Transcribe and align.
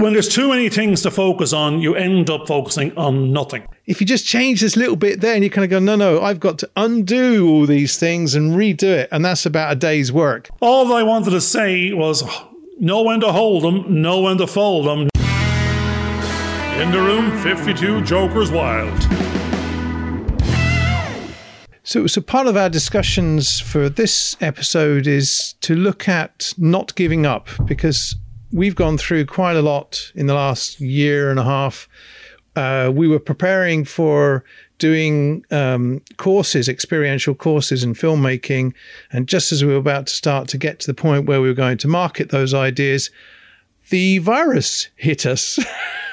when 0.00 0.14
there's 0.14 0.28
too 0.28 0.48
many 0.48 0.70
things 0.70 1.02
to 1.02 1.10
focus 1.10 1.52
on, 1.52 1.80
you 1.80 1.94
end 1.94 2.30
up 2.30 2.46
focusing 2.48 2.96
on 2.96 3.32
nothing. 3.32 3.66
If 3.84 4.00
you 4.00 4.06
just 4.06 4.24
change 4.24 4.62
this 4.62 4.74
little 4.74 4.96
bit 4.96 5.20
there 5.20 5.34
and 5.34 5.44
you 5.44 5.50
kind 5.50 5.64
of 5.64 5.70
go, 5.70 5.78
no, 5.78 5.94
no, 5.94 6.22
I've 6.22 6.40
got 6.40 6.58
to 6.60 6.70
undo 6.74 7.46
all 7.46 7.66
these 7.66 7.98
things 7.98 8.34
and 8.34 8.52
redo 8.52 8.84
it. 8.84 9.10
And 9.12 9.22
that's 9.24 9.44
about 9.44 9.72
a 9.72 9.76
day's 9.76 10.10
work. 10.10 10.48
All 10.60 10.90
I 10.94 11.02
wanted 11.02 11.30
to 11.30 11.40
say 11.40 11.92
was 11.92 12.24
know 12.78 13.02
when 13.02 13.20
to 13.20 13.30
hold 13.30 13.62
them, 13.62 14.00
know 14.00 14.22
when 14.22 14.38
to 14.38 14.46
fold 14.46 14.86
them. 14.86 15.00
In 16.80 16.90
the 16.92 17.00
room, 17.00 17.36
52 17.42 18.02
Jokers 18.02 18.50
Wild. 18.50 19.06
So, 21.82 22.06
so 22.06 22.20
part 22.20 22.46
of 22.46 22.56
our 22.56 22.70
discussions 22.70 23.60
for 23.60 23.88
this 23.88 24.36
episode 24.40 25.06
is 25.06 25.56
to 25.60 25.74
look 25.74 26.08
at 26.08 26.54
not 26.56 26.94
giving 26.94 27.26
up 27.26 27.48
because 27.66 28.14
we've 28.52 28.74
gone 28.74 28.98
through 28.98 29.26
quite 29.26 29.56
a 29.56 29.62
lot 29.62 30.12
in 30.14 30.26
the 30.26 30.34
last 30.34 30.80
year 30.80 31.30
and 31.30 31.38
a 31.38 31.44
half. 31.44 31.88
Uh, 32.56 32.90
we 32.92 33.06
were 33.06 33.20
preparing 33.20 33.84
for 33.84 34.44
doing 34.78 35.44
um, 35.50 36.02
courses, 36.16 36.68
experiential 36.68 37.34
courses 37.34 37.84
in 37.84 37.94
filmmaking. 37.94 38.72
And 39.12 39.28
just 39.28 39.52
as 39.52 39.62
we 39.62 39.72
were 39.72 39.78
about 39.78 40.06
to 40.08 40.12
start 40.12 40.48
to 40.48 40.58
get 40.58 40.80
to 40.80 40.86
the 40.86 40.94
point 40.94 41.26
where 41.26 41.40
we 41.40 41.48
were 41.48 41.54
going 41.54 41.78
to 41.78 41.88
market 41.88 42.30
those 42.30 42.52
ideas, 42.52 43.10
the 43.90 44.18
virus 44.18 44.88
hit 44.96 45.26
us. 45.26 45.58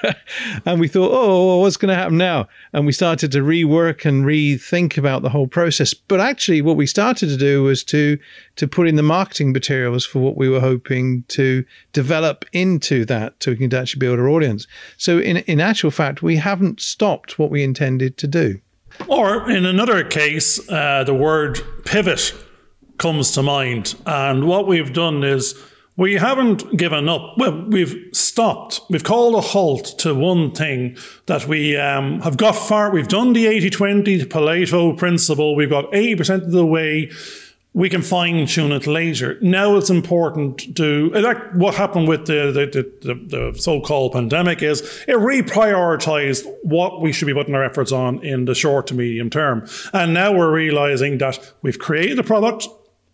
and 0.66 0.80
we 0.80 0.88
thought, 0.88 1.12
oh, 1.12 1.58
what's 1.60 1.78
going 1.78 1.90
to 1.90 1.96
happen 1.96 2.18
now? 2.18 2.48
And 2.74 2.86
we 2.86 2.92
started 2.92 3.32
to 3.32 3.40
rework 3.40 4.06
and 4.06 4.26
rethink 4.26 4.98
about 4.98 5.22
the 5.22 5.30
whole 5.30 5.48
process. 5.48 5.94
But 5.94 6.20
actually, 6.20 6.62
what 6.62 6.76
we 6.76 6.86
started 6.86 7.30
to 7.30 7.38
do 7.38 7.64
was 7.64 7.84
to 7.86 8.18
to 8.58 8.68
put 8.68 8.88
in 8.88 8.96
the 8.96 9.04
marketing 9.04 9.54
materials 9.54 10.06
for 10.06 10.20
what 10.20 10.36
we 10.36 10.50
were 10.50 10.60
hoping 10.60 11.24
to 11.30 11.64
develop 11.94 12.46
into 12.52 13.06
that, 13.06 13.36
so 13.40 13.52
we 13.52 13.58
can 13.58 13.74
actually 13.74 14.00
build 14.00 14.20
our 14.20 14.30
audience. 14.30 14.68
So, 14.98 15.20
in 15.20 15.38
in 15.38 15.60
actual 15.60 15.92
fact, 15.92 16.22
we 16.22 16.38
haven't 16.38 16.82
stopped 16.82 17.40
what 17.40 17.50
we 17.50 17.64
intended 17.64 18.18
to 18.18 18.28
do. 18.28 18.60
Or 19.08 19.50
in 19.50 19.66
another 19.66 20.04
case, 20.04 20.60
uh, 20.70 21.04
the 21.04 21.14
word 21.14 21.60
pivot 21.86 22.34
comes 22.98 23.32
to 23.34 23.44
mind, 23.44 23.96
and 24.06 24.48
what 24.48 24.68
we've 24.68 24.92
done 24.92 25.24
is 25.24 25.54
we 25.98 26.14
haven't 26.14 26.78
given 26.78 27.10
up. 27.10 27.34
Well, 27.38 27.66
we've 27.68 28.10
stopped. 28.14 28.82
We've 28.90 29.04
called 29.04 29.34
a 29.34 29.42
halt 29.42 29.98
to 30.00 30.14
one 30.14 30.52
thing 30.52 30.96
that 31.26 31.48
we 31.48 31.76
um, 31.76 32.22
have 32.22 32.38
got 32.38 32.52
far. 32.54 32.92
We've 32.92 33.08
done 33.08 33.34
the 33.34 33.48
80 33.48 33.72
20 33.72 34.26
Pareto 34.26 34.96
principle. 34.96 35.56
We've 35.56 35.70
got 35.70 35.92
80% 35.92 36.44
of 36.44 36.52
the 36.52 36.66
way. 36.66 37.12
We 37.74 37.90
can 37.90 38.02
fine 38.02 38.46
tune 38.48 38.72
it 38.72 38.88
later. 38.88 39.38
Now 39.42 39.76
it's 39.76 39.90
important 39.90 40.76
to, 40.78 41.10
like 41.12 41.54
what 41.54 41.76
happened 41.76 42.08
with 42.08 42.26
the, 42.26 42.52
the, 42.52 42.92
the, 43.08 43.14
the 43.54 43.60
so 43.60 43.82
called 43.82 44.14
pandemic 44.14 44.64
is 44.64 44.82
it 45.08 45.16
reprioritized 45.16 46.46
what 46.64 47.02
we 47.02 47.12
should 47.12 47.28
be 47.28 47.36
putting 47.36 47.54
our 47.54 47.64
efforts 47.64 47.92
on 47.92 48.24
in 48.24 48.46
the 48.46 48.56
short 48.56 48.88
to 48.88 48.96
medium 48.96 49.30
term. 49.30 49.68
And 49.94 50.14
now 50.14 50.32
we're 50.36 50.52
realizing 50.52 51.20
that 51.20 51.54
we've 51.62 51.78
created 51.78 52.18
a 52.18 52.24
product 52.24 52.68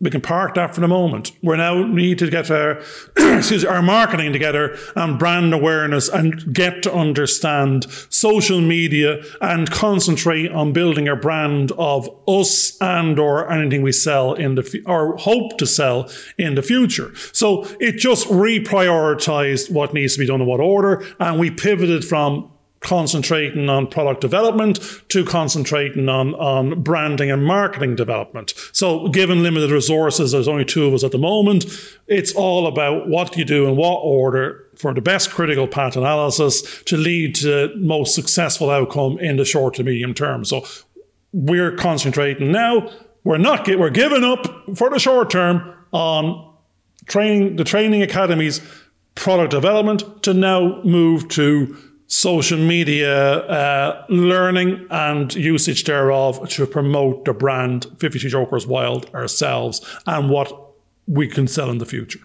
we 0.04 0.10
can 0.10 0.20
park 0.20 0.56
that 0.56 0.76
for 0.76 0.82
the 0.82 0.88
moment. 0.88 1.32
We 1.42 1.56
now 1.56 1.82
need 1.82 2.20
to 2.20 2.30
get 2.30 2.52
our, 2.52 2.84
excuse 3.16 3.64
our 3.64 3.82
marketing 3.82 4.34
together 4.34 4.78
and 4.98 5.18
brand 5.18 5.54
awareness 5.54 6.10
and 6.10 6.54
get 6.54 6.84
to 6.84 6.94
understand 6.94 7.86
social 8.10 8.60
media 8.60 9.24
and 9.40 9.72
concentrate 9.72 10.52
on 10.52 10.74
building 10.74 11.08
a 11.08 11.16
brand 11.16 11.72
of 11.78 12.10
us 12.28 12.78
and 12.82 13.18
or 13.18 13.50
anything 13.50 13.82
we 13.82 13.94
sell 13.94 14.34
in 14.34 14.56
the, 14.56 14.84
or 14.86 15.16
hope 15.16 15.58
to 15.60 15.66
sell 15.66 16.10
in 16.38 16.56
the 16.56 16.62
future. 16.62 17.16
So 17.32 17.64
it 17.80 17.94
just 17.94 18.28
reprioritized 18.28 19.72
what 19.72 19.94
needs 19.94 20.14
to 20.16 20.20
be 20.20 20.28
done 20.28 20.42
in 20.42 20.48
what 20.48 20.60
order. 20.60 21.06
And 21.22 21.40
we 21.40 21.50
pivoted 21.50 22.04
from 22.04 22.52
concentrating 22.84 23.70
on 23.70 23.88
product 23.88 24.22
development 24.22 24.80
to 25.10 25.26
concentrating 25.26 26.10
on, 26.10 26.36
on 26.36 26.82
branding 26.82 27.32
and 27.32 27.46
marketing 27.46 27.96
development. 27.96 28.54
So 28.72 29.08
given 29.08 29.42
limited 29.42 29.72
resources, 29.72 30.32
there's 30.32 30.48
only 30.48 30.66
two 30.66 30.86
of 30.86 30.94
us 30.94 31.04
at 31.04 31.12
the 31.12 31.18
moment. 31.18 31.66
It's 32.08 32.34
all 32.34 32.68
about 32.68 33.08
what 33.08 33.36
you 33.38 33.46
do 33.46 33.68
in 33.68 33.76
what 33.76 34.00
order 34.04 34.68
for 34.76 34.94
the 34.94 35.02
best 35.02 35.32
critical 35.32 35.68
path 35.68 35.96
analysis 35.96 36.84
to 36.84 36.98
lead 36.98 37.36
to 37.36 37.74
most 37.78 38.14
successful 38.14 38.70
outcome 38.70 39.18
in 39.20 39.38
the 39.38 39.46
short 39.46 39.76
to 39.76 39.84
medium 39.84 40.14
term. 40.14 40.46
So 40.46 40.66
we're 41.32 41.76
concentrating 41.76 42.52
now. 42.52 42.92
We're 43.24 43.38
not, 43.38 43.68
we're 43.68 43.90
giving 43.90 44.24
up 44.24 44.46
for 44.76 44.90
the 44.90 45.00
short 45.00 45.30
term 45.30 45.74
on 45.94 46.54
training, 47.06 47.56
the 47.56 47.64
training 47.64 48.02
academies 48.02 48.62
product 49.16 49.52
development 49.52 50.24
to 50.24 50.34
now 50.34 50.82
move 50.84 51.28
to 51.30 51.78
social 52.14 52.60
media 52.60 53.40
uh, 53.48 54.06
learning 54.08 54.86
and 54.92 55.34
usage 55.34 55.84
thereof 55.86 56.48
to 56.48 56.68
promote 56.68 57.26
the 57.26 57.34
brand 57.34 57.88
52 57.98 58.30
Jokers 58.30 58.68
Wild 58.68 59.10
ourselves 59.16 59.84
and 60.06 60.30
what 60.30 60.52
we 61.08 61.28
can 61.28 61.48
sell 61.48 61.72
in 61.72 61.80
the 61.80 61.86
future. 61.86 62.20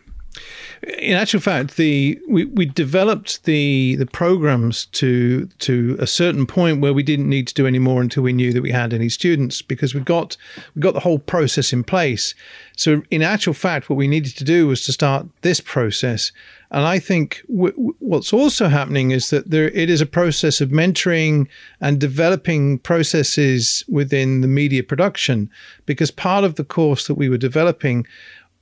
In 0.98 1.16
actual 1.16 1.41
fact, 1.41 1.77
the 1.77 2.21
we, 2.28 2.44
we 2.44 2.66
developed 2.66 3.44
the 3.44 3.97
the 3.97 4.06
programs 4.06 4.87
to 4.87 5.47
to 5.59 5.97
a 5.98 6.06
certain 6.06 6.47
point 6.47 6.81
where 6.81 6.93
we 6.93 7.03
didn't 7.03 7.28
need 7.28 7.48
to 7.48 7.54
do 7.54 7.66
any 7.66 7.81
more 7.81 8.00
until 8.00 8.22
we 8.22 8.32
knew 8.32 8.53
that 8.53 8.62
we 8.62 8.71
had 8.71 8.93
any 8.93 9.09
students 9.09 9.60
because 9.60 9.93
we 9.93 10.00
got 10.00 10.37
we 10.77 10.81
got 10.81 10.94
the 10.94 11.00
whole 11.00 11.19
process 11.19 11.72
in 11.72 11.82
place. 11.82 12.34
So 12.77 13.03
in 13.10 13.22
actual 13.22 13.54
fact, 13.54 13.91
what 13.91 13.97
we 13.97 14.06
needed 14.06 14.37
to 14.37 14.44
do 14.44 14.69
was 14.69 14.84
to 14.84 14.93
start 14.93 15.27
this 15.41 15.60
process 15.60 16.31
and 16.71 16.84
I 16.84 16.99
think 16.99 17.43
w- 17.49 17.73
w- 17.73 17.95
what's 17.99 18.33
also 18.33 18.69
happening 18.69 19.11
is 19.11 19.31
that 19.31 19.51
there 19.51 19.71
it 19.71 19.89
is 19.89 20.01
a 20.01 20.06
process 20.06 20.61
of 20.61 20.69
mentoring 20.69 21.49
and 21.81 21.99
developing 21.99 22.79
processes 22.79 23.84
within 23.89 24.43
the 24.43 24.49
media 24.49 24.83
production 24.83 25.51
because 25.87 26.11
part 26.11 26.45
of 26.45 26.57
the 26.57 26.65
course 26.65 27.07
that 27.07 27.15
we 27.15 27.28
were 27.28 27.39
developing 27.39 28.07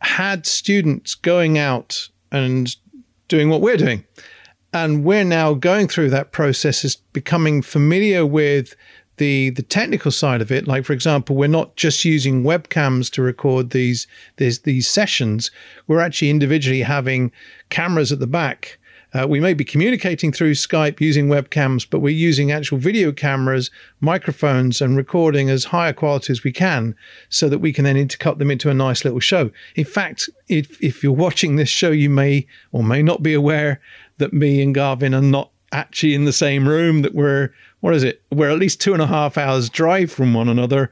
had 0.01 0.47
students 0.47 1.15
going 1.15 1.59
out 1.59 2.09
and 2.31 2.77
doing 3.29 3.49
what 3.49 3.61
we're 3.61 3.77
doing. 3.77 4.05
And 4.73 5.05
we're 5.05 5.25
now 5.25 5.55
going 5.55 5.89
through 5.89 6.11
that 6.11 6.33
process 6.33 6.85
is 6.85 6.97
becoming 6.97 7.63
familiar 7.63 8.27
with 8.27 8.77
the 9.19 9.51
the 9.51 9.63
technical 9.63 10.11
side 10.11 10.41
of 10.41 10.51
it 10.51 10.67
like 10.67 10.85
for 10.85 10.93
example 10.93 11.37
we're 11.37 11.47
not 11.47 11.77
just 11.77 12.05
using 12.05 12.43
webcams 12.43 13.11
to 13.11 13.23
record 13.23 13.71
these 13.71 14.07
these 14.37 14.61
these 14.61 14.89
sessions 14.89 15.51
we're 15.87 16.01
actually 16.01 16.31
individually 16.31 16.83
having 16.83 17.33
cameras 17.71 18.13
at 18.13 18.19
the 18.19 18.27
back 18.27 18.79
uh, 19.17 19.27
we 19.27 19.41
may 19.41 19.55
be 19.55 19.65
communicating 19.65 20.33
through 20.33 20.53
Skype 20.53 21.01
using 21.01 21.29
webcams, 21.29 21.89
but 21.89 22.01
we're 22.01 22.11
using 22.11 22.51
actual 22.53 22.77
video 22.77 23.13
cameras, 23.13 23.71
microphones, 24.01 24.81
and 24.81 24.97
recording 24.97 25.49
as 25.49 25.67
high 25.67 25.89
a 25.89 25.95
quality 25.95 26.33
as 26.33 26.45
we 26.45 26.53
can 26.53 26.95
so 27.29 27.49
that 27.49 27.61
we 27.61 27.73
can 27.73 27.85
then 27.85 27.97
intercut 27.97 28.39
them 28.39 28.51
into 28.51 28.69
a 28.69 28.75
nice 28.75 29.05
little 29.05 29.21
show. 29.21 29.51
In 29.75 29.85
fact, 29.85 30.29
if, 30.49 30.83
if 30.83 31.03
you're 31.03 31.13
watching 31.27 31.57
this 31.57 31.69
show, 31.69 31.91
you 31.91 32.11
may 32.11 32.47
or 32.73 32.83
may 32.83 33.03
not 33.03 33.23
be 33.23 33.33
aware 33.33 33.81
that 34.19 34.33
me 34.33 34.61
and 34.61 34.75
Garvin 34.75 35.15
are 35.15 35.23
not 35.23 35.51
actually 35.77 36.15
in 36.15 36.25
the 36.25 36.33
same 36.33 36.67
room, 36.69 37.03
that 37.03 37.15
we're 37.15 37.53
what 37.81 37.95
is 37.95 38.03
it? 38.03 38.23
We're 38.33 38.51
at 38.51 38.59
least 38.59 38.81
two 38.81 38.95
and 38.95 39.03
a 39.03 39.07
half 39.07 39.37
hours 39.37 39.69
drive 39.69 40.11
from 40.11 40.35
one 40.35 40.49
another, 40.49 40.91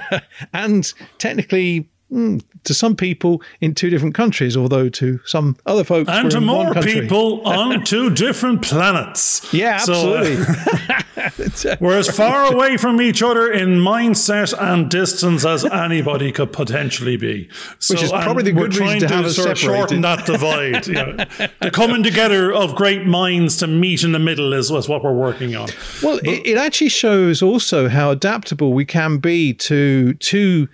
and 0.52 0.92
technically 1.18 1.88
Mm, 2.12 2.40
to 2.62 2.72
some 2.72 2.94
people 2.94 3.42
in 3.60 3.74
two 3.74 3.90
different 3.90 4.14
countries, 4.14 4.56
although 4.56 4.88
to 4.88 5.18
some 5.24 5.56
other 5.66 5.82
folks, 5.82 6.08
and 6.08 6.30
to 6.30 6.40
more 6.40 6.72
people 6.74 7.40
on 7.44 7.82
two 7.82 8.10
different 8.10 8.62
planets. 8.62 9.52
Yeah, 9.52 9.78
absolutely. 9.80 10.36
So, 10.36 11.70
uh, 11.72 11.76
we're 11.80 11.98
as 11.98 12.08
far 12.08 12.52
away 12.52 12.76
from 12.76 13.00
each 13.00 13.24
other 13.24 13.50
in 13.50 13.80
mindset 13.80 14.54
and 14.56 14.88
distance 14.88 15.44
as 15.44 15.64
anybody 15.64 16.30
could 16.30 16.52
potentially 16.52 17.16
be. 17.16 17.48
So, 17.80 17.94
Which 17.94 18.04
is 18.04 18.10
probably 18.12 18.44
the 18.44 18.52
good 18.52 18.76
reason 18.76 19.00
to, 19.00 19.08
to 19.08 19.14
have 19.14 19.32
sort 19.32 19.50
of 19.50 19.58
shorten 19.58 20.02
that 20.02 20.26
divide. 20.26 20.86
you 20.86 20.94
know, 20.94 21.16
the 21.60 21.72
coming 21.72 22.04
together 22.04 22.52
of 22.52 22.76
great 22.76 23.04
minds 23.04 23.56
to 23.56 23.66
meet 23.66 24.04
in 24.04 24.12
the 24.12 24.20
middle 24.20 24.52
is, 24.52 24.70
is 24.70 24.88
what 24.88 25.02
we're 25.02 25.12
working 25.12 25.56
on. 25.56 25.70
Well, 26.04 26.20
but, 26.22 26.28
it, 26.28 26.46
it 26.46 26.56
actually 26.56 26.90
shows 26.90 27.42
also 27.42 27.88
how 27.88 28.12
adaptable 28.12 28.72
we 28.72 28.84
can 28.84 29.18
be 29.18 29.54
to 29.54 30.14
to 30.14 30.68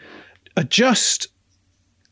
adjust 0.56 1.28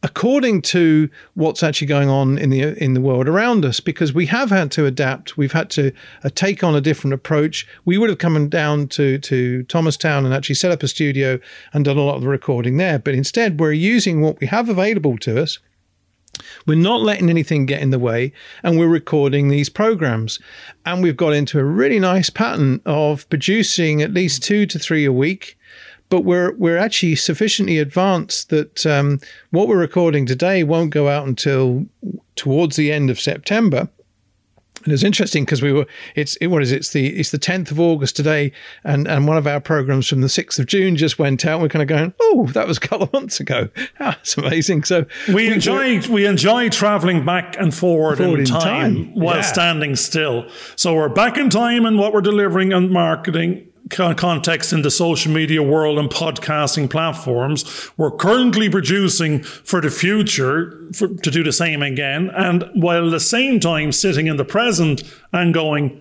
according 0.03 0.63
to 0.63 1.11
what's 1.35 1.63
actually 1.63 1.87
going 1.87 2.09
on 2.09 2.39
in 2.39 2.51
the 2.51 2.63
in 2.83 2.95
the 2.95 3.01
world 3.01 3.29
around 3.29 3.65
us 3.65 3.81
because 3.81 4.13
we 4.13 4.27
have 4.27 4.51
had 4.51 4.71
to 4.73 4.87
adapt. 4.87 5.37
We've 5.37 5.53
had 5.53 5.71
to 5.71 5.93
uh, 6.25 6.31
take 6.35 6.65
on 6.65 6.75
a 6.75 6.81
different 6.81 7.15
approach. 7.15 7.67
We 7.85 7.99
would 7.99 8.09
have 8.09 8.19
come 8.19 8.49
down 8.49 8.89
to 8.89 9.19
to 9.19 9.63
Thomastown 9.65 10.25
and 10.25 10.35
actually 10.35 10.55
set 10.55 10.71
up 10.71 10.83
a 10.83 10.89
studio 10.89 11.39
and 11.73 11.85
done 11.85 11.99
a 11.99 12.03
lot 12.03 12.17
of 12.17 12.23
the 12.23 12.29
recording 12.29 12.77
there. 12.77 12.99
But 12.99 13.15
instead 13.15 13.61
we're 13.61 13.73
using 13.73 14.21
what 14.21 14.41
we 14.41 14.47
have 14.47 14.69
available 14.69 15.19
to 15.19 15.43
us. 15.43 15.59
We're 16.67 16.77
not 16.77 17.03
letting 17.03 17.29
anything 17.29 17.67
get 17.67 17.83
in 17.83 17.91
the 17.91 17.99
way 17.99 18.33
and 18.63 18.79
we're 18.79 18.89
recording 18.89 19.49
these 19.49 19.69
programs. 19.69 20.39
And 20.87 21.03
we've 21.03 21.17
got 21.17 21.35
into 21.35 21.59
a 21.59 21.65
really 21.65 21.99
nice 21.99 22.31
pattern 22.31 22.81
of 22.87 23.29
producing 23.29 24.01
at 24.01 24.15
least 24.15 24.43
2 24.45 24.65
to 24.67 24.79
3 24.79 25.05
a 25.05 25.13
week 25.13 25.59
but 26.11 26.25
we're 26.25 26.53
we're 26.57 26.77
actually 26.77 27.17
sufficiently 27.17 27.79
advanced 27.79 28.51
that 28.51 28.85
um, 28.85 29.21
what 29.51 29.69
we're 29.69 29.79
recording 29.79 30.27
today 30.27 30.63
won't 30.63 30.91
go 30.91 31.09
out 31.09 31.27
until 31.27 31.87
towards 32.37 32.77
the 32.77 32.93
end 32.93 33.09
of 33.09 33.19
September. 33.19 33.89
And 34.85 34.95
it's 34.95 35.05
interesting 35.05 35.45
because 35.45 35.61
we 35.61 35.73
were 35.73 35.87
it's 36.15 36.37
it, 36.37 36.47
what 36.47 36.63
is 36.63 36.73
it? 36.73 36.77
it's 36.77 36.91
the 36.91 37.09
it's 37.09 37.31
the 37.31 37.39
tenth 37.39 37.71
of 37.71 37.79
August 37.79 38.17
today, 38.17 38.51
and 38.83 39.07
and 39.07 39.29
one 39.29 39.37
of 39.37 39.47
our 39.47 39.61
programs 39.61 40.09
from 40.09 40.23
the 40.23 40.29
sixth 40.29 40.59
of 40.59 40.67
June 40.67 40.97
just 40.97 41.19
went 41.19 41.45
out. 41.45 41.61
We're 41.61 41.69
kind 41.69 41.83
of 41.83 41.89
going, 41.89 42.15
oh, 42.19 42.47
that 42.55 42.67
was 42.67 42.79
a 42.79 42.81
couple 42.81 43.05
of 43.05 43.13
months 43.13 43.41
ago. 43.41 43.69
That's 43.99 44.39
amazing. 44.39 44.85
So 44.85 45.05
we, 45.29 45.53
enjoy 45.53 46.01
we 46.09 46.25
enjoy 46.25 46.71
traveling 46.71 47.27
back 47.27 47.57
and 47.59 47.75
forward, 47.75 48.17
forward 48.17 48.41
in, 48.41 48.47
time, 48.47 48.61
time. 48.63 49.15
while 49.15 49.37
yeah. 49.37 49.43
standing 49.43 49.97
still. 49.97 50.49
So 50.77 50.95
we're 50.95 51.11
back 51.11 51.37
in 51.37 51.51
time 51.51 51.85
and 51.85 51.99
what 51.99 52.15
we're 52.15 52.23
delivering 52.23 52.73
and 52.73 52.91
marketing 52.91 53.70
context 53.91 54.73
in 54.73 54.83
the 54.83 54.91
social 54.91 55.33
media 55.33 55.63
world 55.63 55.99
and 55.99 56.09
podcasting 56.09 56.89
platforms. 56.89 57.91
We're 57.97 58.11
currently 58.11 58.71
producing 58.71 59.43
for 59.43 59.81
the 59.81 59.91
future 59.91 60.89
for, 60.95 61.09
to 61.09 61.31
do 61.31 61.43
the 61.43 61.53
same 61.53 61.83
again. 61.83 62.31
And 62.35 62.65
while 62.75 63.07
at 63.07 63.11
the 63.11 63.21
same 63.21 63.61
time 63.61 63.93
sitting 63.93 64.27
in 64.27 64.37
the 64.37 64.45
present 64.45 65.03
and 65.33 65.53
going, 65.53 66.01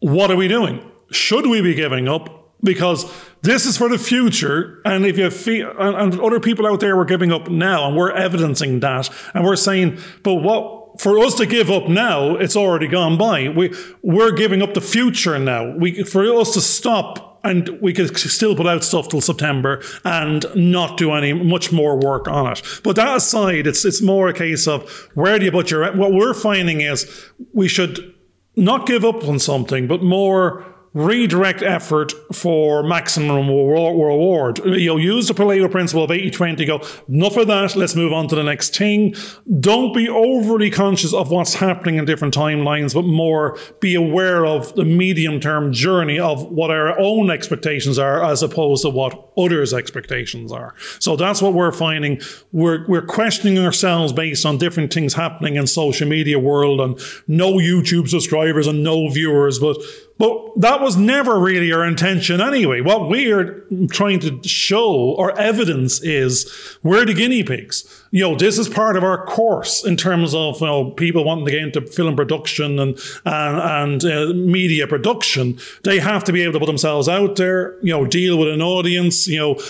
what 0.00 0.30
are 0.30 0.36
we 0.36 0.48
doing? 0.48 0.80
Should 1.10 1.46
we 1.46 1.60
be 1.62 1.74
giving 1.74 2.08
up? 2.08 2.34
Because 2.62 3.10
this 3.42 3.66
is 3.66 3.76
for 3.76 3.88
the 3.88 3.98
future. 3.98 4.80
And 4.84 5.06
if 5.06 5.16
you 5.16 5.30
feel, 5.30 5.70
and, 5.78 5.96
and 5.96 6.20
other 6.20 6.40
people 6.40 6.66
out 6.66 6.80
there 6.80 6.96
were 6.96 7.04
giving 7.04 7.32
up 7.32 7.48
now 7.48 7.86
and 7.86 7.96
we're 7.96 8.10
evidencing 8.10 8.80
that 8.80 9.08
and 9.32 9.44
we're 9.44 9.56
saying, 9.56 9.98
but 10.22 10.34
what, 10.34 10.77
for 10.98 11.18
us 11.18 11.34
to 11.36 11.46
give 11.46 11.70
up 11.70 11.88
now, 11.88 12.36
it's 12.36 12.56
already 12.56 12.88
gone 12.88 13.16
by. 13.16 13.48
We 13.48 13.74
we're 14.02 14.32
giving 14.32 14.62
up 14.62 14.74
the 14.74 14.80
future 14.80 15.38
now. 15.38 15.76
We 15.76 16.02
for 16.02 16.24
us 16.40 16.52
to 16.54 16.60
stop 16.60 17.40
and 17.44 17.80
we 17.80 17.92
could 17.92 18.16
still 18.18 18.56
put 18.56 18.66
out 18.66 18.84
stuff 18.84 19.08
till 19.08 19.20
September 19.20 19.82
and 20.04 20.44
not 20.54 20.96
do 20.96 21.12
any 21.12 21.32
much 21.32 21.72
more 21.72 21.96
work 21.96 22.26
on 22.28 22.52
it. 22.52 22.62
But 22.82 22.96
that 22.96 23.16
aside, 23.16 23.66
it's 23.66 23.84
it's 23.84 24.02
more 24.02 24.28
a 24.28 24.34
case 24.34 24.66
of 24.66 24.90
where 25.14 25.38
do 25.38 25.44
you 25.44 25.52
put 25.52 25.70
your 25.70 25.96
what 25.96 26.12
we're 26.12 26.34
finding 26.34 26.80
is 26.80 27.30
we 27.52 27.68
should 27.68 28.14
not 28.56 28.86
give 28.86 29.04
up 29.04 29.24
on 29.24 29.38
something, 29.38 29.86
but 29.86 30.02
more 30.02 30.66
redirect 30.94 31.62
effort 31.62 32.12
for 32.34 32.82
maximum 32.82 33.48
reward. 33.48 34.58
You 34.64 34.86
know, 34.86 34.96
use 34.96 35.28
the 35.28 35.34
Pareto 35.34 35.70
principle 35.70 36.04
of 36.04 36.10
80-20, 36.10 36.66
go, 36.66 36.80
enough 37.08 37.36
of 37.36 37.46
that, 37.48 37.76
let's 37.76 37.94
move 37.94 38.12
on 38.12 38.28
to 38.28 38.34
the 38.34 38.42
next 38.42 38.76
thing. 38.76 39.14
Don't 39.60 39.94
be 39.94 40.08
overly 40.08 40.70
conscious 40.70 41.12
of 41.12 41.30
what's 41.30 41.54
happening 41.54 41.96
in 41.96 42.04
different 42.04 42.34
timelines, 42.34 42.94
but 42.94 43.02
more 43.02 43.58
be 43.80 43.94
aware 43.94 44.46
of 44.46 44.74
the 44.74 44.84
medium-term 44.84 45.72
journey 45.72 46.18
of 46.18 46.50
what 46.50 46.70
our 46.70 46.98
own 46.98 47.30
expectations 47.30 47.98
are 47.98 48.24
as 48.24 48.42
opposed 48.42 48.82
to 48.82 48.90
what 48.90 49.30
others' 49.36 49.74
expectations 49.74 50.52
are. 50.52 50.74
So 50.98 51.16
that's 51.16 51.42
what 51.42 51.54
we're 51.54 51.72
finding. 51.72 52.20
We're, 52.52 52.86
we're 52.88 53.06
questioning 53.06 53.58
ourselves 53.58 54.12
based 54.12 54.44
on 54.44 54.58
different 54.58 54.92
things 54.92 55.14
happening 55.14 55.56
in 55.56 55.66
social 55.66 56.08
media 56.08 56.38
world 56.38 56.80
and 56.80 56.98
no 57.26 57.54
YouTube 57.54 58.08
subscribers 58.08 58.66
and 58.66 58.82
no 58.82 59.08
viewers, 59.10 59.58
but 59.58 59.76
but 60.18 60.60
that 60.60 60.80
was 60.80 60.96
never 60.96 61.38
really 61.38 61.72
our 61.72 61.84
intention 61.84 62.40
anyway. 62.40 62.80
What 62.80 63.08
we're 63.08 63.64
trying 63.90 64.18
to 64.20 64.42
show 64.42 64.92
or 64.92 65.38
evidence 65.38 66.02
is 66.02 66.52
we're 66.82 67.06
the 67.06 67.14
guinea 67.14 67.44
pigs. 67.44 68.04
You 68.10 68.22
know, 68.22 68.34
this 68.34 68.58
is 68.58 68.68
part 68.68 68.96
of 68.96 69.04
our 69.04 69.24
course 69.26 69.84
in 69.84 69.96
terms 69.96 70.34
of 70.34 70.60
you 70.60 70.66
know, 70.66 70.90
people 70.90 71.24
wanting 71.24 71.44
to 71.44 71.50
get 71.50 71.62
into 71.62 71.80
film 71.82 72.16
production 72.16 72.78
and 72.78 72.98
and, 73.24 74.02
and 74.02 74.04
uh, 74.04 74.32
media 74.34 74.88
production. 74.88 75.58
They 75.84 76.00
have 76.00 76.24
to 76.24 76.32
be 76.32 76.42
able 76.42 76.54
to 76.54 76.58
put 76.58 76.66
themselves 76.66 77.08
out 77.08 77.36
there. 77.36 77.78
You 77.82 77.92
know, 77.92 78.06
deal 78.06 78.38
with 78.38 78.48
an 78.48 78.62
audience. 78.62 79.28
You 79.28 79.38
know, 79.38 79.60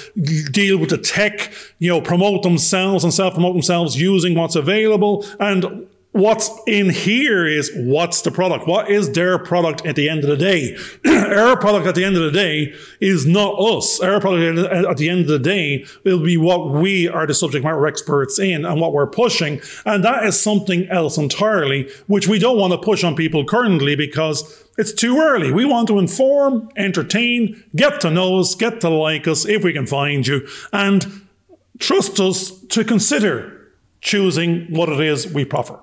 deal 0.51 0.79
with 0.79 0.91
the 0.91 0.99
tech. 0.99 1.53
You 1.79 1.91
know, 1.91 2.01
promote 2.01 2.43
themselves 2.43 3.05
and 3.05 3.13
self 3.13 3.35
promote 3.35 3.55
themselves 3.55 4.01
using 4.01 4.35
what's 4.35 4.57
available 4.57 5.27
and 5.39 5.89
what's 6.13 6.51
in 6.67 6.91
here 6.91 7.47
is 7.47 7.71
what's 7.75 8.23
the 8.23 8.31
product? 8.31 8.67
What 8.67 8.91
is 8.91 9.13
their 9.13 9.39
product 9.39 9.87
at 9.87 9.95
the 9.95 10.09
end 10.09 10.25
of 10.25 10.31
the 10.31 10.37
day? 10.37 10.77
Our 11.07 11.57
product 11.57 11.87
at 11.87 11.95
the 11.95 12.05
end 12.05 12.17
of 12.17 12.23
the 12.23 12.31
day 12.31 12.75
is 13.01 13.27
not 13.27 13.55
us. 13.59 14.01
Our 14.01 14.21
product 14.21 14.59
at 14.59 14.97
the 14.97 15.09
end 15.09 15.23
of 15.23 15.29
the 15.29 15.39
day 15.39 15.87
will 16.05 16.23
be 16.23 16.37
what 16.37 16.71
we 16.71 17.09
are 17.09 17.27
the 17.27 17.35
subject 17.35 17.65
matter 17.65 17.87
experts 17.87 18.39
in 18.39 18.65
and 18.65 18.81
what 18.81 18.93
we're 18.93 19.07
pushing. 19.07 19.61
And 19.85 20.03
that 20.05 20.25
is 20.25 20.41
something 20.41 20.89
else 20.89 21.19
entirely, 21.19 21.91
which 22.07 22.27
we 22.27 22.39
don't 22.39 22.59
want 22.59 22.73
to 22.73 22.79
push 22.79 23.05
on 23.05 23.15
people 23.15 23.45
currently 23.45 23.95
because 23.95 24.65
it's 24.79 24.93
too 24.93 25.19
early. 25.19 25.53
We 25.53 25.65
want 25.65 25.89
to 25.89 25.99
inform, 25.99 26.71
entertain, 26.77 27.63
get 27.77 28.01
to 28.01 28.11
know 28.11 28.41
us, 28.41 28.55
get 28.55 28.81
to 28.81 28.89
like 28.89 29.29
us 29.29 29.45
if 29.45 29.63
we 29.63 29.73
can 29.73 29.87
find 29.87 30.27
you, 30.27 30.49
and 30.73 31.07
trust 31.79 32.19
us 32.19 32.51
to 32.69 32.85
consider 32.85 33.73
choosing 34.01 34.67
what 34.71 34.89
it 34.89 35.01
is 35.01 35.33
we 35.33 35.45
proffer. 35.45 35.81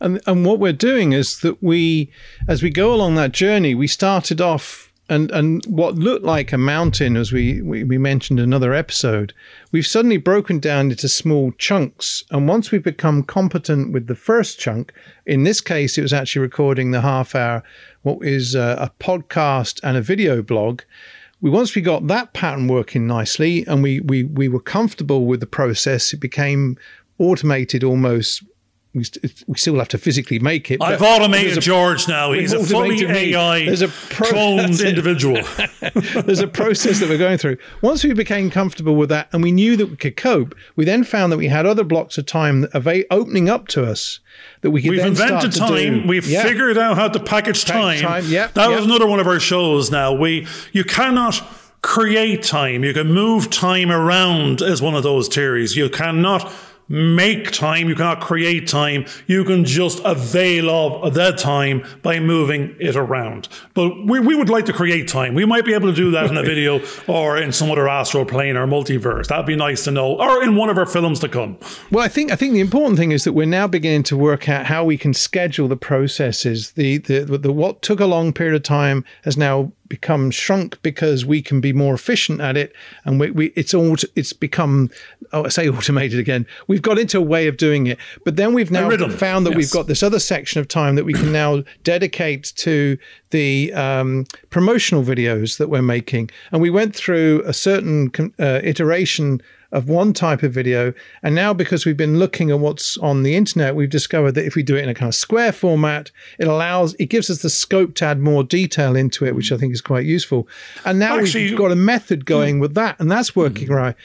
And 0.00 0.20
and 0.26 0.44
what 0.44 0.58
we're 0.58 0.72
doing 0.72 1.12
is 1.12 1.40
that 1.40 1.62
we, 1.62 2.10
as 2.46 2.62
we 2.62 2.70
go 2.70 2.94
along 2.94 3.14
that 3.16 3.32
journey, 3.32 3.74
we 3.74 3.86
started 3.86 4.40
off 4.40 4.88
and 5.08 5.30
and 5.30 5.64
what 5.66 5.94
looked 5.94 6.24
like 6.24 6.52
a 6.52 6.58
mountain, 6.58 7.16
as 7.16 7.32
we, 7.32 7.62
we, 7.62 7.82
we 7.82 7.98
mentioned 7.98 8.38
in 8.38 8.44
another 8.44 8.74
episode, 8.74 9.32
we've 9.72 9.86
suddenly 9.86 10.18
broken 10.18 10.60
down 10.60 10.90
into 10.90 11.08
small 11.08 11.52
chunks. 11.52 12.24
And 12.30 12.46
once 12.46 12.70
we've 12.70 12.82
become 12.82 13.22
competent 13.22 13.92
with 13.92 14.06
the 14.06 14.14
first 14.14 14.58
chunk, 14.58 14.92
in 15.24 15.44
this 15.44 15.60
case, 15.60 15.96
it 15.96 16.02
was 16.02 16.12
actually 16.12 16.42
recording 16.42 16.90
the 16.90 17.00
half 17.00 17.34
hour, 17.34 17.62
what 18.02 18.18
is 18.22 18.54
a, 18.54 18.76
a 18.78 18.92
podcast 19.02 19.80
and 19.82 19.96
a 19.96 20.02
video 20.02 20.42
blog. 20.42 20.82
We 21.40 21.50
once 21.50 21.74
we 21.74 21.82
got 21.82 22.08
that 22.08 22.32
pattern 22.34 22.68
working 22.68 23.06
nicely, 23.06 23.64
and 23.66 23.82
we 23.82 24.00
we 24.00 24.24
we 24.24 24.48
were 24.48 24.60
comfortable 24.60 25.24
with 25.24 25.40
the 25.40 25.46
process, 25.46 26.12
it 26.12 26.20
became 26.20 26.76
automated 27.18 27.82
almost 27.82 28.42
we, 28.94 29.04
st- 29.04 29.44
we 29.46 29.56
still 29.56 29.76
have 29.76 29.88
to 29.88 29.98
physically 29.98 30.38
make 30.38 30.70
it. 30.70 30.82
I've 30.82 31.02
automated 31.02 31.58
a, 31.58 31.60
George 31.60 32.08
now. 32.08 32.32
He's 32.32 32.52
a 32.52 32.64
fully 32.64 33.04
AI 33.04 33.66
there's 33.66 33.82
a 33.82 33.88
pro- 33.88 34.28
cloned 34.28 34.86
individual. 34.86 35.42
there's 36.22 36.40
a 36.40 36.48
process 36.48 37.00
that 37.00 37.08
we're 37.08 37.18
going 37.18 37.38
through. 37.38 37.58
Once 37.82 38.02
we 38.02 38.14
became 38.14 38.50
comfortable 38.50 38.96
with 38.96 39.10
that 39.10 39.28
and 39.32 39.42
we 39.42 39.52
knew 39.52 39.76
that 39.76 39.86
we 39.86 39.96
could 39.96 40.16
cope, 40.16 40.54
we 40.74 40.84
then 40.84 41.04
found 41.04 41.30
that 41.32 41.36
we 41.36 41.48
had 41.48 41.66
other 41.66 41.84
blocks 41.84 42.16
of 42.18 42.26
time 42.26 42.62
that 42.62 42.86
are 42.86 43.04
opening 43.10 43.48
up 43.48 43.68
to 43.68 43.84
us 43.84 44.20
that 44.62 44.70
we 44.70 44.82
could 44.82 44.90
We've 44.90 45.04
invented 45.04 45.52
time. 45.52 46.06
We've 46.06 46.26
yeah. 46.26 46.42
figured 46.42 46.78
out 46.78 46.96
how 46.96 47.08
to 47.08 47.20
package 47.20 47.64
time. 47.64 48.00
time. 48.00 48.24
Yep, 48.26 48.54
that 48.54 48.70
yep. 48.70 48.76
was 48.76 48.86
another 48.86 49.06
one 49.06 49.20
of 49.20 49.26
our 49.26 49.40
shows 49.40 49.90
now. 49.90 50.14
We 50.14 50.46
You 50.72 50.84
cannot 50.84 51.42
create 51.82 52.42
time. 52.42 52.84
You 52.84 52.92
can 52.92 53.12
move 53.12 53.50
time 53.50 53.90
around 53.90 54.62
as 54.62 54.82
one 54.82 54.94
of 54.94 55.02
those 55.02 55.28
theories. 55.28 55.76
You 55.76 55.88
cannot 55.88 56.52
make 56.88 57.50
time, 57.52 57.88
you 57.88 57.94
cannot 57.94 58.20
create 58.20 58.66
time. 58.66 59.06
You 59.26 59.44
can 59.44 59.64
just 59.64 60.00
avail 60.04 60.68
of 60.68 61.14
that 61.14 61.38
time 61.38 61.84
by 62.02 62.20
moving 62.20 62.74
it 62.80 62.96
around. 62.96 63.48
But 63.74 64.06
we, 64.06 64.20
we 64.20 64.34
would 64.34 64.48
like 64.48 64.66
to 64.66 64.72
create 64.72 65.08
time. 65.08 65.34
We 65.34 65.44
might 65.44 65.64
be 65.64 65.74
able 65.74 65.88
to 65.88 65.94
do 65.94 66.10
that 66.12 66.30
in 66.30 66.36
a 66.36 66.42
video 66.48 66.80
or 67.06 67.38
in 67.38 67.52
some 67.52 67.70
other 67.70 67.88
astral 67.88 68.24
plane 68.24 68.56
or 68.56 68.66
multiverse. 68.66 69.28
That'd 69.28 69.46
be 69.46 69.56
nice 69.56 69.84
to 69.84 69.90
know, 69.90 70.18
or 70.18 70.42
in 70.42 70.56
one 70.56 70.70
of 70.70 70.78
our 70.78 70.86
films 70.86 71.20
to 71.20 71.28
come. 71.28 71.58
Well, 71.90 72.04
I 72.04 72.08
think 72.08 72.32
I 72.32 72.36
think 72.36 72.54
the 72.54 72.60
important 72.60 72.98
thing 72.98 73.12
is 73.12 73.24
that 73.24 73.32
we're 73.32 73.46
now 73.46 73.66
beginning 73.66 74.02
to 74.04 74.16
work 74.16 74.48
out 74.48 74.66
how 74.66 74.84
we 74.84 74.96
can 74.96 75.14
schedule 75.14 75.68
the 75.68 75.76
processes. 75.76 76.72
The 76.72 76.98
the, 76.98 77.24
the 77.24 77.52
what 77.52 77.82
took 77.82 78.00
a 78.00 78.06
long 78.06 78.32
period 78.32 78.54
of 78.54 78.62
time 78.62 79.04
has 79.24 79.36
now 79.36 79.72
become 79.88 80.30
shrunk 80.30 80.80
because 80.82 81.24
we 81.24 81.42
can 81.42 81.60
be 81.60 81.72
more 81.72 81.94
efficient 81.94 82.40
at 82.40 82.56
it. 82.56 82.74
And 83.04 83.18
we, 83.18 83.30
we 83.30 83.46
it's 83.56 83.74
all 83.74 83.96
it's 84.14 84.32
become 84.32 84.90
oh, 85.32 85.44
I 85.44 85.48
say 85.48 85.68
automated 85.68 86.18
again. 86.18 86.46
We've 86.66 86.82
got 86.82 86.98
into 86.98 87.18
a 87.18 87.22
way 87.22 87.48
of 87.48 87.56
doing 87.56 87.86
it. 87.86 87.98
But 88.24 88.36
then 88.36 88.54
we've 88.54 88.70
now 88.70 88.90
found 89.08 89.46
that 89.46 89.50
yes. 89.50 89.56
we've 89.56 89.70
got 89.70 89.86
this 89.86 90.02
other 90.02 90.18
section 90.18 90.60
of 90.60 90.68
time 90.68 90.94
that 90.96 91.04
we 91.04 91.12
can 91.12 91.32
now 91.32 91.62
dedicate 91.84 92.52
to 92.56 92.98
the 93.30 93.72
um, 93.74 94.26
promotional 94.50 95.02
videos 95.02 95.58
that 95.58 95.68
we're 95.68 95.82
making. 95.82 96.30
And 96.52 96.60
we 96.60 96.70
went 96.70 96.94
through 96.94 97.42
a 97.44 97.52
certain 97.52 98.10
uh, 98.38 98.60
iteration 98.62 99.42
of 99.70 99.88
one 99.88 100.12
type 100.12 100.42
of 100.42 100.52
video. 100.52 100.94
And 101.22 101.34
now, 101.34 101.52
because 101.52 101.84
we've 101.84 101.96
been 101.96 102.18
looking 102.18 102.50
at 102.50 102.58
what's 102.58 102.96
on 102.98 103.22
the 103.22 103.36
internet, 103.36 103.74
we've 103.74 103.90
discovered 103.90 104.32
that 104.32 104.46
if 104.46 104.54
we 104.54 104.62
do 104.62 104.76
it 104.76 104.82
in 104.82 104.88
a 104.88 104.94
kind 104.94 105.08
of 105.08 105.14
square 105.14 105.52
format, 105.52 106.10
it 106.38 106.48
allows, 106.48 106.94
it 106.94 107.06
gives 107.06 107.28
us 107.28 107.42
the 107.42 107.50
scope 107.50 107.94
to 107.96 108.06
add 108.06 108.18
more 108.18 108.42
detail 108.42 108.96
into 108.96 109.26
it, 109.26 109.34
which 109.34 109.52
I 109.52 109.58
think 109.58 109.72
is 109.72 109.80
quite 109.80 110.06
useful. 110.06 110.48
And 110.84 110.98
now 110.98 111.18
Actually, 111.18 111.44
we've 111.44 111.58
got 111.58 111.72
a 111.72 111.76
method 111.76 112.24
going 112.24 112.56
yeah. 112.56 112.60
with 112.62 112.74
that, 112.74 112.98
and 112.98 113.10
that's 113.10 113.36
working 113.36 113.66
mm-hmm. 113.66 113.74
right. 113.74 113.96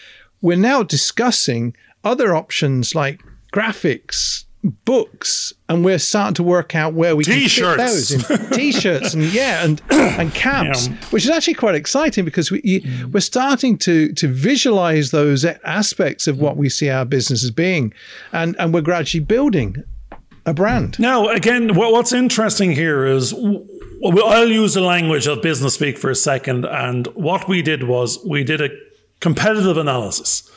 We're 0.41 0.57
now 0.57 0.83
discussing 0.83 1.75
other 2.03 2.35
options 2.35 2.93
like 2.93 3.21
graphics, 3.53 4.43
books 4.63 5.53
and 5.67 5.83
we're 5.83 5.99
starting 5.99 6.33
to 6.33 6.43
work 6.43 6.73
out 6.73 6.93
where 6.93 7.17
we 7.17 7.25
T-shirts. 7.25 8.09
can 8.11 8.19
fit 8.19 8.27
those 8.29 8.41
in 8.41 8.51
t-shirts 8.57 9.13
and 9.13 9.23
yeah 9.33 9.65
and 9.65 9.81
and 9.89 10.33
caps 10.33 10.87
yeah. 10.87 10.95
which 11.09 11.25
is 11.25 11.29
actually 11.29 11.53
quite 11.53 11.75
exciting 11.75 12.23
because 12.23 12.49
we 12.49 12.61
mm. 12.61 13.11
we're 13.11 13.19
starting 13.19 13.77
to 13.77 14.13
to 14.13 14.27
visualize 14.29 15.11
those 15.11 15.43
aspects 15.43 16.27
of 16.27 16.39
what 16.39 16.55
we 16.55 16.69
see 16.69 16.89
our 16.89 17.03
business 17.03 17.43
as 17.43 17.51
being 17.51 17.93
and 18.31 18.55
and 18.57 18.73
we're 18.73 18.81
gradually 18.81 19.23
building 19.23 19.75
a 20.45 20.53
brand 20.53 20.97
now 20.97 21.27
again 21.27 21.75
what's 21.75 22.13
interesting 22.13 22.71
here 22.71 23.05
is 23.05 23.33
I'll 23.33 24.49
use 24.49 24.75
the 24.75 24.81
language 24.81 25.27
of 25.27 25.41
business 25.41 25.73
speak 25.73 25.97
for 25.97 26.09
a 26.09 26.15
second 26.15 26.65
and 26.65 27.07
what 27.07 27.49
we 27.49 27.61
did 27.61 27.83
was 27.83 28.17
we 28.25 28.45
did 28.45 28.61
a 28.61 28.69
competitive 29.19 29.77
analysis 29.77 30.49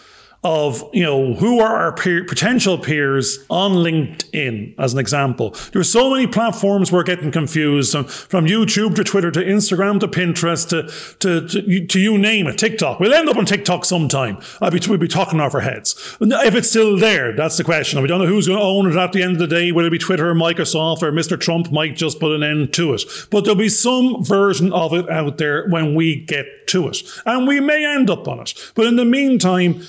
of 0.47 0.89
you 0.93 1.03
know 1.03 1.35
who 1.35 1.59
are 1.59 1.77
our 1.77 1.93
peer, 1.93 2.25
potential 2.25 2.79
peers 2.79 3.45
on 3.51 3.73
LinkedIn 3.73 4.75
as 4.79 4.93
an 4.93 5.01
example. 5.01 5.51
there 5.73 5.81
are 5.81 5.85
so 5.85 6.09
many 6.09 6.29
platforms 6.29 6.93
we're 6.93 7.03
getting 7.03 7.33
confused 7.33 7.91
from, 7.91 8.05
from 8.05 8.47
YouTube 8.47 8.95
to 8.95 9.03
Twitter 9.03 9.33
to 9.33 9.41
Instagram 9.41 9.99
to 9.99 10.07
Pinterest 10.07 10.69
to, 10.69 10.85
to, 11.19 11.49
to, 11.49 11.87
to 11.87 11.99
you 11.99 12.17
name 12.17 12.47
it, 12.47 12.59
TikTok. 12.59 13.01
We'll 13.01 13.13
end 13.13 13.29
up 13.29 13.37
on 13.37 13.45
TikTok 13.45 13.85
sometime. 13.85 14.39
I'll 14.61 14.71
be, 14.71 14.81
we'll 14.89 14.99
be 14.99 15.09
talking 15.09 15.41
off 15.41 15.53
our 15.53 15.61
heads. 15.61 16.17
If 16.21 16.55
it's 16.55 16.71
still 16.71 16.97
there, 16.97 17.35
that's 17.35 17.57
the 17.57 17.65
question. 17.65 18.01
We 18.01 18.07
don't 18.07 18.21
know 18.21 18.27
who's 18.27 18.47
going 18.47 18.61
to 18.61 18.65
own 18.65 18.89
it 18.89 18.97
at 18.97 19.13
the 19.13 19.25
end 19.25 19.33
of 19.33 19.39
the 19.39 19.49
day, 19.49 19.73
whether 19.73 19.89
it 19.89 19.91
be 19.91 19.99
Twitter 19.99 20.31
or 20.31 20.35
Microsoft 20.35 21.03
or 21.03 21.11
Mr. 21.11 21.39
Trump 21.39 21.73
might 21.73 21.97
just 21.97 22.21
put 22.21 22.33
an 22.33 22.45
end 22.45 22.73
to 22.75 22.95
it. 22.95 23.03
But 23.33 23.45
there'll 23.45 23.59
be 23.59 23.69
some 23.69 24.25
version 24.25 24.73
of 24.73 24.93
it 24.93 25.11
out 25.11 25.39
there 25.39 25.69
when 25.69 25.97
we 25.97 26.25
get 26.25 26.69
to 26.69 26.87
it. 26.89 26.99
And 27.25 27.49
we 27.49 27.59
may 27.59 27.85
end 27.85 28.11
up 28.11 28.29
on 28.29 28.39
it. 28.41 28.55
But 28.77 28.87
in 28.87 28.95
the 28.95 29.05
meantime, 29.05 29.83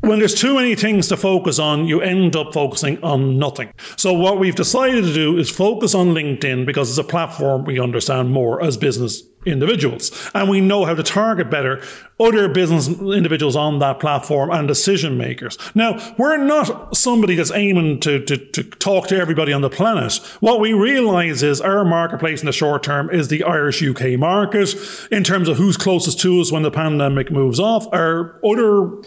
when 0.00 0.18
there's 0.18 0.34
too 0.34 0.54
many 0.54 0.74
things 0.74 1.08
to 1.08 1.16
focus 1.16 1.58
on, 1.58 1.86
you 1.86 2.00
end 2.00 2.36
up 2.36 2.54
focusing 2.54 3.02
on 3.02 3.38
nothing. 3.38 3.72
So 3.96 4.12
what 4.12 4.38
we've 4.38 4.54
decided 4.54 5.04
to 5.04 5.12
do 5.12 5.36
is 5.36 5.50
focus 5.50 5.94
on 5.94 6.08
LinkedIn 6.08 6.66
because 6.66 6.88
it's 6.88 6.98
a 6.98 7.04
platform 7.04 7.64
we 7.64 7.80
understand 7.80 8.30
more 8.30 8.62
as 8.62 8.76
business 8.76 9.22
individuals. 9.44 10.30
And 10.34 10.48
we 10.48 10.60
know 10.60 10.84
how 10.84 10.94
to 10.94 11.02
target 11.02 11.50
better 11.50 11.82
other 12.20 12.48
business 12.48 12.88
individuals 12.88 13.54
on 13.54 13.78
that 13.78 14.00
platform 14.00 14.50
and 14.50 14.66
decision 14.66 15.16
makers. 15.16 15.56
Now, 15.74 16.14
we're 16.18 16.36
not 16.36 16.96
somebody 16.96 17.36
that's 17.36 17.52
aiming 17.52 18.00
to, 18.00 18.24
to, 18.24 18.36
to 18.36 18.64
talk 18.64 19.06
to 19.08 19.16
everybody 19.16 19.52
on 19.52 19.62
the 19.62 19.70
planet. 19.70 20.16
What 20.40 20.60
we 20.60 20.72
realize 20.72 21.42
is 21.42 21.60
our 21.60 21.84
marketplace 21.84 22.40
in 22.40 22.46
the 22.46 22.52
short 22.52 22.82
term 22.82 23.10
is 23.10 23.28
the 23.28 23.44
Irish 23.44 23.82
UK 23.82 24.18
market 24.18 24.74
in 25.12 25.22
terms 25.22 25.48
of 25.48 25.56
who's 25.56 25.76
closest 25.76 26.18
to 26.20 26.40
us 26.40 26.50
when 26.50 26.62
the 26.62 26.70
pandemic 26.70 27.30
moves 27.30 27.60
off. 27.60 27.86
Our 27.92 28.40
other 28.44 29.02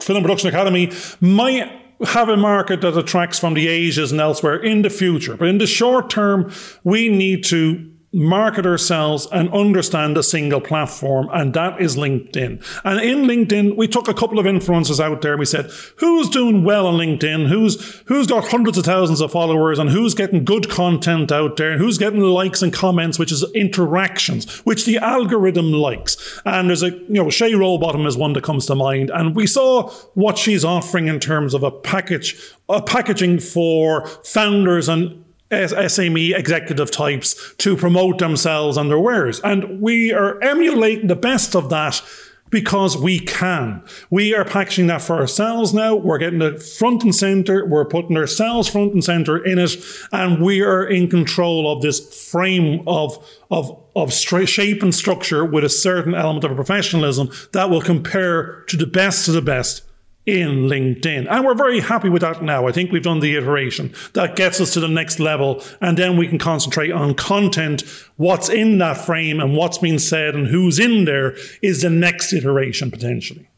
Film 0.00 0.22
Production 0.22 0.48
Academy 0.48 0.92
might 1.20 1.70
have 2.04 2.28
a 2.28 2.36
market 2.36 2.82
that 2.82 2.96
attracts 2.96 3.38
from 3.38 3.54
the 3.54 3.68
Asias 3.68 4.12
and 4.12 4.20
elsewhere 4.20 4.56
in 4.56 4.82
the 4.82 4.90
future. 4.90 5.36
But 5.36 5.48
in 5.48 5.58
the 5.58 5.66
short 5.66 6.10
term, 6.10 6.52
we 6.84 7.08
need 7.08 7.44
to 7.44 7.90
market 8.12 8.64
ourselves 8.64 9.26
and 9.32 9.52
understand 9.52 10.16
a 10.16 10.22
single 10.22 10.60
platform, 10.60 11.28
and 11.32 11.52
that 11.54 11.80
is 11.80 11.96
LinkedIn. 11.96 12.64
And 12.84 13.00
in 13.00 13.24
LinkedIn, 13.24 13.76
we 13.76 13.88
took 13.88 14.08
a 14.08 14.14
couple 14.14 14.38
of 14.38 14.46
influencers 14.46 15.00
out 15.00 15.22
there. 15.22 15.36
We 15.36 15.44
said, 15.44 15.70
who's 15.96 16.28
doing 16.30 16.64
well 16.64 16.86
on 16.86 16.94
LinkedIn? 16.94 17.48
Who's 17.48 18.02
who's 18.06 18.26
got 18.26 18.48
hundreds 18.48 18.78
of 18.78 18.84
thousands 18.84 19.20
of 19.20 19.32
followers, 19.32 19.78
and 19.78 19.90
who's 19.90 20.14
getting 20.14 20.44
good 20.44 20.70
content 20.70 21.32
out 21.32 21.56
there, 21.56 21.72
and 21.72 21.80
who's 21.80 21.98
getting 21.98 22.20
likes 22.20 22.62
and 22.62 22.72
comments, 22.72 23.18
which 23.18 23.32
is 23.32 23.44
interactions, 23.54 24.60
which 24.60 24.86
the 24.86 24.98
algorithm 24.98 25.72
likes. 25.72 26.40
And 26.44 26.68
there's 26.68 26.82
a 26.82 26.90
you 26.90 27.06
know 27.08 27.30
Shay 27.30 27.52
Rowbottom 27.52 28.06
is 28.06 28.16
one 28.16 28.32
that 28.34 28.44
comes 28.44 28.66
to 28.66 28.74
mind, 28.74 29.10
and 29.10 29.34
we 29.34 29.46
saw 29.46 29.90
what 30.14 30.38
she's 30.38 30.64
offering 30.64 31.08
in 31.08 31.20
terms 31.20 31.54
of 31.54 31.62
a 31.62 31.70
package, 31.70 32.36
a 32.68 32.80
packaging 32.80 33.40
for 33.40 34.06
founders 34.24 34.88
and 34.88 35.25
SME 35.50 36.36
executive 36.36 36.90
types 36.90 37.54
to 37.58 37.76
promote 37.76 38.18
themselves 38.18 38.76
and 38.76 38.90
their 38.90 38.98
wares. 38.98 39.40
And 39.40 39.80
we 39.80 40.12
are 40.12 40.42
emulating 40.42 41.06
the 41.06 41.16
best 41.16 41.54
of 41.54 41.70
that 41.70 42.02
because 42.50 42.96
we 42.96 43.18
can. 43.18 43.82
We 44.10 44.34
are 44.34 44.44
packaging 44.44 44.86
that 44.86 45.02
for 45.02 45.16
ourselves 45.16 45.74
now. 45.74 45.96
We're 45.96 46.18
getting 46.18 46.42
it 46.42 46.62
front 46.62 47.02
and 47.02 47.14
center. 47.14 47.66
We're 47.66 47.84
putting 47.84 48.16
ourselves 48.16 48.68
front 48.68 48.92
and 48.92 49.04
center 49.04 49.44
in 49.44 49.58
it. 49.58 49.76
And 50.12 50.42
we 50.42 50.62
are 50.62 50.86
in 50.86 51.08
control 51.08 51.72
of 51.72 51.82
this 51.82 52.30
frame 52.30 52.82
of, 52.86 53.18
of, 53.50 53.82
of 53.94 54.12
shape 54.12 54.82
and 54.82 54.94
structure 54.94 55.44
with 55.44 55.64
a 55.64 55.68
certain 55.68 56.14
element 56.14 56.44
of 56.44 56.54
professionalism 56.54 57.30
that 57.52 57.70
will 57.70 57.82
compare 57.82 58.62
to 58.68 58.76
the 58.76 58.86
best 58.86 59.28
of 59.28 59.34
the 59.34 59.42
best 59.42 59.82
in 60.26 60.68
LinkedIn. 60.68 61.26
And 61.30 61.44
we're 61.44 61.54
very 61.54 61.80
happy 61.80 62.08
with 62.08 62.22
that 62.22 62.42
now. 62.42 62.66
I 62.66 62.72
think 62.72 62.90
we've 62.90 63.02
done 63.02 63.20
the 63.20 63.36
iteration 63.36 63.94
that 64.14 64.36
gets 64.36 64.60
us 64.60 64.72
to 64.74 64.80
the 64.80 64.88
next 64.88 65.20
level. 65.20 65.62
And 65.80 65.96
then 65.96 66.16
we 66.16 66.26
can 66.26 66.38
concentrate 66.38 66.90
on 66.90 67.14
content. 67.14 67.82
What's 68.16 68.48
in 68.48 68.78
that 68.78 68.98
frame 68.98 69.40
and 69.40 69.56
what's 69.56 69.78
being 69.78 70.00
said 70.00 70.34
and 70.34 70.48
who's 70.48 70.78
in 70.78 71.04
there 71.04 71.36
is 71.62 71.82
the 71.82 71.90
next 71.90 72.32
iteration 72.32 72.90
potentially. 72.90 73.48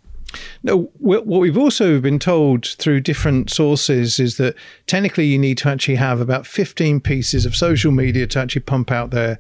Now, 0.63 0.89
what 0.99 1.27
we've 1.27 1.57
also 1.57 2.01
been 2.01 2.19
told 2.19 2.67
through 2.67 3.01
different 3.01 3.51
sources 3.51 4.21
is 4.21 4.37
that 4.37 4.55
technically 4.87 5.25
you 5.25 5.39
need 5.39 5.57
to 5.59 5.69
actually 5.69 5.95
have 5.95 6.21
about 6.21 6.47
15 6.47 7.01
pieces 7.01 7.47
of 7.47 7.57
social 7.57 7.93
media 7.93 8.27
to 8.27 8.39
actually 8.39 8.61
pump 8.63 8.91
out 8.91 9.11
there 9.11 9.39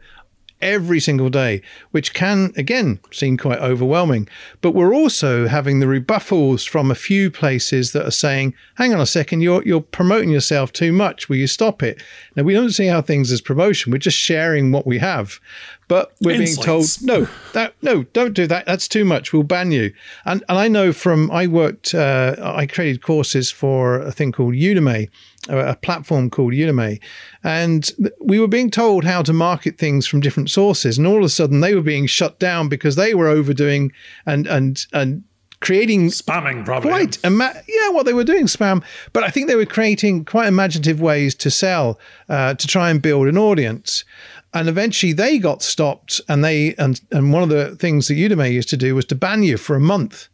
every 0.60 1.00
single 1.00 1.30
day, 1.30 1.62
which 1.90 2.14
can, 2.14 2.52
again, 2.56 3.00
seem 3.10 3.36
quite 3.36 3.58
overwhelming. 3.60 4.28
But 4.60 4.74
we're 4.74 4.94
also 4.94 5.46
having 5.46 5.80
the 5.80 5.86
rebuffals 5.86 6.68
from 6.68 6.90
a 6.90 6.96
few 6.96 7.30
places 7.30 7.92
that 7.92 8.06
are 8.06 8.10
saying, 8.10 8.54
hang 8.76 8.92
on 8.92 9.00
a 9.00 9.06
second, 9.06 9.40
you're, 9.40 9.62
you're 9.64 9.80
promoting 9.80 10.30
yourself 10.30 10.72
too 10.72 10.92
much. 10.92 11.28
Will 11.28 11.36
you 11.36 11.46
stop 11.46 11.82
it? 11.82 12.02
Now, 12.34 12.42
we 12.42 12.54
don't 12.54 12.70
see 12.70 12.86
how 12.86 13.02
things 13.02 13.30
as 13.30 13.40
promotion. 13.40 13.92
We're 13.92 13.98
just 13.98 14.18
sharing 14.18 14.72
what 14.72 14.86
we 14.86 14.98
have. 14.98 15.40
But 15.86 16.12
we're 16.20 16.32
Insights. 16.32 16.56
being 16.56 16.66
told, 16.66 16.86
no, 17.02 17.28
that, 17.54 17.74
no, 17.80 18.02
don't 18.12 18.34
do 18.34 18.46
that. 18.46 18.66
That's 18.66 18.88
too 18.88 19.06
much. 19.06 19.32
We'll 19.32 19.42
ban 19.42 19.70
you. 19.70 19.94
And, 20.26 20.44
and 20.48 20.58
I 20.58 20.68
know 20.68 20.92
from, 20.92 21.30
I 21.30 21.46
worked, 21.46 21.94
uh, 21.94 22.36
I 22.38 22.66
created 22.66 23.00
courses 23.00 23.50
for 23.50 23.98
a 24.00 24.12
thing 24.12 24.30
called 24.32 24.54
Udemy 24.54 25.08
a 25.48 25.76
platform 25.76 26.30
called 26.30 26.52
Udemy, 26.52 27.00
and 27.42 27.90
we 28.20 28.38
were 28.38 28.48
being 28.48 28.70
told 28.70 29.04
how 29.04 29.22
to 29.22 29.32
market 29.32 29.78
things 29.78 30.06
from 30.06 30.20
different 30.20 30.50
sources, 30.50 30.98
and 30.98 31.06
all 31.06 31.18
of 31.18 31.24
a 31.24 31.28
sudden 31.28 31.60
they 31.60 31.74
were 31.74 31.82
being 31.82 32.06
shut 32.06 32.38
down 32.38 32.68
because 32.68 32.96
they 32.96 33.14
were 33.14 33.28
overdoing 33.28 33.92
and 34.26 34.46
and 34.46 34.86
and 34.92 35.24
creating 35.60 36.08
spamming 36.08 36.64
probably 36.64 36.90
quite 36.90 37.18
ima- 37.24 37.62
yeah 37.66 37.90
what 37.90 38.06
they 38.06 38.12
were 38.12 38.24
doing 38.24 38.46
spam. 38.46 38.82
But 39.12 39.24
i 39.24 39.30
think 39.30 39.48
they 39.48 39.56
were 39.56 39.66
creating 39.66 40.24
quite 40.24 40.48
imaginative 40.48 41.00
ways 41.00 41.34
to 41.36 41.50
sell 41.50 41.98
uh, 42.28 42.54
to 42.54 42.66
try 42.66 42.90
and 42.90 43.02
build 43.02 43.28
an 43.28 43.38
audience. 43.38 44.04
And 44.54 44.66
eventually 44.68 45.12
they 45.12 45.38
got 45.38 45.62
stopped 45.62 46.20
and 46.28 46.44
they 46.44 46.74
and 46.76 47.00
and 47.10 47.32
one 47.32 47.42
of 47.42 47.48
the 47.48 47.76
things 47.76 48.08
that 48.08 48.14
udemy 48.14 48.52
used 48.52 48.70
to 48.70 48.76
do 48.76 48.94
was 48.94 49.04
to 49.06 49.14
ban 49.14 49.42
you 49.42 49.56
for 49.56 49.76
a 49.76 49.80
month 49.80 50.28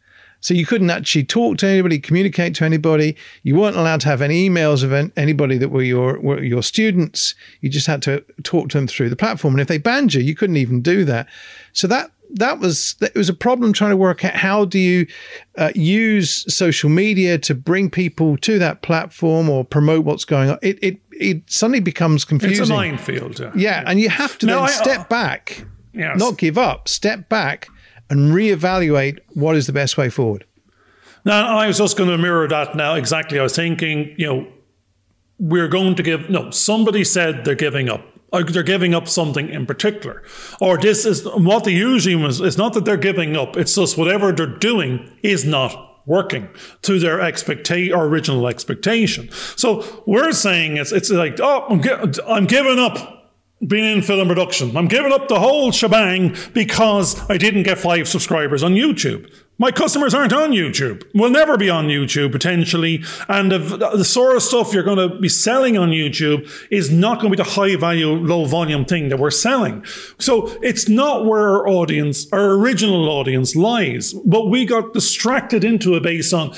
so 0.44 0.52
you 0.52 0.66
couldn't 0.66 0.90
actually 0.90 1.24
talk 1.24 1.56
to 1.56 1.66
anybody, 1.66 1.98
communicate 1.98 2.54
to 2.56 2.66
anybody. 2.66 3.16
You 3.44 3.56
weren't 3.56 3.76
allowed 3.76 4.02
to 4.02 4.08
have 4.08 4.20
any 4.20 4.46
emails 4.46 4.84
of 4.84 4.92
anybody 5.16 5.56
that 5.56 5.70
were 5.70 5.82
your 5.82 6.20
were 6.20 6.42
your 6.42 6.62
students. 6.62 7.34
You 7.62 7.70
just 7.70 7.86
had 7.86 8.02
to 8.02 8.22
talk 8.42 8.68
to 8.68 8.76
them 8.76 8.86
through 8.86 9.08
the 9.08 9.16
platform. 9.16 9.54
And 9.54 9.62
if 9.62 9.68
they 9.68 9.78
banned 9.78 10.12
you, 10.12 10.20
you 10.20 10.34
couldn't 10.34 10.58
even 10.58 10.82
do 10.82 11.06
that. 11.06 11.28
So 11.72 11.86
that 11.86 12.10
that 12.34 12.58
was 12.58 12.94
it 13.00 13.14
was 13.14 13.30
a 13.30 13.34
problem 13.34 13.72
trying 13.72 13.92
to 13.92 13.96
work 13.96 14.22
out 14.22 14.34
how 14.34 14.66
do 14.66 14.78
you 14.78 15.06
uh, 15.56 15.72
use 15.74 16.44
social 16.54 16.90
media 16.90 17.38
to 17.38 17.54
bring 17.54 17.88
people 17.88 18.36
to 18.36 18.58
that 18.58 18.82
platform 18.82 19.48
or 19.48 19.64
promote 19.64 20.04
what's 20.04 20.26
going 20.26 20.50
on. 20.50 20.58
It 20.60 20.78
it 20.82 21.00
it 21.10 21.50
suddenly 21.50 21.80
becomes 21.80 22.22
confusing. 22.26 22.60
It's 22.60 22.70
a 22.70 22.74
minefield. 22.74 23.40
Yeah, 23.40 23.52
yeah 23.56 23.84
and 23.86 23.98
you 23.98 24.10
have 24.10 24.36
to 24.40 24.46
no, 24.46 24.56
then 24.56 24.64
I, 24.64 24.72
step 24.72 25.08
back, 25.08 25.64
yes. 25.94 26.18
not 26.18 26.36
give 26.36 26.58
up. 26.58 26.86
Step 26.86 27.30
back 27.30 27.70
and 28.11 28.32
reevaluate 28.32 29.18
what 29.34 29.56
is 29.56 29.66
the 29.66 29.73
best 29.73 29.96
way 29.96 30.08
forward. 30.08 30.44
Now, 31.25 31.56
I 31.56 31.66
was 31.66 31.78
just 31.78 31.96
going 31.96 32.11
to 32.11 32.18
mirror 32.18 32.46
that 32.49 32.75
now. 32.75 32.94
Exactly. 32.94 33.38
I 33.38 33.42
was 33.42 33.56
thinking, 33.56 34.14
you 34.18 34.26
know, 34.26 34.46
we're 35.38 35.68
going 35.68 35.94
to 35.94 36.02
give, 36.02 36.28
no, 36.28 36.50
somebody 36.50 37.02
said 37.02 37.44
they're 37.44 37.54
giving 37.54 37.88
up. 37.88 38.04
They're 38.30 38.62
giving 38.62 38.94
up 38.94 39.08
something 39.08 39.49
in 39.49 39.64
particular. 39.64 40.23
Or 40.61 40.76
this 40.76 41.06
is 41.06 41.25
what 41.25 41.64
they 41.64 41.73
usually 41.73 42.16
was. 42.16 42.40
It's 42.40 42.58
not 42.58 42.73
that 42.75 42.84
they're 42.84 42.96
giving 42.96 43.37
up. 43.37 43.56
It's 43.56 43.75
just 43.75 43.96
whatever 43.96 44.32
they're 44.32 44.46
doing 44.46 45.08
is 45.23 45.44
not 45.44 46.02
working 46.06 46.49
to 46.82 46.99
their 46.99 47.20
expectation 47.20 47.94
or 47.94 48.06
original 48.06 48.46
expectation. 48.49 49.30
So 49.56 50.02
we're 50.04 50.32
saying 50.32 50.76
it's, 50.76 50.92
it's 50.92 51.11
like, 51.11 51.38
oh, 51.40 51.64
I'm, 51.70 51.80
gi- 51.80 52.23
I'm 52.26 52.46
giving 52.46 52.78
up 52.78 53.13
being 53.66 53.97
in 53.97 54.02
film 54.02 54.28
production. 54.28 54.76
I'm 54.76 54.88
giving 54.88 55.12
up 55.12 55.28
the 55.28 55.40
whole 55.40 55.73
shebang 55.73 56.37
because 56.52 57.18
I 57.30 57.38
didn't 57.38 57.62
get 57.62 57.78
five 57.78 58.09
subscribers 58.09 58.62
on 58.62 58.75
YouTube. 58.75 59.30
My 59.56 59.71
customers 59.71 60.14
aren't 60.14 60.33
on 60.33 60.50
YouTube. 60.50 61.04
Will 61.14 61.30
never 61.30 61.56
be 61.56 61.71
on 61.71 61.87
YouTube 61.87 62.33
potentially. 62.33 63.04
And 63.28 63.52
the, 63.52 63.59
the 63.59 64.04
sort 64.04 64.35
of 64.35 64.42
stuff 64.42 64.73
you're 64.73 64.83
going 64.83 65.09
to 65.09 65.16
be 65.21 65.28
selling 65.28 65.78
on 65.78 65.90
YouTube 65.90 66.50
is 66.73 66.90
not 66.90 67.21
going 67.21 67.30
to 67.30 67.37
be 67.37 67.42
the 67.42 67.50
high 67.50 67.76
value, 67.76 68.11
low 68.11 68.47
volume 68.47 68.85
thing 68.85 69.11
that 69.11 69.21
we're 69.21 69.30
selling. 69.30 69.85
So 70.18 70.49
it's 70.61 70.88
not 70.88 71.25
where 71.25 71.40
our 71.40 71.68
audience, 71.68 72.26
our 72.33 72.54
original 72.54 73.09
audience 73.09 73.54
lies. 73.54 74.12
But 74.12 74.49
we 74.49 74.64
got 74.66 74.92
distracted 74.92 75.62
into 75.62 75.94
it 75.94 76.02
based 76.02 76.35
on 76.35 76.52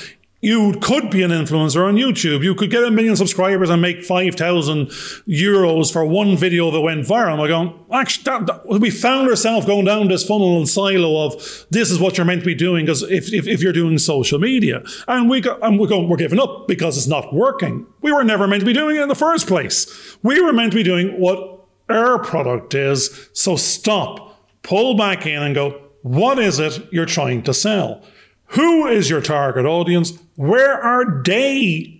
you 0.47 0.71
could 0.79 1.11
be 1.11 1.23
an 1.23 1.31
influencer 1.31 1.85
on 1.85 1.95
YouTube. 1.95 2.41
You 2.41 2.55
could 2.55 2.71
get 2.71 2.81
a 2.81 2.89
million 2.89 3.17
subscribers 3.17 3.69
and 3.69 3.81
make 3.81 4.01
5,000 4.01 4.87
euros 5.27 5.91
for 5.91 6.05
one 6.05 6.37
video 6.37 6.71
that 6.71 6.79
went 6.79 7.05
viral. 7.05 7.37
We're 7.37 7.49
going, 7.49 7.77
actually, 7.91 8.23
that, 8.23 8.45
that, 8.47 8.67
we 8.67 8.89
found 8.89 9.27
ourselves 9.27 9.65
going 9.65 9.83
down 9.83 10.07
this 10.07 10.25
funnel 10.25 10.57
and 10.57 10.67
silo 10.67 11.25
of 11.25 11.33
this 11.69 11.91
is 11.91 11.99
what 11.99 12.17
you're 12.17 12.25
meant 12.25 12.41
to 12.41 12.45
be 12.45 12.55
doing 12.55 12.85
because 12.85 13.03
if, 13.03 13.33
if, 13.33 13.45
if, 13.45 13.61
you're 13.61 13.73
doing 13.73 13.97
social 13.97 14.39
media. 14.39 14.83
And, 15.09 15.29
we 15.29 15.41
got, 15.41 15.61
and 15.61 15.77
we're 15.77 15.87
going, 15.87 16.07
we're 16.07 16.15
giving 16.15 16.39
up 16.39 16.65
because 16.65 16.97
it's 16.97 17.07
not 17.07 17.33
working. 17.33 17.85
We 18.01 18.13
were 18.13 18.23
never 18.23 18.47
meant 18.47 18.61
to 18.61 18.65
be 18.65 18.71
doing 18.71 18.95
it 18.95 19.01
in 19.01 19.09
the 19.09 19.15
first 19.15 19.47
place. 19.47 20.17
We 20.23 20.39
were 20.39 20.53
meant 20.53 20.71
to 20.71 20.77
be 20.77 20.83
doing 20.83 21.19
what 21.19 21.65
our 21.89 22.19
product 22.19 22.73
is. 22.73 23.29
So 23.33 23.57
stop, 23.57 24.41
pull 24.63 24.95
back 24.95 25.25
in 25.25 25.43
and 25.43 25.53
go, 25.53 25.71
what 26.03 26.39
is 26.39 26.59
it 26.59 26.87
you're 26.93 27.05
trying 27.05 27.43
to 27.43 27.53
sell? 27.53 28.01
Who 28.47 28.87
is 28.87 29.09
your 29.09 29.21
target 29.21 29.65
audience? 29.65 30.17
Where 30.35 30.73
are 30.73 31.21
they 31.23 31.96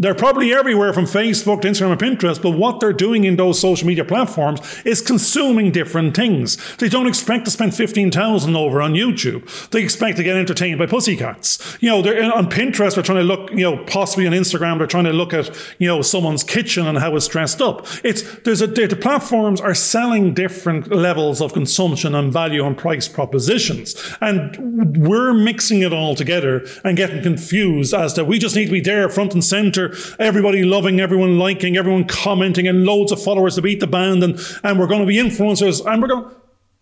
they're 0.00 0.14
probably 0.14 0.52
everywhere 0.54 0.94
from 0.94 1.04
Facebook 1.04 1.60
to 1.60 1.68
Instagram 1.68 1.92
and 1.92 2.00
Pinterest, 2.00 2.40
but 2.40 2.52
what 2.52 2.80
they're 2.80 2.92
doing 2.92 3.24
in 3.24 3.36
those 3.36 3.60
social 3.60 3.86
media 3.86 4.04
platforms 4.04 4.60
is 4.86 5.02
consuming 5.02 5.70
different 5.70 6.16
things. 6.16 6.56
They 6.78 6.88
don't 6.88 7.06
expect 7.06 7.44
to 7.44 7.50
spend 7.50 7.74
15,000 7.74 8.56
over 8.56 8.80
on 8.80 8.94
YouTube. 8.94 9.68
They 9.68 9.82
expect 9.82 10.16
to 10.16 10.22
get 10.22 10.36
entertained 10.36 10.78
by 10.78 10.86
pussycats. 10.86 11.76
You 11.80 11.90
know, 11.90 12.00
they're 12.00 12.32
on 12.32 12.48
Pinterest, 12.48 12.94
they're 12.94 13.04
trying 13.04 13.18
to 13.18 13.24
look, 13.24 13.50
you 13.50 13.58
know, 13.58 13.84
possibly 13.84 14.26
on 14.26 14.32
Instagram, 14.32 14.78
they're 14.78 14.86
trying 14.86 15.04
to 15.04 15.12
look 15.12 15.34
at, 15.34 15.50
you 15.78 15.86
know, 15.86 16.00
someone's 16.00 16.42
kitchen 16.42 16.86
and 16.86 16.96
how 16.96 17.14
it's 17.14 17.28
dressed 17.28 17.60
up. 17.60 17.86
It's, 18.02 18.22
there's 18.40 18.62
a, 18.62 18.66
the 18.66 18.96
platforms 18.96 19.60
are 19.60 19.74
selling 19.74 20.32
different 20.32 20.90
levels 20.90 21.42
of 21.42 21.52
consumption 21.52 22.14
and 22.14 22.32
value 22.32 22.64
and 22.64 22.76
price 22.76 23.06
propositions. 23.06 23.94
And 24.22 24.96
we're 24.96 25.34
mixing 25.34 25.82
it 25.82 25.92
all 25.92 26.14
together 26.14 26.66
and 26.84 26.96
getting 26.96 27.22
confused 27.22 27.92
as 27.92 28.14
to 28.14 28.24
we 28.24 28.38
just 28.38 28.56
need 28.56 28.66
to 28.66 28.72
be 28.72 28.80
there 28.80 29.10
front 29.10 29.34
and 29.34 29.44
center 29.44 29.89
everybody 30.18 30.64
loving, 30.64 31.00
everyone 31.00 31.38
liking, 31.38 31.76
everyone 31.76 32.04
commenting, 32.04 32.66
and 32.68 32.84
loads 32.84 33.12
of 33.12 33.22
followers 33.22 33.56
to 33.56 33.62
beat 33.62 33.80
the 33.80 33.86
band, 33.86 34.22
and, 34.22 34.38
and 34.62 34.78
we're 34.78 34.86
going 34.86 35.00
to 35.00 35.06
be 35.06 35.16
influencers, 35.16 35.84
and 35.84 36.02
we're 36.02 36.08
going. 36.08 36.34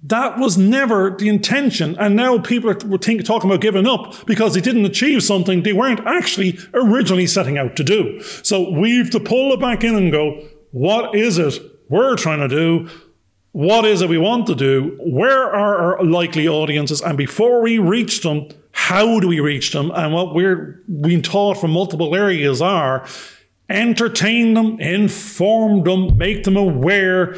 That 0.04 0.38
was 0.38 0.56
never 0.56 1.10
the 1.10 1.28
intention. 1.28 1.96
And 1.98 2.14
now 2.14 2.38
people 2.38 2.70
are 2.70 2.98
think, 2.98 3.24
talking 3.24 3.50
about 3.50 3.60
giving 3.60 3.84
up 3.84 4.26
because 4.26 4.54
they 4.54 4.60
didn't 4.60 4.84
achieve 4.84 5.24
something 5.24 5.64
they 5.64 5.72
weren't 5.72 6.06
actually 6.06 6.56
originally 6.72 7.26
setting 7.26 7.58
out 7.58 7.74
to 7.74 7.82
do. 7.82 8.22
So 8.44 8.70
we've 8.70 9.10
to 9.10 9.18
pull 9.18 9.52
it 9.52 9.60
back 9.60 9.82
in 9.82 9.96
and 9.96 10.12
go, 10.12 10.46
what 10.70 11.16
is 11.16 11.38
it 11.38 11.60
we're 11.88 12.14
trying 12.14 12.48
to 12.48 12.48
do? 12.48 12.88
What 13.52 13.84
is 13.84 14.02
it 14.02 14.08
we 14.08 14.18
want 14.18 14.46
to 14.46 14.54
do? 14.54 14.96
Where 15.00 15.42
are 15.42 15.98
our 15.98 16.04
likely 16.04 16.46
audiences? 16.46 17.00
And 17.00 17.18
before 17.18 17.60
we 17.60 17.78
reach 17.78 18.22
them, 18.22 18.50
how 18.78 19.18
do 19.18 19.26
we 19.26 19.40
reach 19.40 19.72
them? 19.72 19.90
And 19.90 20.14
what 20.14 20.36
we're 20.36 20.80
being 21.00 21.20
taught 21.20 21.58
from 21.58 21.72
multiple 21.72 22.14
areas 22.14 22.62
are 22.62 23.04
entertain 23.68 24.54
them, 24.54 24.78
inform 24.78 25.82
them, 25.82 26.16
make 26.16 26.44
them 26.44 26.56
aware, 26.56 27.36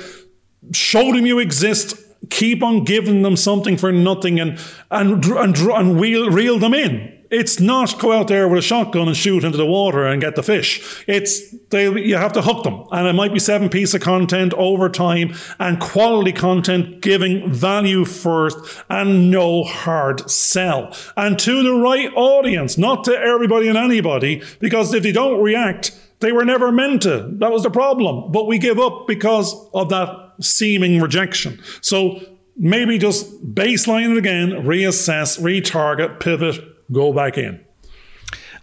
show 0.73 1.13
them 1.13 1.25
you 1.25 1.39
exist, 1.39 1.97
keep 2.29 2.63
on 2.63 2.85
giving 2.85 3.23
them 3.23 3.37
something 3.37 3.79
for 3.79 3.91
nothing 3.91 4.39
and 4.39 4.61
and 4.91 5.25
and, 5.25 5.57
and 5.57 6.01
reel, 6.01 6.31
reel 6.31 6.59
them 6.59 6.75
in. 6.75 7.20
It's 7.31 7.61
not 7.61 7.99
go 8.01 8.13
out 8.13 8.27
there 8.27 8.49
with 8.49 8.59
a 8.59 8.63
shotgun 8.63 9.07
and 9.07 9.17
shoot 9.17 9.45
into 9.45 9.57
the 9.57 9.67
water 9.67 10.05
and 10.05 10.21
get 10.21 10.35
the 10.35 10.43
fish. 10.43 11.05
It's 11.07 11.51
they 11.71 11.89
you 11.89 12.17
have 12.17 12.33
to 12.33 12.43
hook 12.43 12.65
them, 12.65 12.85
and 12.91 13.07
it 13.07 13.13
might 13.13 13.33
be 13.33 13.39
seven 13.39 13.69
pieces 13.69 13.95
of 13.95 14.01
content 14.01 14.53
over 14.55 14.89
time 14.89 15.35
and 15.59 15.81
quality 15.81 16.33
content, 16.33 17.01
giving 17.01 17.53
value 17.53 18.05
first 18.05 18.59
and 18.89 19.31
no 19.31 19.63
hard 19.63 20.29
sell, 20.29 20.95
and 21.17 21.39
to 21.39 21.63
the 21.63 21.75
right 21.75 22.11
audience, 22.17 22.77
not 22.77 23.05
to 23.05 23.17
everybody 23.17 23.69
and 23.69 23.79
anybody. 23.79 24.43
Because 24.59 24.93
if 24.93 25.03
they 25.05 25.13
don't 25.13 25.41
react, 25.41 25.97
they 26.19 26.33
were 26.33 26.45
never 26.45 26.73
meant 26.73 27.03
to. 27.03 27.31
That 27.39 27.53
was 27.53 27.63
the 27.63 27.71
problem. 27.71 28.33
But 28.33 28.47
we 28.47 28.59
give 28.59 28.79
up 28.79 29.07
because 29.07 29.55
of 29.73 29.89
that 29.91 30.33
seeming 30.41 31.01
rejection. 31.01 31.61
So 31.81 32.21
maybe 32.57 32.99
just 32.99 33.55
baseline 33.55 34.13
it 34.13 34.19
again, 34.19 34.51
reassess, 34.67 35.41
retarget, 35.41 36.21
pivot, 36.21 36.70
go 36.93 37.13
back 37.13 37.39
in. 37.39 37.65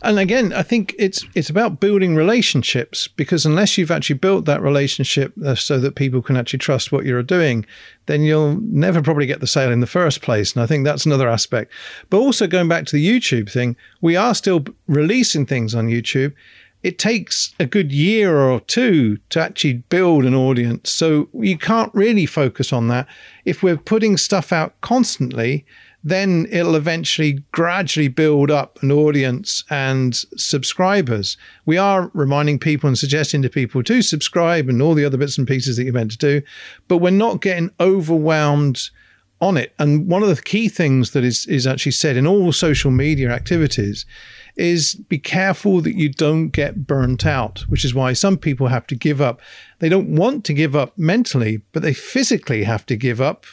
And 0.03 0.19
again, 0.19 0.53
I 0.53 0.62
think 0.62 0.93
it's 1.00 1.25
it's 1.34 1.50
about 1.50 1.79
building 1.79 2.15
relationships 2.15 3.07
because 3.07 3.46
unless 3.46 3.77
you've 3.77 3.89
actually 3.89 4.19
built 4.19 4.46
that 4.46 4.62
relationship 4.62 5.34
uh, 5.43 5.55
so 5.55 5.79
that 5.79 5.96
people 5.96 6.22
can 6.22 6.38
actually 6.38 6.60
trust 6.60 6.91
what 6.91 7.03
you're 7.03 7.24
doing, 7.24 7.65
then 8.05 8.22
you'll 8.22 8.62
never 8.62 9.01
probably 9.01 9.25
get 9.25 9.39
the 9.39 9.48
sale 9.48 9.72
in 9.72 9.79
the 9.79 9.88
first 9.88 10.22
place. 10.22 10.53
And 10.53 10.62
I 10.62 10.67
think 10.67 10.86
that's 10.86 11.05
another 11.05 11.27
aspect. 11.27 11.72
But 12.12 12.19
also 12.19 12.46
going 12.46 12.67
back 12.67 12.86
to 12.86 12.96
the 12.96 13.05
YouTube 13.05 13.51
thing, 13.51 13.75
we 14.00 14.15
are 14.15 14.36
still 14.36 14.65
releasing 14.88 15.48
things 15.48 15.74
on 15.74 15.88
YouTube. 15.88 16.34
It 16.84 17.00
takes 17.00 17.55
a 17.60 17.65
good 17.65 17.91
year 17.91 18.38
or 18.38 18.60
two 18.60 19.17
to 19.29 19.41
actually 19.41 19.84
build 19.89 20.25
an 20.25 20.36
audience. 20.36 20.91
So 20.91 21.27
you 21.34 21.57
can't 21.57 21.93
really 21.96 22.27
focus 22.27 22.72
on 22.72 22.88
that. 22.89 23.07
If 23.46 23.63
we're 23.63 23.77
putting 23.77 24.15
stuff 24.15 24.53
out 24.53 24.79
constantly, 24.81 25.65
then 26.03 26.47
it'll 26.51 26.75
eventually 26.75 27.43
gradually 27.51 28.07
build 28.07 28.51
up 28.51 28.81
an 28.81 28.91
audience 28.91 29.63
and 29.69 30.15
subscribers. 30.38 31.38
We 31.65 31.77
are 31.77 32.12
reminding 32.13 32.60
people 32.60 32.88
and 32.88 32.97
suggesting 32.97 33.41
to 33.41 33.49
people 33.49 33.83
to 33.83 34.01
subscribe 34.01 34.69
and 34.69 34.81
all 34.81 34.93
the 34.93 35.05
other 35.05 35.17
bits 35.17 35.38
and 35.38 35.47
pieces 35.47 35.77
that 35.77 35.83
you're 35.83 35.93
meant 35.93 36.12
to 36.12 36.17
do, 36.17 36.41
but 36.88 36.97
we're 36.97 37.10
not 37.10 37.41
getting 37.41 37.71
overwhelmed 37.79 38.89
on 39.41 39.57
it. 39.57 39.73
And 39.77 40.07
one 40.07 40.23
of 40.23 40.29
the 40.29 40.41
key 40.41 40.69
things 40.69 41.12
that 41.12 41.23
is, 41.23 41.45
is 41.47 41.67
actually 41.67 41.91
said 41.91 42.17
in 42.17 42.25
all 42.25 42.51
social 42.51 42.91
media 42.91 43.29
activities 43.29 44.05
is 44.55 44.95
be 44.95 45.19
careful 45.19 45.81
that 45.81 45.95
you 45.95 46.10
don't 46.10 46.49
get 46.49 46.88
burnt 46.88 47.25
out, 47.25 47.60
which 47.67 47.86
is 47.86 47.93
why 47.93 48.13
some 48.13 48.38
people 48.38 48.67
have 48.67 48.88
to 48.88 48.95
give 48.95 49.21
up. 49.21 49.39
They 49.79 49.89
don't 49.89 50.15
want 50.15 50.43
to 50.45 50.53
give 50.53 50.75
up 50.75 50.97
mentally, 50.97 51.62
but 51.71 51.83
they 51.83 51.93
physically 51.93 52.63
have 52.63 52.86
to 52.88 52.95
give 52.95 53.21
up 53.21 53.45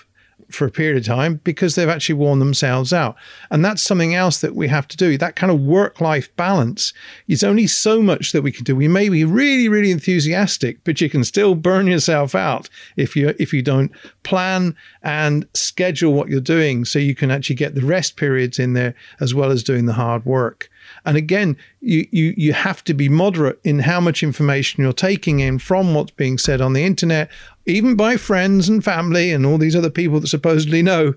for 0.50 0.66
a 0.66 0.70
period 0.70 0.96
of 0.96 1.04
time 1.04 1.40
because 1.44 1.74
they've 1.74 1.88
actually 1.88 2.14
worn 2.14 2.38
themselves 2.38 2.92
out. 2.92 3.16
And 3.50 3.64
that's 3.64 3.82
something 3.82 4.14
else 4.14 4.40
that 4.40 4.54
we 4.54 4.68
have 4.68 4.88
to 4.88 4.96
do. 4.96 5.16
That 5.18 5.36
kind 5.36 5.52
of 5.52 5.60
work 5.60 6.00
life 6.00 6.34
balance 6.36 6.92
is 7.28 7.44
only 7.44 7.66
so 7.66 8.02
much 8.02 8.32
that 8.32 8.42
we 8.42 8.52
can 8.52 8.64
do. 8.64 8.76
We 8.76 8.88
may 8.88 9.08
be 9.08 9.24
really, 9.24 9.68
really 9.68 9.90
enthusiastic, 9.90 10.82
but 10.84 11.00
you 11.00 11.10
can 11.10 11.24
still 11.24 11.54
burn 11.54 11.86
yourself 11.86 12.34
out 12.34 12.68
if 12.96 13.16
you 13.16 13.34
if 13.38 13.52
you 13.52 13.62
don't 13.62 13.92
plan 14.22 14.76
and 15.02 15.46
schedule 15.54 16.12
what 16.12 16.28
you're 16.28 16.40
doing 16.40 16.84
so 16.84 16.98
you 16.98 17.14
can 17.14 17.30
actually 17.30 17.56
get 17.56 17.74
the 17.74 17.84
rest 17.84 18.16
periods 18.16 18.58
in 18.58 18.72
there 18.72 18.94
as 19.20 19.34
well 19.34 19.50
as 19.50 19.62
doing 19.62 19.86
the 19.86 19.94
hard 19.94 20.24
work. 20.24 20.70
And 21.04 21.16
again, 21.16 21.56
you, 21.80 22.06
you, 22.10 22.34
you 22.36 22.52
have 22.52 22.82
to 22.84 22.94
be 22.94 23.08
moderate 23.08 23.60
in 23.64 23.80
how 23.80 24.00
much 24.00 24.22
information 24.22 24.82
you're 24.82 24.92
taking 24.92 25.40
in 25.40 25.58
from 25.58 25.94
what's 25.94 26.12
being 26.12 26.38
said 26.38 26.60
on 26.60 26.72
the 26.72 26.84
internet, 26.84 27.30
even 27.66 27.96
by 27.96 28.16
friends 28.16 28.68
and 28.68 28.84
family 28.84 29.32
and 29.32 29.46
all 29.46 29.58
these 29.58 29.76
other 29.76 29.90
people 29.90 30.20
that 30.20 30.28
supposedly 30.28 30.82
know, 30.82 31.14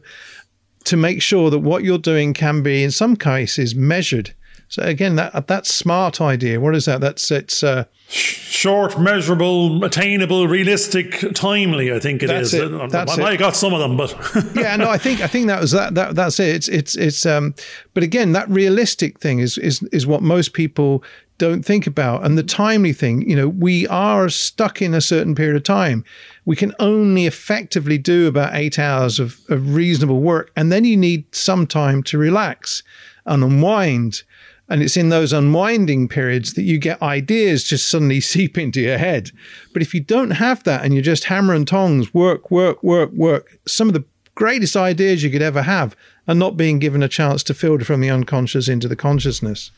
to 0.85 0.97
make 0.97 1.21
sure 1.21 1.49
that 1.49 1.59
what 1.59 1.83
you're 1.83 1.97
doing 1.97 2.33
can 2.33 2.63
be, 2.63 2.83
in 2.83 2.91
some 2.91 3.15
cases, 3.15 3.75
measured. 3.75 4.33
So 4.69 4.83
again, 4.83 5.15
that 5.15 5.47
that 5.47 5.65
smart 5.65 6.19
idea. 6.19 6.59
What 6.59 6.75
is 6.75 6.85
that? 6.85 6.99
That's 6.99 7.31
it's 7.31 7.63
uh, 7.63 7.85
short, 8.09 8.99
measurable, 8.99 9.83
attainable, 9.85 10.47
realistic, 10.47 11.33
timely. 11.33 11.93
I 11.93 11.99
think 11.99 12.21
it 12.21 12.27
that's 12.27 12.53
is. 12.53 12.55
It. 12.55 12.91
That's 12.91 13.17
I, 13.17 13.23
I 13.23 13.37
got 13.37 13.55
some 13.55 13.73
of 13.73 13.79
them, 13.79 13.95
but 13.95 14.13
yeah, 14.55 14.75
no, 14.75 14.89
I 14.89 14.97
think 14.97 15.21
I 15.21 15.27
think 15.27 15.47
that 15.47 15.61
was 15.61 15.71
that. 15.71 15.95
That 15.95 16.15
that's 16.15 16.39
it. 16.39 16.49
It's 16.49 16.67
it's 16.67 16.95
it's. 16.95 17.25
Um, 17.25 17.55
but 17.93 18.03
again, 18.03 18.33
that 18.33 18.49
realistic 18.49 19.19
thing 19.19 19.39
is 19.39 19.57
is 19.57 19.83
is 19.93 20.05
what 20.05 20.21
most 20.21 20.51
people 20.51 21.01
don't 21.37 21.63
think 21.63 21.87
about, 21.87 22.25
and 22.25 22.37
the 22.37 22.43
timely 22.43 22.93
thing. 22.93 23.27
You 23.29 23.35
know, 23.35 23.47
we 23.47 23.87
are 23.87 24.29
stuck 24.29 24.81
in 24.81 24.93
a 24.93 25.01
certain 25.01 25.35
period 25.35 25.55
of 25.55 25.63
time. 25.63 26.03
We 26.45 26.55
can 26.55 26.73
only 26.79 27.25
effectively 27.25 27.97
do 27.97 28.27
about 28.27 28.55
eight 28.55 28.79
hours 28.79 29.19
of, 29.19 29.39
of 29.49 29.75
reasonable 29.75 30.21
work, 30.21 30.51
and 30.55 30.71
then 30.71 30.85
you 30.85 30.97
need 30.97 31.33
some 31.35 31.67
time 31.67 32.03
to 32.03 32.17
relax 32.17 32.83
and 33.25 33.43
unwind 33.43 34.23
and 34.69 34.83
it's 34.83 34.97
in 34.97 35.09
those 35.09 35.31
unwinding 35.31 36.07
periods 36.07 36.53
that 36.53 36.63
you 36.63 36.77
get 36.77 37.01
ideas 37.01 37.63
just 37.63 37.89
suddenly 37.89 38.19
seep 38.21 38.57
into 38.57 38.81
your 38.81 38.97
head. 38.97 39.31
But 39.73 39.81
if 39.81 39.93
you 39.93 40.01
don't 40.01 40.31
have 40.31 40.63
that 40.63 40.83
and 40.83 40.93
you're 40.93 41.03
just 41.03 41.25
hammer 41.25 41.53
and 41.53 41.67
tongs, 41.67 42.13
work, 42.13 42.51
work, 42.51 42.83
work, 42.83 43.11
work, 43.13 43.59
some 43.65 43.87
of 43.87 43.93
the 43.93 44.05
greatest 44.35 44.75
ideas 44.75 45.23
you 45.23 45.31
could 45.31 45.41
ever 45.41 45.63
have 45.63 45.95
are 46.27 46.35
not 46.35 46.57
being 46.57 46.79
given 46.79 47.01
a 47.01 47.07
chance 47.07 47.43
to 47.43 47.53
filter 47.53 47.85
from 47.85 48.01
the 48.01 48.09
unconscious 48.09 48.67
into 48.67 48.87
the 48.87 48.95
consciousness. 48.95 49.71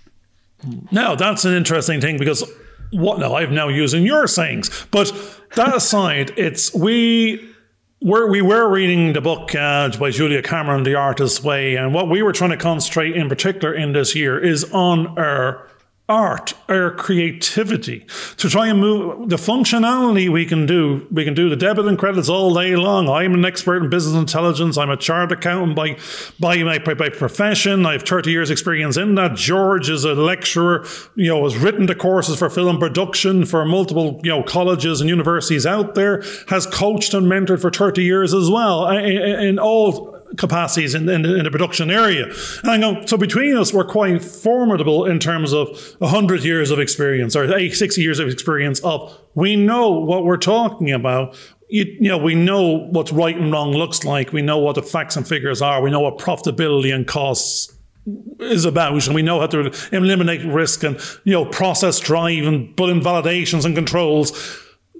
Now, 0.91 1.15
that's 1.15 1.45
an 1.45 1.53
interesting 1.53 2.01
thing 2.01 2.17
because 2.17 2.43
what 2.91 3.19
now? 3.19 3.35
I'm 3.35 3.53
now 3.53 3.67
using 3.67 4.05
your 4.05 4.27
sayings. 4.27 4.87
But 4.91 5.13
that 5.55 5.75
aside, 5.75 6.33
it's 6.37 6.73
we 6.73 7.49
we're, 8.01 8.29
we 8.29 8.41
were 8.41 8.69
reading 8.69 9.11
the 9.11 9.19
book 9.21 9.53
uh, 9.53 9.89
by 9.97 10.11
Julia 10.11 10.41
Cameron, 10.41 10.83
The 10.83 10.95
Artist's 10.95 11.43
Way, 11.43 11.75
and 11.75 11.93
what 11.93 12.09
we 12.09 12.21
were 12.21 12.31
trying 12.31 12.51
to 12.51 12.57
concentrate 12.57 13.15
in 13.15 13.27
particular 13.27 13.73
in 13.73 13.91
this 13.91 14.15
year 14.15 14.39
is 14.39 14.63
on 14.71 15.19
our 15.19 15.67
art, 16.09 16.55
our 16.67 16.91
creativity, 16.91 18.05
to 18.37 18.49
try 18.49 18.67
and 18.67 18.79
move 18.79 19.29
the 19.29 19.35
functionality 19.35 20.27
we 20.27 20.45
can 20.45 20.65
do. 20.65 21.07
We 21.11 21.23
can 21.23 21.35
do 21.35 21.49
the 21.49 21.55
debit 21.55 21.85
and 21.85 21.97
credits 21.97 22.27
all 22.27 22.53
day 22.53 22.75
long. 22.75 23.07
I'm 23.07 23.35
an 23.35 23.45
expert 23.45 23.83
in 23.83 23.89
business 23.89 24.15
intelligence. 24.15 24.77
I'm 24.77 24.89
a 24.89 24.97
chartered 24.97 25.37
accountant 25.37 25.75
by, 25.75 25.97
by, 26.39 26.63
my, 26.63 26.79
by, 26.79 26.95
by 26.95 27.09
profession. 27.09 27.85
I 27.85 27.93
have 27.93 28.03
30 28.03 28.31
years 28.31 28.49
experience 28.49 28.97
in 28.97 29.15
that. 29.15 29.35
George 29.35 29.89
is 29.89 30.03
a 30.03 30.15
lecturer, 30.15 30.85
you 31.15 31.27
know, 31.27 31.43
has 31.43 31.55
written 31.55 31.85
the 31.85 31.95
courses 31.95 32.39
for 32.39 32.49
film 32.49 32.79
production 32.79 33.45
for 33.45 33.63
multiple, 33.63 34.19
you 34.23 34.31
know, 34.31 34.41
colleges 34.41 35.01
and 35.01 35.09
universities 35.09 35.67
out 35.67 35.93
there, 35.93 36.23
has 36.47 36.65
coached 36.65 37.13
and 37.13 37.27
mentored 37.27 37.61
for 37.61 37.69
30 37.69 38.03
years 38.03 38.33
as 38.33 38.49
well 38.49 38.87
in, 38.89 39.59
all 39.59 40.08
capacities 40.37 40.93
in, 40.93 41.07
in, 41.09 41.25
in, 41.25 41.43
the 41.43 41.51
production 41.51 41.89
area. 41.89 42.25
And 42.63 42.71
I 42.71 42.77
go, 42.79 43.05
so 43.05 43.17
between 43.17 43.55
us, 43.57 43.73
we're 43.73 43.85
quite 43.85 44.23
formidable 44.23 45.05
in 45.05 45.19
terms 45.19 45.53
of 45.53 45.69
100 45.99 46.43
years 46.43 46.71
of 46.71 46.79
experience 46.79 47.35
or 47.35 47.69
60 47.69 48.01
years 48.01 48.19
of 48.19 48.27
experience 48.29 48.79
of 48.81 49.17
we 49.35 49.55
know 49.55 49.89
what 49.89 50.25
we're 50.25 50.37
talking 50.37 50.91
about. 50.91 51.37
You, 51.69 51.85
you, 51.99 52.09
know, 52.09 52.17
we 52.17 52.35
know 52.35 52.87
what 52.89 53.11
right 53.11 53.37
and 53.37 53.51
wrong 53.51 53.71
looks 53.71 54.03
like. 54.03 54.33
We 54.33 54.41
know 54.41 54.57
what 54.57 54.75
the 54.75 54.83
facts 54.83 55.15
and 55.15 55.27
figures 55.27 55.61
are. 55.61 55.81
We 55.81 55.91
know 55.91 55.99
what 55.99 56.17
profitability 56.17 56.93
and 56.93 57.07
costs 57.07 57.75
is 58.39 58.65
about, 58.65 59.05
and 59.05 59.15
we 59.15 59.21
know 59.21 59.39
how 59.39 59.47
to 59.47 59.71
eliminate 59.91 60.43
risk 60.45 60.83
and 60.83 60.99
you 61.25 61.33
know 61.33 61.45
process 61.45 61.99
drive 61.99 62.45
and 62.45 62.69
in 62.69 63.01
validations 63.01 63.65
and 63.65 63.75
controls 63.75 64.31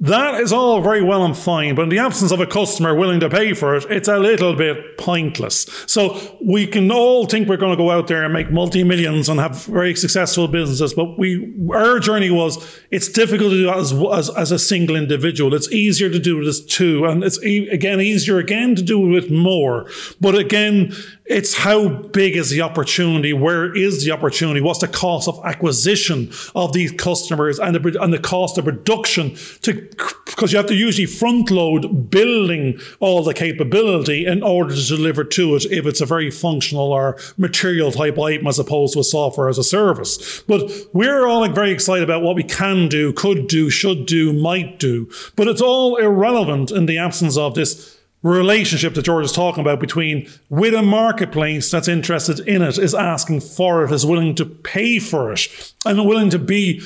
that 0.01 0.35
is 0.35 0.53
all 0.53 0.81
very 0.81 1.03
well 1.03 1.25
and 1.25 1.37
fine, 1.37 1.75
but 1.75 1.83
in 1.83 1.89
the 1.89 1.99
absence 1.99 2.31
of 2.31 2.39
a 2.39 2.47
customer 2.47 2.95
willing 2.95 3.19
to 3.19 3.29
pay 3.29 3.53
for 3.53 3.75
it, 3.75 3.85
it's 3.89 4.07
a 4.07 4.17
little 4.17 4.55
bit 4.55 4.97
pointless. 4.97 5.65
So 5.87 6.37
we 6.41 6.67
can 6.67 6.89
all 6.89 7.25
think 7.25 7.49
we're 7.49 7.57
going 7.57 7.71
to 7.71 7.77
go 7.77 7.91
out 7.91 8.07
there 8.07 8.23
and 8.23 8.33
make 8.33 8.49
multi 8.49 8.83
millions 8.85 9.27
and 9.27 9.41
have 9.41 9.65
very 9.65 9.95
successful 9.95 10.47
businesses, 10.47 10.93
but 10.93 11.19
we 11.19 11.53
our 11.73 11.99
journey 11.99 12.29
was 12.29 12.79
it's 12.91 13.09
difficult 13.09 13.51
to 13.51 13.63
do 13.63 13.69
as, 13.69 13.91
as, 13.91 14.29
as 14.37 14.51
a 14.51 14.59
single 14.59 14.95
individual. 14.95 15.53
It's 15.53 15.69
easier 15.71 16.09
to 16.09 16.19
do 16.19 16.41
it 16.41 16.47
as 16.47 16.63
two, 16.65 17.05
and 17.05 17.21
it's 17.21 17.37
again 17.39 17.99
easier 17.99 18.37
again 18.37 18.75
to 18.75 18.81
do 18.81 19.05
it 19.05 19.09
with 19.09 19.29
more. 19.29 19.89
But 20.21 20.35
again, 20.35 20.93
it's 21.29 21.53
how 21.53 21.89
big 21.89 22.35
is 22.35 22.49
the 22.49 22.61
opportunity? 22.61 23.33
Where 23.33 23.75
is 23.75 24.03
the 24.03 24.11
opportunity? 24.11 24.61
What's 24.61 24.79
the 24.79 24.87
cost 24.87 25.27
of 25.27 25.39
acquisition 25.45 26.31
of 26.55 26.73
these 26.73 26.91
customers 26.91 27.59
and 27.59 27.75
the, 27.75 28.01
and 28.01 28.11
the 28.11 28.19
cost 28.19 28.57
of 28.57 28.65
production 28.65 29.35
to, 29.61 29.88
because 30.25 30.51
you 30.51 30.57
have 30.57 30.67
to 30.67 30.75
usually 30.75 31.05
front 31.05 31.51
load 31.51 32.09
building 32.09 32.79
all 32.99 33.23
the 33.23 33.33
capability 33.33 34.25
in 34.25 34.41
order 34.41 34.73
to 34.73 34.87
deliver 34.87 35.23
to 35.23 35.55
it 35.55 35.65
if 35.65 35.85
it's 35.85 36.01
a 36.01 36.05
very 36.05 36.31
functional 36.31 36.93
or 36.93 37.17
material 37.37 37.91
type 37.91 38.17
item 38.17 38.47
as 38.47 38.59
opposed 38.59 38.93
to 38.93 38.99
a 38.99 39.03
software 39.03 39.49
as 39.49 39.57
a 39.57 39.63
service. 39.63 40.41
But 40.47 40.71
we're 40.93 41.27
all 41.27 41.41
like 41.41 41.53
very 41.53 41.71
excited 41.71 42.03
about 42.03 42.21
what 42.21 42.35
we 42.35 42.43
can 42.43 42.87
do, 42.87 43.11
could 43.13 43.47
do, 43.47 43.69
should 43.69 44.05
do, 44.05 44.31
might 44.31 44.79
do. 44.79 45.09
But 45.35 45.47
it's 45.47 45.61
all 45.61 45.97
irrelevant 45.97 46.71
in 46.71 46.85
the 46.85 46.97
absence 46.97 47.37
of 47.37 47.55
this 47.55 47.99
relationship 48.21 48.93
that 48.95 49.05
George 49.05 49.25
is 49.25 49.31
talking 49.31 49.61
about 49.61 49.79
between 49.79 50.29
with 50.49 50.73
a 50.73 50.81
marketplace 50.81 51.71
that's 51.71 51.87
interested 51.87 52.39
in 52.41 52.61
it, 52.61 52.77
is 52.77 52.93
asking 52.93 53.39
for 53.39 53.85
it, 53.85 53.91
is 53.91 54.05
willing 54.05 54.35
to 54.35 54.45
pay 54.45 54.99
for 54.99 55.31
it, 55.31 55.73
and 55.85 56.05
willing 56.05 56.29
to 56.29 56.39
be 56.39 56.81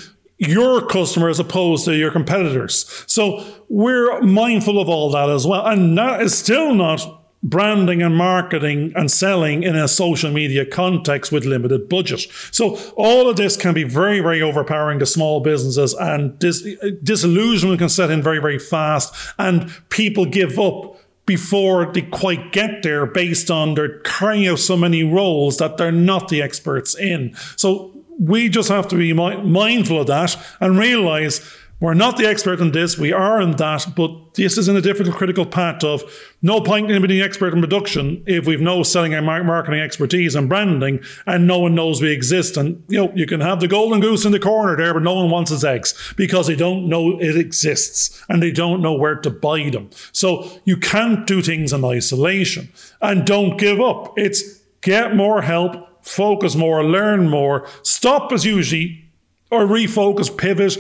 your 0.48 0.86
customer 0.86 1.30
as 1.30 1.40
opposed 1.40 1.86
to 1.86 1.96
your 1.96 2.12
competitors. 2.12 3.04
So 3.08 3.46
we're 3.70 4.22
mindful 4.22 4.80
of 4.80 4.90
all 4.90 5.12
that 5.12 5.30
as 5.30 5.46
well. 5.46 5.66
And 5.66 5.98
that 5.98 6.22
is 6.22 6.38
still 6.38 6.74
not 6.74 7.24
branding 7.44 8.02
and 8.02 8.16
marketing 8.16 8.94
and 8.96 9.12
selling 9.12 9.64
in 9.64 9.76
a 9.76 9.88
social 9.88 10.32
media 10.32 10.66
context 10.66 11.32
with 11.32 11.44
limited 11.44 11.90
budget. 11.90 12.22
So 12.52 12.78
all 12.96 13.30
of 13.30 13.36
this 13.36 13.58
can 13.58 13.74
be 13.74 13.84
very, 13.84 14.22
very 14.22 14.42
overpowering 14.42 15.00
to 15.00 15.06
small 15.06 15.42
businesses 15.42 15.94
and 15.94 16.40
dis- 16.40 16.66
disillusionment 17.04 17.80
can 17.80 17.90
set 17.90 18.10
in 18.10 18.22
very, 18.22 18.40
very 18.40 18.60
fast 18.60 19.14
and 19.38 19.72
people 19.90 20.26
give 20.26 20.58
up 20.58 20.96
before 21.26 21.92
they 21.92 22.02
quite 22.02 22.52
get 22.52 22.84
there 22.84 23.06
based 23.06 23.50
on 23.50 23.76
they're 23.76 24.00
carrying 24.00 24.48
out 24.48 24.60
so 24.60 24.76
many 24.76 25.04
roles 25.04 25.58
that 25.58 25.78
they're 25.78 25.92
not 25.92 26.30
the 26.30 26.42
experts 26.42 26.98
in. 26.98 27.34
So 27.56 27.94
we 28.20 28.50
just 28.50 28.70
have 28.70 28.88
to 28.90 28.96
be 28.96 29.14
mi- 29.14 29.42
mindful 29.42 30.02
of 30.02 30.08
that 30.08 30.36
and 30.60 30.78
realize 30.78 31.42
we're 31.84 31.94
not 31.94 32.16
the 32.16 32.26
expert 32.26 32.62
in 32.62 32.72
this, 32.72 32.98
we 32.98 33.12
are 33.12 33.42
in 33.42 33.52
that, 33.58 33.88
but 33.94 34.36
this 34.36 34.58
is 34.58 34.70
in 34.70 34.78
a 34.78 34.82
difficult, 34.82 35.18
critical 35.18 35.46
part 35.46 35.84
of 35.84 36.02
no 36.42 36.62
point 36.62 36.90
in 36.90 37.02
being 37.02 37.20
an 37.20 37.26
expert 37.26 37.54
in 37.54 37.60
production 37.60 38.24
if 38.26 38.48
we've 38.48 38.62
no 38.62 38.84
selling 38.84 39.14
and 39.14 39.26
marketing 39.26 39.82
expertise 39.82 40.34
and 40.34 40.48
branding 40.48 41.02
and 41.26 41.46
no 41.46 41.60
one 41.60 41.76
knows 41.76 42.02
we 42.02 42.10
exist. 42.10 42.56
And, 42.56 42.82
you 42.88 43.00
know, 43.00 43.12
you 43.16 43.26
can 43.26 43.42
have 43.42 43.60
the 43.60 43.68
golden 43.68 44.00
goose 44.00 44.24
in 44.24 44.32
the 44.32 44.40
corner 44.40 44.78
there, 44.78 44.94
but 44.94 45.04
no 45.04 45.16
one 45.16 45.30
wants 45.30 45.52
its 45.52 45.66
eggs 45.66 46.14
because 46.16 46.48
they 46.48 46.56
don't 46.56 46.88
know 46.88 47.20
it 47.20 47.36
exists 47.36 48.24
and 48.30 48.42
they 48.42 48.52
don't 48.52 48.82
know 48.82 48.94
where 48.94 49.16
to 49.16 49.30
buy 49.30 49.70
them. 49.70 49.90
So 50.14 50.50
you 50.64 50.78
can't 50.78 51.28
do 51.28 51.42
things 51.42 51.74
in 51.74 51.84
isolation 51.84 52.72
and 53.02 53.28
don't 53.28 53.58
give 53.58 53.82
up. 53.82 54.14
It's 54.18 54.62
get 54.80 55.18
more 55.18 55.42
help, 55.42 55.93
focus 56.04 56.56
more, 56.56 56.84
learn 56.84 57.30
more, 57.30 57.68
stop 57.82 58.32
as 58.32 58.46
usually 58.46 59.10
or 59.50 59.66
refocus, 59.66 60.36
pivot, 60.36 60.78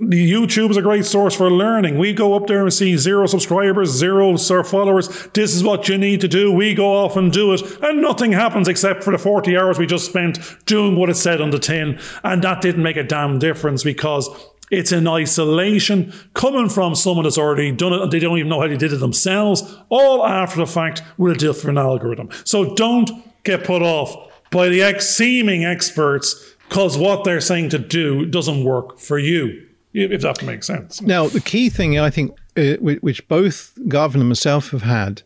YouTube 0.00 0.70
is 0.70 0.76
a 0.76 0.82
great 0.82 1.04
source 1.04 1.34
for 1.34 1.50
learning. 1.50 1.98
We 1.98 2.12
go 2.12 2.34
up 2.34 2.46
there 2.46 2.62
and 2.62 2.72
see 2.72 2.96
zero 2.96 3.26
subscribers, 3.26 3.90
zero 3.90 4.36
followers. 4.36 5.28
This 5.34 5.56
is 5.56 5.64
what 5.64 5.88
you 5.88 5.98
need 5.98 6.20
to 6.20 6.28
do. 6.28 6.52
We 6.52 6.74
go 6.74 6.86
off 6.86 7.16
and 7.16 7.32
do 7.32 7.52
it, 7.52 7.62
and 7.82 8.00
nothing 8.00 8.30
happens 8.30 8.68
except 8.68 9.02
for 9.02 9.10
the 9.10 9.18
40 9.18 9.56
hours 9.56 9.76
we 9.76 9.86
just 9.86 10.06
spent 10.06 10.38
doing 10.66 10.94
what 10.94 11.10
it 11.10 11.16
said 11.16 11.40
on 11.40 11.50
the 11.50 11.58
tin. 11.58 11.98
And 12.22 12.42
that 12.42 12.62
didn't 12.62 12.82
make 12.82 12.96
a 12.96 13.02
damn 13.02 13.40
difference 13.40 13.82
because 13.82 14.28
it's 14.70 14.92
in 14.92 15.08
isolation, 15.08 16.12
coming 16.34 16.68
from 16.68 16.94
someone 16.94 17.24
that's 17.24 17.38
already 17.38 17.72
done 17.72 17.92
it 17.92 18.02
and 18.02 18.12
they 18.12 18.20
don't 18.20 18.38
even 18.38 18.50
know 18.50 18.60
how 18.60 18.68
they 18.68 18.76
did 18.76 18.92
it 18.92 19.00
themselves, 19.00 19.78
all 19.88 20.24
after 20.24 20.58
the 20.58 20.66
fact 20.66 21.02
with 21.16 21.34
a 21.34 21.38
different 21.38 21.78
algorithm. 21.78 22.28
So 22.44 22.76
don't 22.76 23.10
get 23.42 23.64
put 23.64 23.82
off 23.82 24.27
by 24.50 24.68
the 24.68 24.82
ex- 24.82 25.08
seeming 25.08 25.64
experts 25.64 26.54
because 26.68 26.98
what 26.98 27.24
they're 27.24 27.40
saying 27.40 27.70
to 27.70 27.78
do 27.78 28.26
doesn't 28.26 28.64
work 28.64 28.98
for 28.98 29.18
you 29.18 29.64
if 29.94 30.20
that 30.22 30.42
makes 30.42 30.66
sense. 30.66 31.00
Now, 31.02 31.28
the 31.28 31.40
key 31.40 31.70
thing 31.70 31.98
I 31.98 32.10
think, 32.10 32.32
uh, 32.56 32.74
which 32.80 33.26
both 33.28 33.76
Garvin 33.88 34.20
and 34.20 34.28
myself 34.28 34.70
have 34.70 34.82
had, 34.82 35.22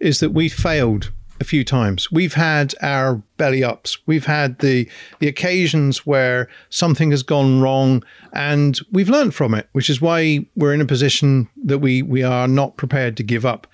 is 0.00 0.20
that 0.20 0.30
we 0.30 0.48
failed 0.48 1.12
a 1.38 1.44
few 1.44 1.64
times. 1.64 2.10
We've 2.10 2.34
had 2.34 2.74
our 2.80 3.16
belly 3.36 3.62
ups. 3.62 3.98
We've 4.06 4.24
had 4.24 4.58
the 4.60 4.88
the 5.18 5.28
occasions 5.28 6.06
where 6.06 6.48
something 6.70 7.10
has 7.10 7.22
gone 7.22 7.60
wrong, 7.60 8.02
and 8.32 8.78
we've 8.90 9.10
learned 9.10 9.34
from 9.34 9.54
it, 9.54 9.68
which 9.72 9.90
is 9.90 10.00
why 10.00 10.46
we're 10.56 10.72
in 10.72 10.80
a 10.80 10.86
position 10.86 11.48
that 11.64 11.78
we 11.78 12.02
we 12.02 12.22
are 12.22 12.48
not 12.48 12.76
prepared 12.76 13.16
to 13.18 13.22
give 13.22 13.44
up. 13.44 13.66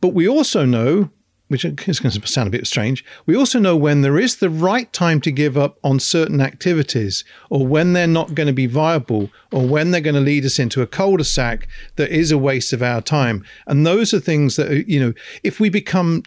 But 0.00 0.08
we 0.08 0.28
also 0.28 0.64
know 0.64 1.10
which 1.48 1.64
is 1.64 2.00
going 2.00 2.12
to 2.12 2.26
sound 2.26 2.48
a 2.48 2.50
bit 2.50 2.66
strange, 2.66 3.04
we 3.24 3.36
also 3.36 3.58
know 3.58 3.76
when 3.76 4.02
there 4.02 4.18
is 4.18 4.36
the 4.36 4.50
right 4.50 4.92
time 4.92 5.20
to 5.20 5.30
give 5.30 5.56
up 5.56 5.78
on 5.84 6.00
certain 6.00 6.40
activities, 6.40 7.24
or 7.50 7.66
when 7.66 7.92
they're 7.92 8.06
not 8.06 8.34
going 8.34 8.48
to 8.48 8.52
be 8.52 8.66
viable, 8.66 9.30
or 9.52 9.66
when 9.66 9.90
they're 9.90 10.00
going 10.00 10.14
to 10.14 10.20
lead 10.20 10.44
us 10.44 10.58
into 10.58 10.82
a 10.82 10.86
cul-de-sac 10.86 11.68
that 11.96 12.10
is 12.10 12.32
a 12.32 12.38
waste 12.38 12.72
of 12.72 12.82
our 12.82 13.00
time. 13.00 13.44
And 13.66 13.86
those 13.86 14.12
are 14.12 14.20
things 14.20 14.56
that, 14.56 14.88
you 14.88 14.98
know, 14.98 15.12
if 15.42 15.60
we 15.60 15.68
become 15.68 16.24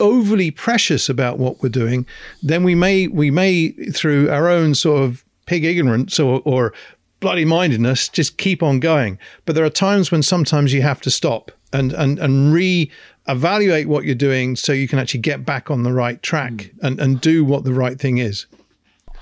overly 0.00 0.50
precious 0.50 1.08
about 1.08 1.38
what 1.38 1.62
we're 1.62 1.68
doing, 1.68 2.06
then 2.42 2.64
we 2.64 2.74
may, 2.74 3.06
we 3.06 3.30
may, 3.30 3.70
through 3.92 4.30
our 4.30 4.48
own 4.48 4.74
sort 4.74 5.02
of 5.02 5.24
pig 5.46 5.64
ignorance 5.64 6.18
or, 6.18 6.42
or 6.44 6.74
bloody 7.20 7.44
mindedness, 7.44 8.08
just 8.08 8.36
keep 8.36 8.62
on 8.62 8.80
going. 8.80 9.18
But 9.44 9.54
there 9.54 9.64
are 9.64 9.70
times 9.70 10.10
when 10.10 10.22
sometimes 10.22 10.72
you 10.72 10.82
have 10.82 11.00
to 11.02 11.10
stop 11.10 11.52
and 11.72 11.92
and 11.92 12.18
and 12.18 12.52
re 12.52 12.90
evaluate 13.28 13.88
what 13.88 14.04
you're 14.04 14.14
doing 14.14 14.56
so 14.56 14.72
you 14.72 14.88
can 14.88 14.98
actually 14.98 15.20
get 15.20 15.44
back 15.44 15.70
on 15.70 15.84
the 15.84 15.92
right 15.92 16.22
track 16.22 16.52
mm. 16.52 16.70
and, 16.82 17.00
and 17.00 17.20
do 17.20 17.44
what 17.44 17.64
the 17.64 17.72
right 17.72 17.98
thing 18.00 18.18
is. 18.18 18.46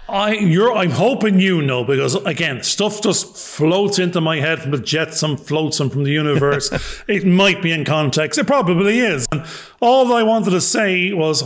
I 0.08 0.32
you're 0.32 0.72
I'm 0.72 0.90
hoping 0.90 1.38
you 1.38 1.62
know 1.62 1.84
because 1.84 2.16
again 2.16 2.62
stuff 2.62 3.00
just 3.00 3.36
floats 3.36 3.98
into 3.98 4.20
my 4.20 4.38
head 4.38 4.60
from 4.60 4.72
the 4.72 4.78
jets 4.78 5.22
and 5.22 5.38
floats 5.38 5.78
and 5.78 5.92
from 5.92 6.04
the 6.04 6.10
universe. 6.10 6.70
it 7.08 7.24
might 7.24 7.62
be 7.62 7.70
in 7.72 7.84
context. 7.84 8.38
It 8.38 8.46
probably 8.46 8.98
is. 8.98 9.26
And 9.30 9.44
all 9.80 10.12
I 10.12 10.22
wanted 10.24 10.50
to 10.50 10.60
say 10.60 11.12
was 11.12 11.44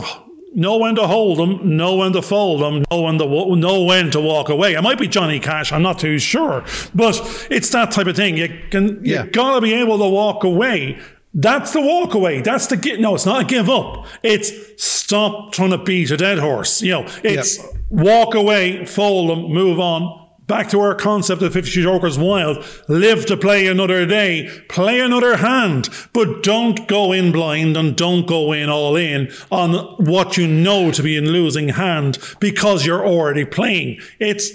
know 0.55 0.77
when 0.77 0.95
to 0.95 1.05
hold 1.05 1.37
them, 1.37 1.77
know 1.77 1.95
when 1.95 2.13
to 2.13 2.21
fold 2.21 2.61
them, 2.61 2.83
know 2.89 3.01
when 3.01 3.19
to 3.19 3.55
know 3.55 3.83
when 3.83 4.09
to 4.11 4.19
walk 4.19 4.49
away. 4.49 4.73
It 4.73 4.81
might 4.81 4.97
be 4.97 5.07
Johnny 5.07 5.39
Cash. 5.39 5.71
I'm 5.71 5.83
not 5.83 5.99
too 5.99 6.17
sure, 6.17 6.63
but 6.95 7.47
it's 7.51 7.69
that 7.69 7.91
type 7.91 8.07
of 8.07 8.15
thing. 8.15 8.37
You 8.37 8.49
can 8.71 9.03
yeah. 9.03 9.25
you 9.25 9.29
gotta 9.31 9.61
be 9.61 9.73
able 9.73 9.99
to 9.99 10.07
walk 10.07 10.43
away 10.43 10.99
that's 11.37 11.73
the 11.73 11.81
walk 11.81 12.13
away. 12.13 12.39
That's 12.41 12.67
the 12.67 12.77
get. 12.77 13.01
No, 13.01 13.13
it's 13.13 13.25
not 13.25 13.41
a 13.41 13.45
give 13.45 13.69
up. 13.69 14.07
It's 14.23 14.51
stop 14.81 15.51
trying 15.51 15.71
to 15.71 15.77
beat 15.77 16.09
a 16.11 16.17
dead 16.17 16.39
horse. 16.39 16.81
You 16.81 16.91
know, 16.91 17.07
it's 17.23 17.57
yep. 17.57 17.67
walk 17.89 18.35
away, 18.35 18.85
fold 18.85 19.29
them, 19.29 19.51
move 19.51 19.77
on. 19.77 20.24
Back 20.47 20.69
to 20.69 20.79
our 20.79 20.93
concept 20.93 21.41
of 21.41 21.53
Fifty 21.53 21.81
Jokers 21.81 22.19
Wild. 22.19 22.63
Live 22.87 23.25
to 23.25 23.37
play 23.37 23.65
another 23.65 24.05
day. 24.05 24.47
Play 24.69 24.99
another 24.99 25.37
hand. 25.37 25.89
But 26.13 26.43
don't 26.43 26.87
go 26.87 27.11
in 27.11 27.31
blind 27.31 27.75
and 27.75 27.95
don't 27.95 28.27
go 28.27 28.51
in 28.51 28.69
all 28.69 28.95
in 28.95 29.31
on 29.51 29.73
what 30.05 30.37
you 30.37 30.45
know 30.45 30.91
to 30.91 31.01
be 31.01 31.17
in 31.17 31.31
losing 31.31 31.69
hand 31.69 32.19
because 32.39 32.85
you're 32.85 33.05
already 33.05 33.43
playing. 33.43 33.99
It's 34.19 34.51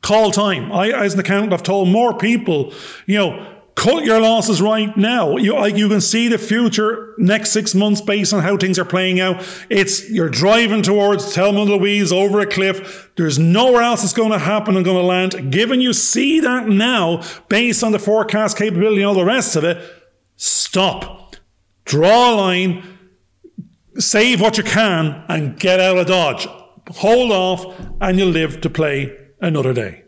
call 0.00 0.30
time. 0.30 0.72
I, 0.72 0.92
as 0.92 1.12
an 1.12 1.20
accountant, 1.20 1.52
I've 1.52 1.62
told 1.62 1.88
more 1.88 2.16
people, 2.16 2.72
you 3.04 3.18
know, 3.18 3.57
cut 3.78 4.04
your 4.04 4.20
losses 4.20 4.60
right 4.60 4.94
now. 4.96 5.36
You 5.36 5.54
like 5.54 5.76
you 5.76 5.88
can 5.88 6.00
see 6.00 6.26
the 6.26 6.36
future 6.36 7.14
next 7.16 7.52
six 7.52 7.76
months 7.76 8.00
based 8.00 8.34
on 8.34 8.42
how 8.42 8.56
things 8.56 8.76
are 8.76 8.84
playing 8.84 9.20
out. 9.20 9.46
It's 9.70 10.10
you're 10.10 10.28
driving 10.28 10.82
towards 10.82 11.32
Thelma 11.32 11.62
Louise 11.62 12.12
over 12.12 12.40
a 12.40 12.46
cliff. 12.46 13.12
There's 13.16 13.38
nowhere 13.38 13.82
else 13.82 14.02
that's 14.02 14.12
going 14.12 14.32
to 14.32 14.38
happen 14.38 14.74
and 14.74 14.84
going 14.84 14.96
to 14.96 15.04
land. 15.04 15.52
Given 15.52 15.80
you 15.80 15.92
see 15.92 16.40
that 16.40 16.68
now, 16.68 17.22
based 17.48 17.84
on 17.84 17.92
the 17.92 18.00
forecast 18.00 18.58
capability 18.58 19.02
and 19.02 19.06
all 19.06 19.14
the 19.14 19.24
rest 19.24 19.54
of 19.54 19.62
it, 19.62 19.80
stop, 20.34 21.36
draw 21.84 22.34
a 22.34 22.34
line, 22.34 22.98
save 23.96 24.40
what 24.40 24.58
you 24.58 24.64
can, 24.64 25.24
and 25.28 25.58
get 25.58 25.78
out 25.78 25.98
of 25.98 26.08
Dodge. 26.08 26.48
Hold 26.96 27.30
off, 27.30 27.80
and 28.00 28.18
you'll 28.18 28.30
live 28.30 28.60
to 28.62 28.70
play 28.70 29.16
another 29.40 29.72
day. 29.72 30.07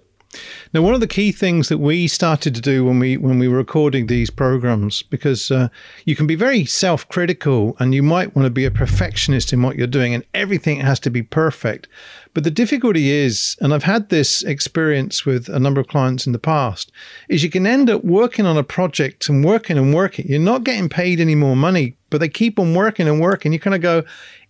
Now, 0.72 0.82
one 0.82 0.94
of 0.94 1.00
the 1.00 1.08
key 1.08 1.32
things 1.32 1.68
that 1.68 1.78
we 1.78 2.06
started 2.06 2.54
to 2.54 2.60
do 2.60 2.84
when 2.84 3.00
we 3.00 3.16
when 3.16 3.40
we 3.40 3.48
were 3.48 3.56
recording 3.56 4.06
these 4.06 4.30
programs, 4.30 5.02
because 5.02 5.50
uh, 5.50 5.68
you 6.04 6.14
can 6.14 6.28
be 6.28 6.36
very 6.36 6.64
self-critical 6.64 7.76
and 7.80 7.92
you 7.92 8.04
might 8.04 8.36
want 8.36 8.46
to 8.46 8.50
be 8.50 8.64
a 8.64 8.70
perfectionist 8.70 9.52
in 9.52 9.62
what 9.62 9.74
you're 9.74 9.88
doing, 9.88 10.14
and 10.14 10.24
everything 10.32 10.78
has 10.78 11.00
to 11.00 11.10
be 11.10 11.24
perfect. 11.24 11.88
But 12.34 12.44
the 12.44 12.52
difficulty 12.52 13.10
is, 13.10 13.56
and 13.60 13.74
I've 13.74 13.82
had 13.82 14.10
this 14.10 14.44
experience 14.44 15.26
with 15.26 15.48
a 15.48 15.58
number 15.58 15.80
of 15.80 15.88
clients 15.88 16.24
in 16.24 16.32
the 16.32 16.38
past, 16.38 16.92
is 17.28 17.42
you 17.42 17.50
can 17.50 17.66
end 17.66 17.90
up 17.90 18.04
working 18.04 18.46
on 18.46 18.56
a 18.56 18.62
project 18.62 19.28
and 19.28 19.44
working 19.44 19.76
and 19.76 19.92
working. 19.92 20.28
You're 20.28 20.38
not 20.38 20.62
getting 20.62 20.88
paid 20.88 21.18
any 21.18 21.34
more 21.34 21.56
money, 21.56 21.96
but 22.10 22.18
they 22.18 22.28
keep 22.28 22.60
on 22.60 22.76
working 22.76 23.08
and 23.08 23.20
working. 23.20 23.52
You 23.52 23.58
kind 23.58 23.74
of 23.74 23.82
go, 23.82 24.04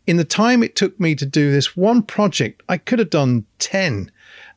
in 0.07 0.19
the 0.19 0.25
time 0.25 0.63
it 0.63 0.77
took 0.77 1.01
me 1.01 1.15
to 1.15 1.25
do 1.25 1.51
this 1.51 1.75
one 1.75 2.03
project, 2.03 2.63
I 2.69 2.77
could 2.77 2.99
have 2.99 3.09
done 3.09 3.47
10. 3.59 4.11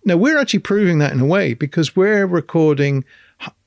Now, 0.06 0.18
we're 0.18 0.38
actually 0.38 0.60
proving 0.60 1.00
that 1.00 1.14
in 1.14 1.20
a 1.20 1.26
way 1.26 1.54
because 1.54 1.96
we're 1.96 2.26
recording 2.26 3.06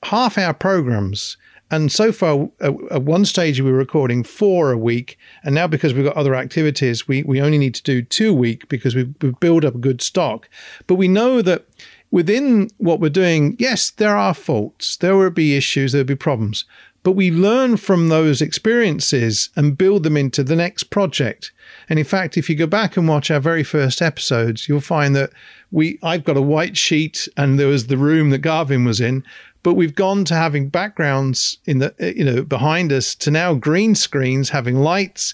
half 0.04 0.38
hour 0.38 0.52
programs. 0.52 1.36
And 1.70 1.90
so 1.90 2.12
far, 2.12 2.48
at 2.60 3.02
one 3.02 3.24
stage, 3.24 3.60
we 3.60 3.72
were 3.72 3.78
recording 3.78 4.22
four 4.22 4.70
a 4.70 4.78
week. 4.78 5.18
And 5.42 5.54
now, 5.54 5.66
because 5.66 5.94
we've 5.94 6.04
got 6.04 6.16
other 6.16 6.36
activities, 6.36 7.08
we, 7.08 7.24
we 7.24 7.40
only 7.40 7.58
need 7.58 7.74
to 7.74 7.82
do 7.82 8.02
two 8.02 8.30
a 8.30 8.34
week 8.34 8.68
because 8.68 8.94
we've, 8.94 9.12
we've 9.20 9.38
built 9.40 9.64
up 9.64 9.74
a 9.74 9.78
good 9.78 10.00
stock. 10.00 10.48
But 10.86 10.94
we 10.94 11.08
know 11.08 11.42
that 11.42 11.66
within 12.10 12.70
what 12.78 13.00
we're 13.00 13.08
doing, 13.08 13.56
yes, 13.58 13.90
there 13.90 14.16
are 14.16 14.34
faults, 14.34 14.96
there 14.96 15.16
will 15.16 15.30
be 15.30 15.56
issues, 15.56 15.92
there'll 15.92 16.06
be 16.06 16.14
problems 16.14 16.64
but 17.06 17.12
we 17.12 17.30
learn 17.30 17.76
from 17.76 18.08
those 18.08 18.42
experiences 18.42 19.50
and 19.54 19.78
build 19.78 20.02
them 20.02 20.16
into 20.16 20.42
the 20.42 20.56
next 20.56 20.90
project. 20.90 21.52
And 21.88 22.00
in 22.00 22.04
fact, 22.04 22.36
if 22.36 22.50
you 22.50 22.56
go 22.56 22.66
back 22.66 22.96
and 22.96 23.06
watch 23.06 23.30
our 23.30 23.38
very 23.38 23.62
first 23.62 24.02
episodes, 24.02 24.68
you'll 24.68 24.80
find 24.80 25.14
that 25.14 25.30
we 25.70 26.00
I've 26.02 26.24
got 26.24 26.36
a 26.36 26.42
white 26.42 26.76
sheet 26.76 27.28
and 27.36 27.60
there 27.60 27.68
was 27.68 27.86
the 27.86 27.96
room 27.96 28.30
that 28.30 28.38
Garvin 28.38 28.84
was 28.84 29.00
in, 29.00 29.22
but 29.62 29.74
we've 29.74 29.94
gone 29.94 30.24
to 30.24 30.34
having 30.34 30.68
backgrounds 30.68 31.58
in 31.64 31.78
the 31.78 31.94
you 32.00 32.24
know 32.24 32.42
behind 32.42 32.90
us 32.90 33.14
to 33.14 33.30
now 33.30 33.54
green 33.54 33.94
screens 33.94 34.50
having 34.50 34.74
lights 34.74 35.32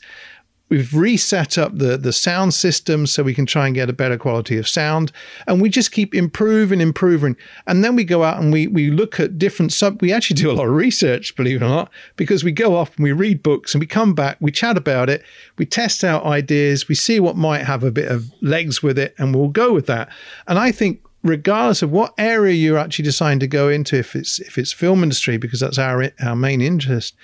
We've 0.73 0.95
reset 0.95 1.59
up 1.59 1.77
the, 1.77 1.99
the 1.99 2.15
sound 2.15 2.55
system 2.55 3.07
so 3.07 3.23
we 3.23 3.35
can 3.35 3.45
try 3.45 3.67
and 3.67 3.75
get 3.75 3.91
a 3.91 3.93
better 3.93 4.17
quality 4.17 4.57
of 4.57 4.67
sound. 4.67 5.13
And 5.47 5.61
we 5.61 5.69
just 5.69 5.93
keep 5.93 6.15
improving, 6.15 6.81
improving. 6.81 7.37
And 7.67 7.85
then 7.85 7.95
we 7.95 8.05
go 8.05 8.25
out 8.25 8.41
and 8.41 8.51
we, 8.51 8.69
we 8.69 8.91
look 8.91 9.21
at 9.21 9.37
different 9.37 9.75
sub. 9.75 10.01
We 10.01 10.15
actually 10.15 10.37
do 10.37 10.51
a 10.51 10.55
lot 10.55 10.67
of 10.67 10.73
research, 10.73 11.37
believe 11.37 11.61
it 11.61 11.65
or 11.67 11.69
not, 11.69 11.91
because 12.17 12.43
we 12.43 12.53
go 12.53 12.75
off 12.75 12.97
and 12.97 13.05
we 13.05 13.13
read 13.13 13.43
books 13.43 13.75
and 13.75 13.83
we 13.83 13.87
come 13.87 14.15
back, 14.15 14.39
we 14.41 14.51
chat 14.51 14.79
about 14.79 15.11
it, 15.11 15.23
we 15.59 15.67
test 15.67 16.03
out 16.05 16.25
ideas, 16.25 16.89
we 16.89 16.95
see 16.95 17.21
what 17.21 17.37
might 17.37 17.67
have 17.67 17.85
a 17.85 17.91
bit 17.91 18.11
of 18.11 18.33
legs 18.41 18.83
with 18.83 18.99
it, 18.99 19.15
and 19.19 19.35
we'll 19.35 19.49
go 19.49 19.75
with 19.75 19.85
that. 19.89 20.09
And 20.49 20.59
I 20.59 20.73
think 20.73 21.03
regardless 21.23 21.83
of 21.83 21.91
what 21.91 22.15
area 22.17 22.55
you're 22.55 22.79
actually 22.79 23.05
deciding 23.05 23.41
to 23.41 23.47
go 23.47 23.69
into, 23.69 23.99
if 23.99 24.17
it's 24.17 24.39
if 24.39 24.57
it's 24.57 24.73
film 24.73 25.03
industry, 25.03 25.37
because 25.37 25.61
that's 25.61 25.79
our 25.79 26.11
our 26.25 26.35
main 26.35 26.63
interest, 26.63 27.15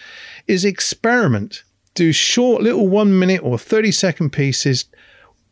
is 0.47 0.67
experiment 0.67 1.63
do 1.99 2.13
short 2.13 2.63
little 2.63 2.89
one 2.89 3.19
minute 3.19 3.43
or 3.43 3.59
30 3.59 3.91
second 3.93 4.31
pieces 4.31 4.87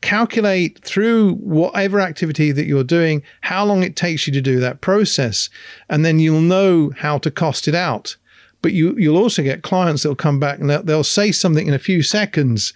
calculate 0.01 0.79
through 0.85 1.35
whatever 1.35 2.01
activity 2.01 2.53
that 2.53 2.67
you're 2.67 2.85
doing 2.85 3.23
how 3.41 3.65
long 3.65 3.83
it 3.83 3.97
takes 3.97 4.27
you 4.27 4.33
to 4.33 4.41
do 4.41 4.61
that 4.61 4.81
process 4.81 5.49
and 5.89 6.05
then 6.05 6.19
you'll 6.19 6.41
know 6.41 6.93
how 6.99 7.19
to 7.19 7.31
cost 7.31 7.67
it 7.67 7.75
out. 7.75 8.17
But 8.63 8.73
you 8.73 8.97
you'll 8.97 9.17
also 9.17 9.43
get 9.43 9.63
clients 9.63 10.03
that'll 10.03 10.17
come 10.17 10.39
back 10.39 10.59
and 10.59 10.71
they'll, 10.71 10.83
they'll 10.83 11.05
say 11.05 11.33
something 11.33 11.67
in 11.67 11.75
a 11.75 11.79
few 11.79 12.03
seconds 12.03 12.73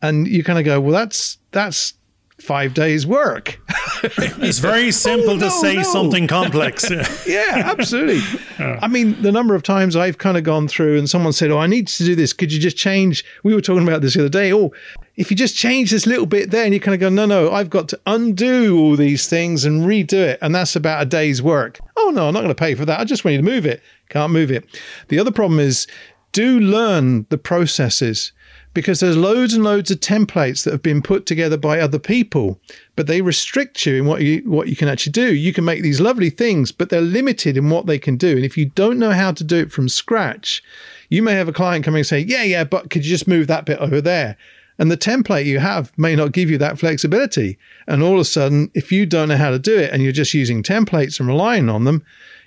and 0.00 0.26
you 0.26 0.42
kind 0.42 0.58
of 0.58 0.64
go 0.64 0.80
well 0.80 0.92
that's 0.92 1.38
that's 1.52 1.94
five 2.38 2.74
days 2.74 3.06
work 3.06 3.60
it's 4.42 4.58
very 4.58 4.90
simple 4.90 5.30
oh, 5.30 5.36
no, 5.36 5.46
to 5.46 5.50
say 5.50 5.76
no. 5.76 5.82
something 5.82 6.26
complex. 6.26 6.90
Yeah 7.26 7.62
absolutely. 7.78 8.20
I 8.58 8.88
mean 8.88 9.20
the 9.22 9.30
number 9.32 9.54
of 9.54 9.62
times 9.62 9.96
i've 9.96 10.18
kind 10.18 10.36
of 10.36 10.44
gone 10.44 10.66
through 10.66 10.98
and 10.98 11.08
someone 11.08 11.32
said 11.32 11.50
oh 11.50 11.58
i 11.58 11.66
need 11.66 11.88
to 11.88 12.04
do 12.04 12.14
this. 12.14 12.32
Could 12.32 12.52
you 12.52 12.58
just 12.58 12.76
change 12.76 13.24
we 13.44 13.54
were 13.54 13.60
talking 13.60 13.86
about 13.86 14.02
this 14.02 14.14
the 14.14 14.20
other 14.20 14.28
day. 14.28 14.52
Oh 14.52 14.72
if 15.16 15.30
you 15.30 15.36
just 15.36 15.56
change 15.56 15.90
this 15.90 16.06
little 16.06 16.26
bit 16.26 16.50
there 16.50 16.64
and 16.64 16.74
you 16.74 16.80
kind 16.80 16.94
of 16.94 17.00
go 17.00 17.08
no 17.08 17.26
no 17.26 17.52
i've 17.52 17.70
got 17.70 17.88
to 17.90 18.00
undo 18.06 18.78
all 18.78 18.96
these 18.96 19.28
things 19.28 19.64
and 19.64 19.82
redo 19.82 20.14
it 20.14 20.38
and 20.42 20.54
that's 20.54 20.74
about 20.74 21.02
a 21.02 21.06
day's 21.06 21.40
work. 21.42 21.78
Oh 21.96 22.10
no 22.10 22.28
i'm 22.28 22.34
not 22.34 22.40
going 22.40 22.48
to 22.48 22.54
pay 22.54 22.74
for 22.74 22.84
that. 22.86 23.00
I 23.00 23.04
just 23.04 23.24
want 23.24 23.32
you 23.32 23.42
to 23.42 23.44
move 23.48 23.66
it. 23.66 23.82
Can't 24.08 24.32
move 24.32 24.50
it. 24.50 24.64
The 25.08 25.18
other 25.18 25.32
problem 25.32 25.60
is 25.60 25.86
do 26.32 26.58
learn 26.58 27.26
the 27.28 27.38
processes 27.38 28.32
because 28.74 29.00
there's 29.00 29.16
loads 29.16 29.54
and 29.54 29.64
loads 29.64 29.90
of 29.90 30.00
templates 30.00 30.64
that 30.64 30.72
have 30.72 30.82
been 30.82 31.02
put 31.02 31.26
together 31.26 31.56
by 31.56 31.78
other 31.78 31.98
people, 31.98 32.58
but 32.96 33.06
they 33.06 33.20
restrict 33.20 33.84
you 33.84 33.96
in 33.96 34.06
what 34.06 34.22
you 34.22 34.42
what 34.46 34.68
you 34.68 34.76
can 34.76 34.88
actually 34.88 35.12
do. 35.12 35.34
You 35.34 35.52
can 35.52 35.64
make 35.64 35.82
these 35.82 36.00
lovely 36.00 36.30
things, 36.30 36.72
but 36.72 36.88
they're 36.88 37.00
limited 37.00 37.56
in 37.56 37.70
what 37.70 37.86
they 37.86 37.98
can 37.98 38.16
do. 38.16 38.36
And 38.36 38.44
if 38.44 38.56
you 38.56 38.66
don't 38.66 38.98
know 38.98 39.12
how 39.12 39.32
to 39.32 39.44
do 39.44 39.58
it 39.58 39.72
from 39.72 39.88
scratch, 39.88 40.62
you 41.08 41.22
may 41.22 41.34
have 41.34 41.48
a 41.48 41.52
client 41.52 41.84
coming 41.84 42.00
and 42.00 42.06
say, 42.06 42.20
"Yeah, 42.20 42.42
yeah, 42.42 42.64
but 42.64 42.90
could 42.90 43.04
you 43.04 43.10
just 43.10 43.28
move 43.28 43.46
that 43.46 43.66
bit 43.66 43.78
over 43.78 44.00
there?" 44.00 44.36
And 44.78 44.90
the 44.90 44.96
template 44.96 45.44
you 45.44 45.58
have 45.58 45.92
may 45.98 46.16
not 46.16 46.32
give 46.32 46.50
you 46.50 46.58
that 46.58 46.78
flexibility. 46.78 47.58
And 47.86 48.02
all 48.02 48.14
of 48.14 48.20
a 48.20 48.24
sudden, 48.24 48.70
if 48.74 48.90
you 48.90 49.06
don't 49.06 49.28
know 49.28 49.36
how 49.36 49.50
to 49.50 49.58
do 49.58 49.78
it 49.78 49.92
and 49.92 50.02
you're 50.02 50.12
just 50.12 50.34
using 50.34 50.62
templates 50.62 51.20
and 51.20 51.28
relying 51.28 51.68
on 51.68 51.84
them, 51.84 52.02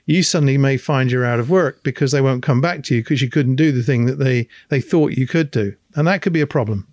you 0.06 0.22
suddenly 0.22 0.58
may 0.58 0.78
find 0.78 1.12
you're 1.12 1.26
out 1.26 1.40
of 1.40 1.50
work 1.50 1.84
because 1.84 2.12
they 2.12 2.22
won't 2.22 2.44
come 2.44 2.62
back 2.62 2.84
to 2.84 2.96
you 2.96 3.02
because 3.02 3.22
you 3.22 3.30
couldn't 3.30 3.56
do 3.56 3.72
the 3.72 3.84
thing 3.84 4.06
that 4.06 4.20
they, 4.20 4.48
they 4.70 4.82
thought 4.82 5.18
you 5.18 5.28
could 5.28 5.52
do. 5.52 5.76
And 5.95 6.08
that 6.08 6.21
could 6.21 6.34
be 6.34 6.41
a 6.41 6.47
problem. 6.47 6.88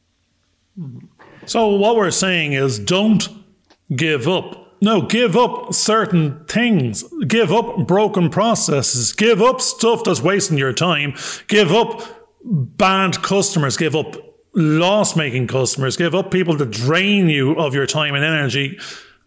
So, 1.47 1.69
what 1.69 1.97
we're 1.97 2.11
saying 2.11 2.53
is 2.53 2.79
don't 2.79 3.29
give 3.95 4.29
up. 4.29 4.81
No, 4.81 5.03
give 5.03 5.37
up 5.37 5.75
certain 5.75 6.45
things. 6.47 7.05
Give 7.27 7.53
up 7.53 7.87
broken 7.87 8.31
processes. 8.31 9.13
Give 9.13 9.41
up 9.43 9.61
stuff 9.61 10.05
that's 10.05 10.23
wasting 10.23 10.59
your 10.59 10.73
time. 10.73 11.15
Give 11.49 11.73
up 11.73 12.03
bad 12.45 13.23
customers. 13.23 13.77
Give 13.77 13.95
up 13.95 14.17
loss 14.55 15.15
making 15.15 15.47
customers. 15.47 15.97
Give 15.97 16.15
up 16.15 16.31
people 16.31 16.57
that 16.57 16.71
drain 16.71 17.29
you 17.29 17.53
of 17.57 17.75
your 17.75 17.87
time 17.87 18.15
and 18.15 18.25
energy 18.25 18.79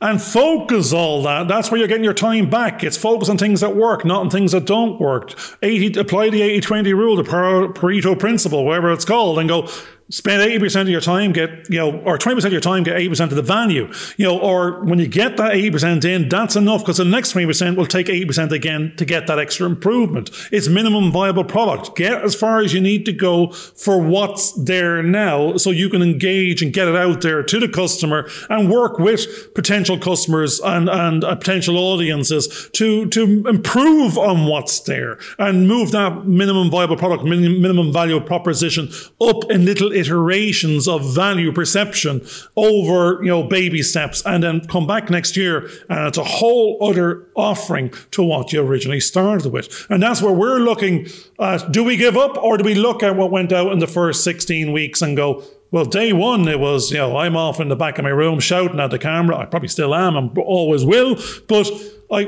and 0.02 0.22
focus 0.22 0.92
all 0.94 1.24
that. 1.24 1.48
That's 1.48 1.72
where 1.72 1.80
you're 1.80 1.88
getting 1.88 2.04
your 2.04 2.14
time 2.14 2.50
back. 2.50 2.84
It's 2.84 2.98
focus 2.98 3.30
on 3.30 3.38
things 3.38 3.62
that 3.62 3.76
work, 3.76 4.06
not 4.06 4.22
on 4.22 4.30
things 4.30 4.52
that 4.52 4.66
don't 4.66 5.00
work. 5.00 5.34
80, 5.62 6.00
apply 6.00 6.30
the 6.30 6.42
80 6.42 6.62
20 6.62 6.94
rule, 6.94 7.16
the 7.16 7.24
Pareto 7.24 8.20
principle, 8.20 8.66
whatever 8.66 8.92
it's 8.92 9.06
called, 9.06 9.40
and 9.40 9.48
go, 9.48 9.70
spend 10.10 10.42
80% 10.42 10.82
of 10.82 10.90
your 10.90 11.02
time, 11.02 11.32
get, 11.32 11.68
you 11.70 11.80
know, 11.80 12.00
or 12.02 12.18
20% 12.20 12.46
of 12.46 12.52
your 12.52 12.62
time, 12.62 12.84
get 12.84 12.96
80% 12.96 13.24
of 13.32 13.36
the 13.36 13.42
value, 13.42 13.92
you 14.18 14.26
know, 14.26 14.38
or 14.40 14.84
when 14.84 15.00
you 15.00 15.08
get 15.08 15.38
that 15.38 15.54
80% 15.54 16.06
in, 16.06 16.30
that's 16.30 16.56
enough 16.56 16.82
because 16.82 16.98
the 16.98 17.06
next 17.06 17.34
20% 17.34 17.76
will 17.76 17.88
take 17.88 18.06
80% 18.06 18.52
again 18.52 18.94
to 18.98 19.06
get 19.06 19.26
that 19.28 19.40
extra 19.40 19.66
improvement. 19.66 20.30
It's 20.52 20.68
minimum 20.68 21.12
viable 21.12 21.44
product. 21.44 21.96
Get 21.96 22.24
as 22.24 22.36
far 22.36 22.60
as 22.60 22.72
you 22.72 22.82
need 22.82 23.06
to 23.06 23.14
go 23.14 23.52
for 23.52 24.00
what's 24.00 24.52
there 24.54 25.02
now 25.02 25.58
so 25.58 25.72
you 25.72 25.90
can 25.90 26.04
engage 26.04 26.62
and 26.62 26.72
get 26.72 26.88
it 26.88 26.96
out 26.96 27.22
there 27.22 27.42
to 27.42 27.60
the 27.60 27.68
customer 27.68 28.30
and 28.50 28.70
work 28.70 29.00
with 29.00 29.56
potential 29.56 29.98
customers 29.98 30.60
and, 30.60 30.88
and 30.88 31.24
uh, 31.24 31.36
potential 31.36 31.78
audiences 31.78 32.70
to, 32.74 33.08
to 33.08 33.48
improve 33.48 34.20
on 34.20 34.46
what's 34.46 34.82
there 34.82 35.18
and 35.40 35.68
move 35.68 35.92
that 35.92 36.28
minimum 36.28 36.70
viable 36.70 36.96
product, 36.96 37.24
minimum, 37.24 37.60
minimum 37.60 37.92
value 37.92 38.20
proposition 38.20 38.88
up 39.20 39.50
in 39.50 39.66
little 39.66 39.95
iterations 39.96 40.88
of 40.88 41.14
value 41.14 41.52
perception 41.52 42.26
over, 42.56 43.24
you 43.24 43.30
know, 43.30 43.44
baby 43.44 43.82
steps 43.82 44.22
and 44.26 44.44
then 44.44 44.66
come 44.68 44.86
back 44.86 45.10
next 45.10 45.38
year 45.38 45.70
and 45.90 46.08
it's 46.08 46.18
a 46.18 46.24
whole 46.24 46.78
other 46.82 47.26
offering 47.36 47.92
to 48.12 48.24
what 48.24 48.52
you 48.54 48.62
originally 48.62 49.00
started 49.00 49.52
with. 49.52 49.88
And 49.90 50.04
that's 50.04 50.22
where 50.22 50.34
we're 50.34 50.60
looking 50.60 51.08
at, 51.40 51.72
do 51.72 51.84
we 51.84 51.98
give 51.98 52.18
up 52.18 52.38
or 52.38 52.58
do 52.58 52.64
we 52.64 52.76
look 52.76 53.04
at 53.04 53.16
what 53.16 53.32
went 53.32 53.52
out 53.52 53.72
in 53.72 53.80
the 53.80 53.88
first 53.88 54.24
16 54.24 54.72
weeks 54.72 55.02
and 55.02 55.16
go, 55.16 55.44
well, 55.72 55.86
day 55.86 56.14
one, 56.14 56.48
it 56.48 56.60
was, 56.60 56.92
you 56.92 56.98
know, 56.98 57.18
I'm 57.18 57.36
off 57.36 57.60
in 57.60 57.70
the 57.70 57.76
back 57.76 57.98
of 57.98 58.04
my 58.04 58.10
room 58.10 58.40
shouting 58.40 58.80
at 58.80 58.92
the 58.92 59.00
camera. 59.00 59.38
I 59.38 59.46
probably 59.46 59.68
still 59.68 59.94
am 59.94 60.16
and 60.16 60.38
always 60.38 60.86
will. 60.86 61.18
But 61.48 61.70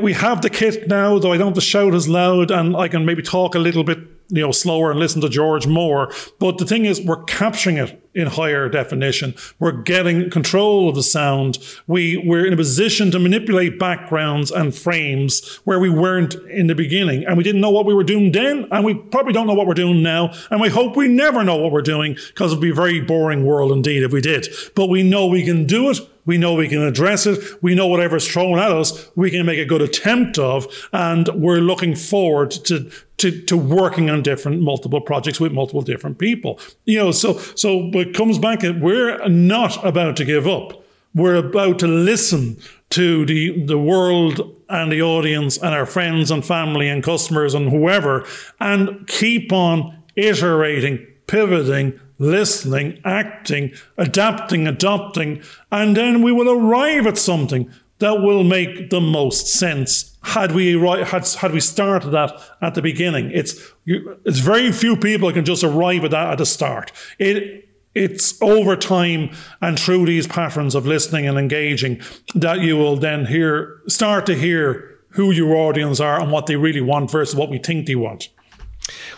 we 0.01 0.13
have 0.13 0.41
the 0.41 0.49
kit 0.49 0.87
now, 0.87 1.19
though 1.19 1.31
I 1.31 1.37
don't 1.37 1.49
have 1.49 1.55
to 1.55 1.61
shout 1.61 1.93
as 1.93 2.09
loud 2.09 2.51
and 2.51 2.75
I 2.75 2.87
can 2.87 3.05
maybe 3.05 3.21
talk 3.21 3.55
a 3.55 3.59
little 3.59 3.83
bit 3.83 4.16
you 4.29 4.41
know 4.41 4.51
slower 4.51 4.91
and 4.91 4.99
listen 4.99 5.21
to 5.21 5.29
George 5.29 5.67
more. 5.67 6.11
But 6.39 6.57
the 6.57 6.65
thing 6.65 6.85
is, 6.85 7.01
we're 7.01 7.23
capturing 7.23 7.77
it 7.77 8.01
in 8.13 8.27
higher 8.27 8.67
definition. 8.67 9.35
We're 9.59 9.83
getting 9.83 10.29
control 10.29 10.89
of 10.89 10.95
the 10.95 11.03
sound. 11.03 11.59
We 11.85 12.17
we're 12.17 12.45
in 12.45 12.53
a 12.53 12.57
position 12.57 13.11
to 13.11 13.19
manipulate 13.19 13.79
backgrounds 13.79 14.51
and 14.51 14.73
frames 14.73 15.57
where 15.63 15.79
we 15.79 15.89
weren't 15.89 16.35
in 16.49 16.67
the 16.67 16.75
beginning, 16.75 17.25
and 17.25 17.37
we 17.37 17.43
didn't 17.43 17.61
know 17.61 17.69
what 17.69 17.85
we 17.85 17.93
were 17.93 18.03
doing 18.03 18.31
then, 18.31 18.67
and 18.71 18.83
we 18.83 18.95
probably 18.95 19.33
don't 19.33 19.47
know 19.47 19.53
what 19.53 19.67
we're 19.67 19.73
doing 19.73 20.01
now. 20.03 20.33
And 20.49 20.59
we 20.59 20.69
hope 20.69 20.95
we 20.95 21.07
never 21.07 21.43
know 21.43 21.57
what 21.57 21.71
we're 21.71 21.81
doing 21.81 22.15
because 22.15 22.51
it'd 22.51 22.61
be 22.61 22.71
a 22.71 22.73
very 22.73 23.01
boring 23.01 23.45
world 23.45 23.71
indeed 23.71 24.03
if 24.03 24.11
we 24.11 24.21
did. 24.21 24.47
But 24.75 24.87
we 24.87 25.03
know 25.03 25.27
we 25.27 25.43
can 25.43 25.65
do 25.65 25.89
it 25.89 25.99
we 26.27 26.37
know 26.37 26.53
we 26.53 26.67
can 26.67 26.83
address 26.83 27.25
it. 27.25 27.39
We 27.63 27.73
know 27.73 27.87
whatever's 27.87 28.27
thrown 28.27 28.59
at 28.59 28.71
us, 28.71 29.09
we 29.15 29.31
can 29.31 29.45
make 29.45 29.57
a 29.57 29.65
good 29.65 29.81
attempt 29.81 30.37
of. 30.37 30.67
And 30.93 31.27
we're 31.29 31.61
looking 31.61 31.95
forward 31.95 32.51
to, 32.51 32.91
to, 33.17 33.41
to 33.45 33.57
working 33.57 34.11
on 34.11 34.21
different 34.21 34.61
multiple 34.61 35.01
projects 35.01 35.39
with 35.39 35.51
multiple 35.53 35.81
different 35.81 36.19
people. 36.19 36.59
You 36.85 36.99
know, 36.99 37.11
so, 37.11 37.39
so 37.55 37.89
it 37.93 38.13
comes 38.13 38.37
back, 38.37 38.63
at 38.63 38.79
we're 38.79 39.27
not 39.27 39.83
about 39.83 40.17
to 40.17 40.25
give 40.25 40.47
up. 40.47 40.83
We're 41.15 41.35
about 41.35 41.79
to 41.79 41.87
listen 41.87 42.57
to 42.91 43.25
the, 43.25 43.65
the 43.65 43.77
world 43.77 44.55
and 44.69 44.91
the 44.91 45.01
audience 45.01 45.57
and 45.57 45.73
our 45.73 45.85
friends 45.85 46.29
and 46.29 46.45
family 46.45 46.89
and 46.89 47.01
customers 47.01 47.53
and 47.53 47.69
whoever 47.69 48.25
and 48.59 49.07
keep 49.07 49.51
on 49.51 49.97
iterating, 50.15 51.07
pivoting, 51.25 51.99
listening, 52.19 52.99
acting, 53.05 53.71
adapting, 53.97 54.67
adopting, 54.67 55.41
and 55.71 55.95
then 55.95 56.21
we 56.21 56.31
will 56.31 56.49
arrive 56.49 57.07
at 57.07 57.17
something 57.17 57.71
that 57.99 58.21
will 58.21 58.43
make 58.43 58.89
the 58.89 59.01
most 59.01 59.47
sense. 59.47 60.17
Had 60.21 60.51
we 60.51 60.79
had 60.79 61.27
had 61.27 61.51
we 61.51 61.59
started 61.59 62.09
that 62.09 62.39
at 62.61 62.75
the 62.75 62.81
beginning, 62.81 63.31
it's 63.31 63.71
it's 63.85 64.39
very 64.39 64.71
few 64.71 64.97
people 64.97 65.31
can 65.31 65.45
just 65.45 65.63
arrive 65.63 66.03
at 66.03 66.11
that 66.11 66.31
at 66.31 66.37
the 66.37 66.45
start. 66.45 66.91
It 67.17 67.63
it's 67.95 68.39
over 68.41 68.75
time 68.75 69.31
and 69.59 69.79
through 69.79 70.05
these 70.05 70.27
patterns 70.27 70.75
of 70.75 70.85
listening 70.85 71.27
and 71.27 71.37
engaging 71.37 71.99
that 72.35 72.59
you 72.59 72.77
will 72.77 72.95
then 72.95 73.25
hear 73.25 73.81
start 73.87 74.25
to 74.27 74.35
hear 74.35 74.99
who 75.11 75.31
your 75.31 75.55
audience 75.55 75.99
are 75.99 76.21
and 76.21 76.31
what 76.31 76.45
they 76.45 76.55
really 76.55 76.81
want 76.81 77.09
versus 77.09 77.35
what 77.35 77.49
we 77.49 77.57
think 77.57 77.87
they 77.87 77.95
want. 77.95 78.29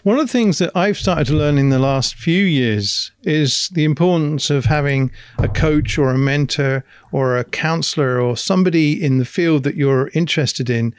One 0.03 0.19
of 0.19 0.25
the 0.25 0.31
things 0.31 0.57
that 0.59 0.75
I've 0.75 0.97
started 0.97 1.27
to 1.27 1.33
learn 1.33 1.57
in 1.57 1.69
the 1.69 1.79
last 1.79 2.15
few 2.15 2.43
years 2.43 3.11
is 3.23 3.69
the 3.73 3.83
importance 3.83 4.49
of 4.49 4.65
having 4.65 5.11
a 5.37 5.47
coach 5.47 5.97
or 5.97 6.09
a 6.09 6.17
mentor 6.17 6.83
or 7.11 7.37
a 7.37 7.43
counselor 7.43 8.19
or 8.19 8.37
somebody 8.37 9.01
in 9.01 9.17
the 9.17 9.25
field 9.25 9.63
that 9.63 9.75
you're 9.75 10.09
interested 10.13 10.69
in 10.69 10.95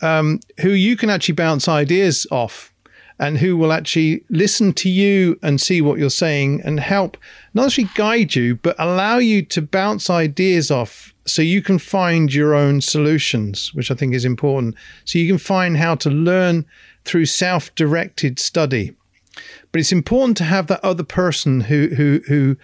um, 0.00 0.40
who 0.60 0.70
you 0.70 0.96
can 0.96 1.10
actually 1.10 1.34
bounce 1.34 1.68
ideas 1.68 2.26
off 2.30 2.72
and 3.18 3.38
who 3.38 3.56
will 3.56 3.72
actually 3.72 4.24
listen 4.30 4.72
to 4.72 4.88
you 4.88 5.38
and 5.42 5.60
see 5.60 5.80
what 5.80 5.98
you're 5.98 6.10
saying 6.10 6.60
and 6.64 6.80
help 6.80 7.16
not 7.54 7.66
actually 7.66 7.88
guide 7.94 8.34
you, 8.34 8.56
but 8.56 8.74
allow 8.78 9.18
you 9.18 9.42
to 9.42 9.62
bounce 9.62 10.10
ideas 10.10 10.70
off 10.70 11.14
so 11.24 11.40
you 11.40 11.62
can 11.62 11.78
find 11.78 12.34
your 12.34 12.54
own 12.54 12.80
solutions, 12.80 13.72
which 13.74 13.90
I 13.90 13.94
think 13.94 14.14
is 14.14 14.24
important. 14.24 14.74
So 15.04 15.18
you 15.18 15.28
can 15.28 15.38
find 15.38 15.76
how 15.76 15.94
to 15.96 16.10
learn 16.10 16.66
through 17.04 17.26
self 17.26 17.74
directed 17.74 18.38
study. 18.38 18.94
But 19.70 19.80
it's 19.80 19.92
important 19.92 20.36
to 20.38 20.44
have 20.44 20.66
that 20.66 20.84
other 20.84 21.04
person 21.04 21.62
who, 21.62 21.88
who, 21.96 22.20
who 22.28 22.56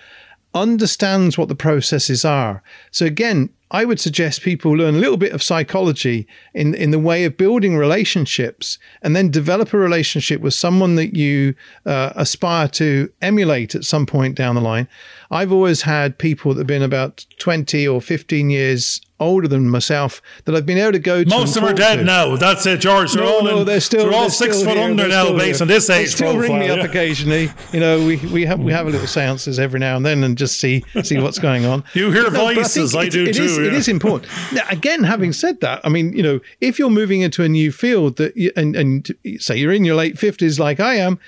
understands 0.54 1.38
what 1.38 1.48
the 1.48 1.54
processes 1.54 2.24
are. 2.24 2.62
So 2.90 3.06
again, 3.06 3.50
I 3.70 3.84
would 3.84 4.00
suggest 4.00 4.42
people 4.42 4.72
learn 4.72 4.94
a 4.94 4.98
little 4.98 5.16
bit 5.18 5.32
of 5.32 5.42
psychology 5.42 6.26
in, 6.54 6.74
in 6.74 6.90
the 6.90 6.98
way 6.98 7.24
of 7.24 7.36
building 7.36 7.76
relationships 7.76 8.78
and 9.02 9.14
then 9.14 9.30
develop 9.30 9.72
a 9.74 9.78
relationship 9.78 10.40
with 10.40 10.54
someone 10.54 10.94
that 10.96 11.14
you 11.14 11.54
uh, 11.84 12.12
aspire 12.16 12.68
to 12.68 13.10
emulate 13.20 13.74
at 13.74 13.84
some 13.84 14.06
point 14.06 14.34
down 14.36 14.54
the 14.54 14.60
line. 14.60 14.88
I've 15.30 15.52
always 15.52 15.82
had 15.82 16.18
people 16.18 16.54
that 16.54 16.60
have 16.60 16.66
been 16.66 16.82
about 16.82 17.26
20 17.38 17.86
or 17.86 18.00
15 18.00 18.48
years 18.50 19.02
older 19.20 19.48
than 19.48 19.68
myself 19.68 20.22
that 20.44 20.54
I've 20.54 20.64
been 20.64 20.78
able 20.78 20.92
to 20.92 20.98
go 21.00 21.24
to. 21.24 21.28
Most 21.28 21.56
of 21.56 21.62
them 21.62 21.72
are 21.72 21.76
dead 21.76 21.96
to. 21.96 22.04
now. 22.04 22.36
That's 22.36 22.64
it, 22.66 22.78
George. 22.80 23.12
They're 23.12 23.24
no, 23.24 23.34
all 23.38 23.42
no, 23.44 23.58
in, 23.60 23.66
they're 23.66 23.80
still 23.80 24.04
they're 24.04 24.14
all 24.14 24.20
they're 24.22 24.30
six 24.30 24.56
still 24.56 24.68
foot 24.68 24.76
here. 24.78 24.86
under 24.88 25.08
now, 25.08 25.36
based 25.36 25.60
on 25.60 25.66
this 25.68 25.90
age. 25.90 26.04
They 26.04 26.06
still 26.06 26.32
profile. 26.34 26.56
ring 26.56 26.60
me 26.60 26.70
up 26.70 26.88
occasionally. 26.88 27.50
You 27.72 27.80
know, 27.80 27.98
we 28.06 28.16
we 28.32 28.44
have 28.46 28.60
we 28.60 28.72
have 28.72 28.86
a 28.86 28.90
little 28.90 29.08
seances 29.08 29.58
every 29.58 29.80
now 29.80 29.96
and 29.96 30.06
then 30.06 30.22
and 30.22 30.38
just 30.38 30.60
see 30.60 30.84
see 31.02 31.18
what's 31.18 31.40
going 31.40 31.66
on. 31.66 31.82
You 31.94 32.12
hear 32.12 32.30
no, 32.30 32.54
voices. 32.54 32.94
I, 32.94 33.02
think 33.02 33.12
do 33.12 33.22
it- 33.24 33.28
it 33.30 33.34
too. 33.34 33.42
is- 33.42 33.57
It 33.64 33.72
yeah. 33.72 33.78
is 33.78 33.88
important. 33.88 34.30
Now, 34.52 34.62
again, 34.70 35.04
having 35.04 35.32
said 35.32 35.60
that, 35.60 35.80
I 35.84 35.88
mean, 35.88 36.12
you 36.12 36.22
know, 36.22 36.40
if 36.60 36.78
you're 36.78 36.90
moving 36.90 37.20
into 37.20 37.42
a 37.42 37.48
new 37.48 37.72
field 37.72 38.16
that 38.16 38.36
you, 38.36 38.52
and 38.56 38.76
and 38.76 39.08
say 39.38 39.56
you're 39.56 39.72
in 39.72 39.84
your 39.84 39.96
late 39.96 40.18
fifties 40.18 40.58
like 40.58 40.80
I 40.80 40.94
am, 40.94 41.18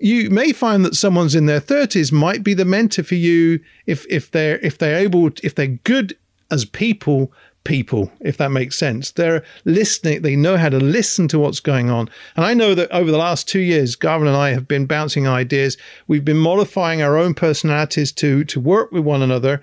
you 0.00 0.30
may 0.30 0.52
find 0.52 0.84
that 0.84 0.96
someone's 0.96 1.34
in 1.34 1.46
their 1.46 1.60
30s 1.60 2.10
might 2.10 2.42
be 2.42 2.54
the 2.54 2.64
mentor 2.64 3.02
for 3.02 3.14
you 3.14 3.60
if 3.86 4.06
if 4.08 4.30
they're 4.30 4.58
if 4.58 4.78
they're 4.78 4.98
able 4.98 5.30
if 5.42 5.54
they're 5.54 5.66
good 5.66 6.16
as 6.50 6.64
people 6.64 7.32
people 7.62 8.10
if 8.20 8.38
that 8.38 8.50
makes 8.50 8.78
sense 8.78 9.10
they're 9.10 9.44
listening 9.66 10.22
they 10.22 10.34
know 10.34 10.56
how 10.56 10.70
to 10.70 10.78
listen 10.78 11.28
to 11.28 11.38
what's 11.38 11.60
going 11.60 11.90
on 11.90 12.08
and 12.34 12.46
i 12.46 12.54
know 12.54 12.74
that 12.74 12.90
over 12.90 13.10
the 13.10 13.18
last 13.18 13.46
two 13.46 13.60
years 13.60 13.96
garvin 13.96 14.26
and 14.26 14.36
i 14.36 14.50
have 14.50 14.66
been 14.66 14.86
bouncing 14.86 15.28
ideas 15.28 15.76
we've 16.08 16.24
been 16.24 16.38
modifying 16.38 17.02
our 17.02 17.18
own 17.18 17.34
personalities 17.34 18.12
to 18.12 18.44
to 18.44 18.58
work 18.58 18.90
with 18.90 19.04
one 19.04 19.20
another 19.20 19.60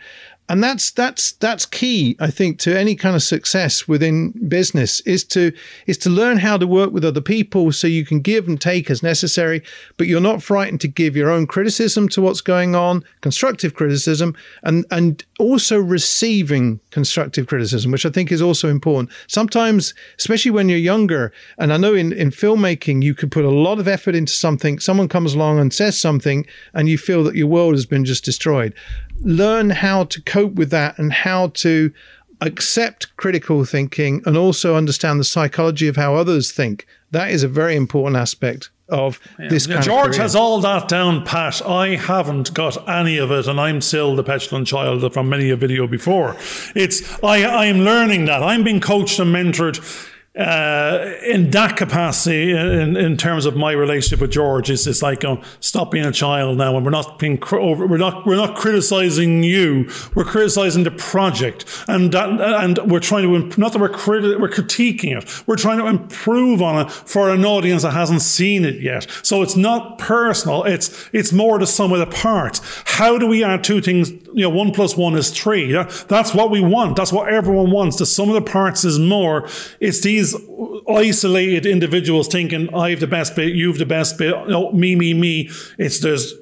and 0.49 0.63
that's 0.63 0.91
that's 0.91 1.33
that's 1.33 1.65
key 1.65 2.15
i 2.19 2.29
think 2.29 2.60
to 2.60 2.77
any 2.77 2.95
kind 2.95 3.15
of 3.15 3.23
success 3.23 3.88
within 3.88 4.31
business 4.47 5.01
is 5.01 5.23
to 5.23 5.51
is 5.86 5.97
to 5.97 6.10
learn 6.10 6.38
how 6.38 6.57
to 6.57 6.65
work 6.65 6.91
with 6.91 7.03
other 7.03 7.21
people 7.21 7.71
so 7.71 7.88
you 7.88 8.05
can 8.05 8.19
give 8.19 8.47
and 8.47 8.62
take 8.62 8.89
as 8.89 9.03
necessary 9.03 9.62
but 9.97 10.07
you're 10.07 10.21
not 10.21 10.41
frightened 10.41 10.81
to 10.81 10.88
give 10.88 11.15
your 11.15 11.29
own 11.29 11.45
criticism 11.45 12.07
to 12.07 12.21
what's 12.21 12.41
going 12.41 12.75
on 12.75 13.03
constructive 13.21 13.73
criticism 13.73 14.36
and 14.63 14.86
and 14.91 15.25
also 15.39 15.79
receiving 15.79 16.79
constructive 16.91 17.47
criticism 17.47 17.91
which 17.91 18.05
i 18.05 18.10
think 18.10 18.31
is 18.31 18.41
also 18.41 18.69
important. 18.69 19.10
Sometimes 19.27 19.93
especially 20.17 20.51
when 20.51 20.69
you're 20.69 20.77
younger 20.77 21.31
and 21.57 21.73
i 21.73 21.77
know 21.77 21.93
in 21.93 22.12
in 22.13 22.31
filmmaking 22.31 23.03
you 23.03 23.13
could 23.13 23.31
put 23.31 23.45
a 23.45 23.49
lot 23.49 23.79
of 23.79 23.88
effort 23.88 24.15
into 24.15 24.31
something 24.31 24.79
someone 24.79 25.07
comes 25.07 25.33
along 25.33 25.60
and 25.60 25.73
says 25.73 25.99
something 25.99 26.45
and 26.73 26.89
you 26.89 26.97
feel 26.97 27.23
that 27.23 27.36
your 27.36 27.47
world 27.47 27.73
has 27.73 27.86
been 27.86 28.05
just 28.05 28.23
destroyed 28.23 28.73
learn 29.21 29.69
how 29.69 30.06
to 30.06 30.21
cope 30.21 30.53
with 30.53 30.69
that 30.71 30.97
and 30.97 31.12
how 31.12 31.47
to 31.47 31.91
accept 32.41 33.15
critical 33.17 33.65
thinking 33.65 34.21
and 34.25 34.38
also 34.38 34.75
understand 34.75 35.19
the 35.19 35.23
psychology 35.23 35.88
of 35.88 35.95
how 35.95 36.15
others 36.15 36.51
think. 36.51 36.86
That 37.12 37.32
is 37.32 37.43
a 37.43 37.47
very 37.47 37.75
important 37.75 38.17
aspect 38.17 38.69
of 38.89 39.19
this 39.49 39.67
Now, 39.67 39.75
kind 39.75 39.86
George 39.86 40.17
has 40.17 40.36
all 40.36 40.62
that 40.62 40.88
down 40.88 41.25
pat. 41.25 41.62
I 41.65 41.95
haven't 41.95 42.53
got 42.53 42.88
any 42.88 43.17
of 43.17 43.32
it, 43.32 43.47
and 43.47 43.60
I'm 43.60 43.82
still 43.82 44.15
the 44.15 44.23
petulant 44.23 44.67
child 44.67 45.13
from 45.13 45.30
many 45.30 45.49
a 45.49 45.58
video 45.58 45.88
before. 45.88 46.36
It's 46.75 47.21
I 47.23 47.43
I'm 47.43 47.80
learning 47.80 48.25
that. 48.25 48.43
I'm 48.43 48.63
being 48.63 48.80
coached 48.80 49.19
and 49.19 49.34
mentored. 49.34 49.80
Uh, 50.38 51.15
in 51.26 51.50
that 51.50 51.76
capacity, 51.76 52.52
in, 52.52 52.95
in 52.95 53.17
terms 53.17 53.47
of 53.47 53.56
my 53.56 53.71
relationship 53.71 54.21
with 54.21 54.30
George, 54.32 54.69
it's, 54.69 54.86
it's 54.86 55.02
like 55.02 55.26
um, 55.26 55.41
stop 55.62 55.89
being 55.89 56.06
a 56.06 56.12
child 56.12 56.60
now, 56.60 56.76
and 56.76 56.86
we're 56.86 56.91
not 56.91 57.17
being 57.17 57.41
over, 57.52 57.88
we're 57.88 57.97
not 57.97 58.23
we're 58.28 58.36
not 58.36 58.56
criticizing 58.56 59.41
you, 59.41 59.89
we're 60.13 60.23
criticizing 60.23 60.84
the 60.84 60.91
project, 60.91 61.65
and 61.88 62.12
that, 62.12 62.30
and 62.39 62.78
we're 62.91 63.00
trying 63.00 63.23
to 63.23 63.36
imp- 63.36 63.58
not 63.58 63.73
that 63.73 63.80
we're 63.80 63.89
criti- 63.89 64.39
we're 64.39 64.47
critiquing 64.47 65.17
it, 65.17 65.47
we're 65.47 65.56
trying 65.56 65.80
to 65.80 65.88
improve 65.88 66.62
on 66.62 66.86
it 66.86 66.91
for 66.91 67.32
an 67.32 67.43
audience 67.43 67.82
that 67.82 67.93
hasn't 67.93 68.21
seen 68.21 68.63
it 68.63 68.80
yet. 68.80 69.08
So 69.23 69.41
it's 69.41 69.56
not 69.56 69.97
personal; 69.97 70.65
it's 70.65 71.10
it's 71.13 71.34
more 71.34 71.58
the 71.58 71.65
sum 71.65 71.91
of 71.93 72.00
the 72.00 72.06
parts. 72.06 72.62
How 72.86 73.17
do 73.17 73.26
we 73.26 73.43
add 73.43 73.63
two 73.63 73.82
things? 73.82 74.12
You 74.12 74.43
know, 74.43 74.50
one 74.52 74.71
plus 74.71 74.95
one 74.95 75.15
is 75.15 75.32
three. 75.32 75.71
That, 75.71 75.89
that's 76.10 76.36
what 76.36 76.52
we 76.52 76.62
want. 76.62 76.95
That's 76.95 77.12
what 77.12 77.34
everyone 77.34 77.71
wants. 77.71 77.97
The 77.97 78.06
sum 78.06 78.30
of 78.30 78.36
the 78.36 78.52
parts 78.52 78.86
is 78.86 79.00
more. 79.00 79.50
It's 79.80 80.02
these 80.02 80.26
isolated 80.89 81.65
individuals 81.65 82.27
thinking 82.27 82.73
I've 82.73 82.99
the 82.99 83.07
best 83.07 83.35
bit, 83.35 83.53
you've 83.53 83.77
the 83.77 83.85
best 83.85 84.17
bit, 84.17 84.47
no, 84.47 84.71
me, 84.71 84.95
me, 84.95 85.13
me. 85.13 85.49
It's 85.77 85.99
there's 85.99 86.33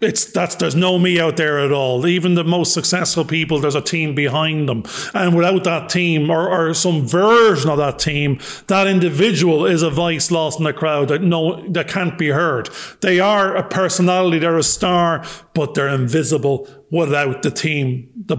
it's 0.00 0.24
that's 0.24 0.54
there's 0.54 0.74
no 0.74 0.98
me 0.98 1.20
out 1.20 1.36
there 1.36 1.58
at 1.58 1.72
all. 1.72 2.06
Even 2.06 2.34
the 2.34 2.44
most 2.44 2.72
successful 2.72 3.24
people, 3.24 3.60
there's 3.60 3.74
a 3.74 3.82
team 3.82 4.14
behind 4.14 4.68
them, 4.68 4.84
and 5.12 5.36
without 5.36 5.64
that 5.64 5.90
team 5.90 6.30
or, 6.30 6.48
or 6.48 6.72
some 6.74 7.06
version 7.06 7.70
of 7.70 7.76
that 7.76 7.98
team, 7.98 8.40
that 8.68 8.86
individual 8.86 9.66
is 9.66 9.82
a 9.82 9.90
voice 9.90 10.30
lost 10.30 10.58
in 10.58 10.64
the 10.64 10.72
crowd 10.72 11.08
that 11.08 11.22
no 11.22 11.68
that 11.70 11.88
can't 11.88 12.16
be 12.16 12.28
heard. 12.28 12.70
They 13.02 13.20
are 13.20 13.54
a 13.54 13.62
personality, 13.62 14.38
they're 14.38 14.56
a 14.56 14.62
star, 14.62 15.24
but 15.54 15.74
they're 15.74 15.88
invisible 15.88 16.66
without 16.90 17.42
the 17.42 17.50
team 17.50 18.08
the 18.16 18.36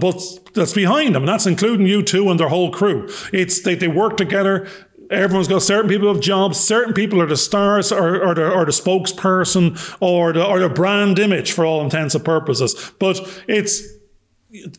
that's 0.54 0.72
behind 0.72 1.14
them, 1.14 1.22
and 1.22 1.28
that's 1.28 1.46
including 1.46 1.86
you 1.86 2.02
two 2.02 2.28
and 2.28 2.40
their 2.40 2.48
whole 2.48 2.72
crew. 2.72 3.08
It's 3.32 3.62
they 3.62 3.76
they 3.76 3.88
work 3.88 4.16
together. 4.16 4.68
Everyone's 5.12 5.48
got 5.48 5.62
certain 5.62 5.88
people 5.88 6.08
have 6.12 6.22
jobs. 6.22 6.58
Certain 6.58 6.94
people 6.94 7.20
are 7.20 7.26
the 7.26 7.36
stars, 7.36 7.92
or, 7.92 8.22
or 8.22 8.34
the 8.34 8.50
or 8.50 8.64
the 8.64 8.72
spokesperson, 8.72 9.96
or 10.00 10.32
the 10.32 10.44
or 10.44 10.60
the 10.60 10.68
brand 10.68 11.18
image 11.18 11.52
for 11.52 11.64
all 11.64 11.82
intents 11.82 12.14
and 12.14 12.24
purposes. 12.24 12.92
But 12.98 13.20
it's 13.46 13.82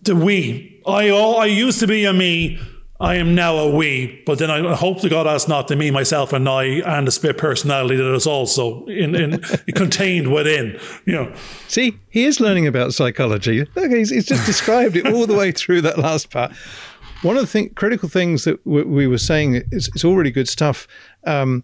the 0.02 0.16
we. 0.16 0.82
I 0.86 1.10
all 1.10 1.38
I 1.38 1.46
used 1.46 1.80
to 1.80 1.88
be 1.88 2.06
a 2.06 2.14
me. 2.14 2.60
I 3.00 3.16
am 3.16 3.36
now 3.36 3.58
a 3.58 3.70
we, 3.76 4.24
but 4.26 4.40
then 4.40 4.50
I 4.50 4.76
hope 4.76 5.02
to 5.02 5.10
God 5.10 5.26
that's 5.26 5.46
not 5.46 5.68
the 5.68 5.76
me, 5.76 5.92
myself, 5.92 6.32
and 6.32 6.48
I, 6.48 6.64
and 6.64 7.06
the 7.06 7.12
split 7.12 7.38
personality 7.38 7.98
that 7.98 8.14
is 8.14 8.26
also 8.26 8.86
in, 8.86 9.14
in 9.14 9.40
contained 9.76 10.34
within. 10.34 10.80
You 11.06 11.14
know, 11.14 11.34
See, 11.68 12.00
he 12.10 12.24
is 12.24 12.40
learning 12.40 12.66
about 12.66 12.94
psychology. 12.94 13.68
Look, 13.76 13.92
he's, 13.92 14.10
he's 14.10 14.26
just 14.26 14.46
described 14.46 14.96
it 14.96 15.06
all 15.06 15.28
the 15.28 15.36
way 15.36 15.52
through 15.52 15.82
that 15.82 15.98
last 15.98 16.30
part. 16.30 16.54
One 17.24 17.38
of 17.38 17.42
the 17.42 17.48
thing, 17.48 17.70
critical 17.70 18.10
things 18.10 18.44
that 18.44 18.66
we, 18.66 18.84
we 18.84 19.08
were 19.08 19.18
saying 19.18 19.56
is 19.72 19.90
it's 19.96 20.04
all 20.04 20.16
really 20.16 20.32
good 20.32 20.50
stuff. 20.50 20.88
Um, 21.24 21.64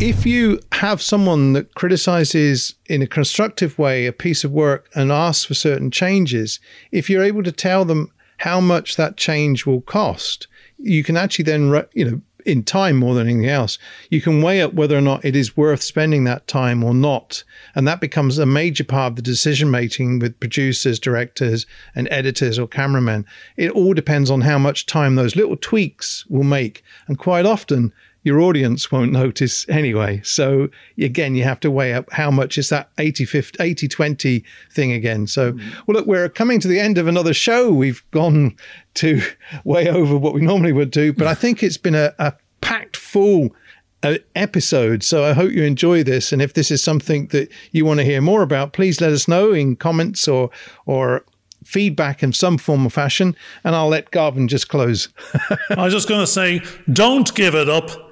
if 0.00 0.26
you 0.26 0.60
have 0.72 1.00
someone 1.00 1.54
that 1.54 1.74
criticizes 1.74 2.74
in 2.86 3.00
a 3.00 3.06
constructive 3.06 3.78
way 3.78 4.06
a 4.06 4.12
piece 4.12 4.44
of 4.44 4.52
work 4.52 4.88
and 4.94 5.10
asks 5.10 5.44
for 5.46 5.54
certain 5.54 5.90
changes, 5.90 6.60
if 6.92 7.08
you're 7.08 7.22
able 7.22 7.42
to 7.42 7.52
tell 7.52 7.84
them 7.84 8.12
how 8.38 8.60
much 8.60 8.96
that 8.96 9.16
change 9.16 9.64
will 9.64 9.80
cost, 9.80 10.46
you 10.78 11.02
can 11.02 11.16
actually 11.16 11.44
then, 11.44 11.84
you 11.94 12.04
know, 12.04 12.20
in 12.44 12.62
time 12.62 12.96
more 12.96 13.14
than 13.14 13.26
anything 13.26 13.48
else. 13.48 13.78
You 14.10 14.20
can 14.20 14.42
weigh 14.42 14.62
up 14.62 14.74
whether 14.74 14.96
or 14.96 15.00
not 15.00 15.24
it 15.24 15.34
is 15.34 15.56
worth 15.56 15.82
spending 15.82 16.24
that 16.24 16.46
time 16.46 16.84
or 16.84 16.94
not. 16.94 17.44
And 17.74 17.86
that 17.88 18.00
becomes 18.00 18.38
a 18.38 18.46
major 18.46 18.84
part 18.84 19.12
of 19.12 19.16
the 19.16 19.22
decision 19.22 19.70
making 19.70 20.18
with 20.18 20.38
producers, 20.40 20.98
directors, 20.98 21.66
and 21.94 22.08
editors 22.10 22.58
or 22.58 22.68
cameramen. 22.68 23.26
It 23.56 23.70
all 23.70 23.94
depends 23.94 24.30
on 24.30 24.42
how 24.42 24.58
much 24.58 24.86
time 24.86 25.14
those 25.14 25.36
little 25.36 25.56
tweaks 25.56 26.26
will 26.26 26.44
make. 26.44 26.82
And 27.06 27.18
quite 27.18 27.46
often, 27.46 27.92
your 28.24 28.40
audience 28.40 28.90
won't 28.90 29.12
notice 29.12 29.68
anyway. 29.68 30.20
So 30.24 30.68
again, 30.98 31.34
you 31.34 31.44
have 31.44 31.60
to 31.60 31.70
weigh 31.70 31.92
up 31.92 32.10
how 32.10 32.30
much 32.30 32.58
is 32.58 32.70
that 32.70 32.90
80 32.98 33.26
50, 33.26 33.62
80 33.62 33.86
20 33.86 34.44
thing 34.72 34.92
again. 34.92 35.26
So, 35.26 35.52
mm. 35.52 35.86
well, 35.86 35.96
look, 35.96 36.06
we're 36.06 36.28
coming 36.28 36.58
to 36.60 36.68
the 36.68 36.80
end 36.80 36.98
of 36.98 37.06
another 37.06 37.34
show. 37.34 37.72
We've 37.72 38.02
gone 38.10 38.56
to 38.94 39.22
way 39.64 39.88
over 39.88 40.16
what 40.16 40.34
we 40.34 40.40
normally 40.40 40.72
would 40.72 40.90
do, 40.90 41.12
but 41.12 41.26
I 41.26 41.34
think 41.34 41.62
it's 41.62 41.76
been 41.76 41.94
a, 41.94 42.14
a 42.18 42.32
packed 42.60 42.96
full 42.96 43.54
uh, 44.02 44.16
episode. 44.34 45.02
So 45.02 45.24
I 45.24 45.34
hope 45.34 45.52
you 45.52 45.62
enjoy 45.62 46.02
this. 46.02 46.32
And 46.32 46.40
if 46.40 46.54
this 46.54 46.70
is 46.70 46.82
something 46.82 47.28
that 47.28 47.50
you 47.72 47.84
want 47.84 48.00
to 48.00 48.04
hear 48.04 48.22
more 48.22 48.42
about, 48.42 48.72
please 48.72 49.00
let 49.00 49.12
us 49.12 49.28
know 49.28 49.52
in 49.52 49.76
comments 49.76 50.26
or, 50.26 50.50
or 50.86 51.24
feedback 51.64 52.22
in 52.22 52.32
some 52.32 52.58
form 52.58 52.86
or 52.86 52.90
fashion. 52.90 53.36
And 53.64 53.74
I'll 53.74 53.88
let 53.88 54.10
Garvin 54.10 54.48
just 54.48 54.68
close. 54.68 55.08
I 55.70 55.84
was 55.84 55.92
just 55.92 56.08
going 56.08 56.20
to 56.20 56.26
say, 56.26 56.60
don't 56.92 57.34
give 57.34 57.54
it 57.54 57.68
up 57.68 58.03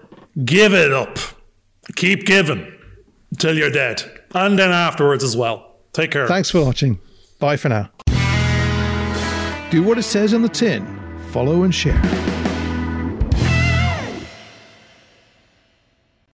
Give 0.44 0.72
it 0.72 0.92
up. 0.92 1.18
Keep 1.94 2.24
giving 2.24 2.72
till 3.38 3.56
you're 3.56 3.70
dead. 3.70 4.02
And 4.34 4.58
then 4.58 4.70
afterwards 4.70 5.22
as 5.22 5.36
well. 5.36 5.76
Take 5.92 6.10
care. 6.10 6.26
Thanks 6.26 6.50
for 6.50 6.64
watching. 6.64 6.98
Bye 7.38 7.56
for 7.56 7.68
now. 7.68 7.90
Do 9.70 9.82
what 9.82 9.98
it 9.98 10.04
says 10.04 10.32
on 10.32 10.42
the 10.42 10.48
tin. 10.48 10.86
Follow 11.32 11.64
and 11.64 11.74
share. 11.74 12.00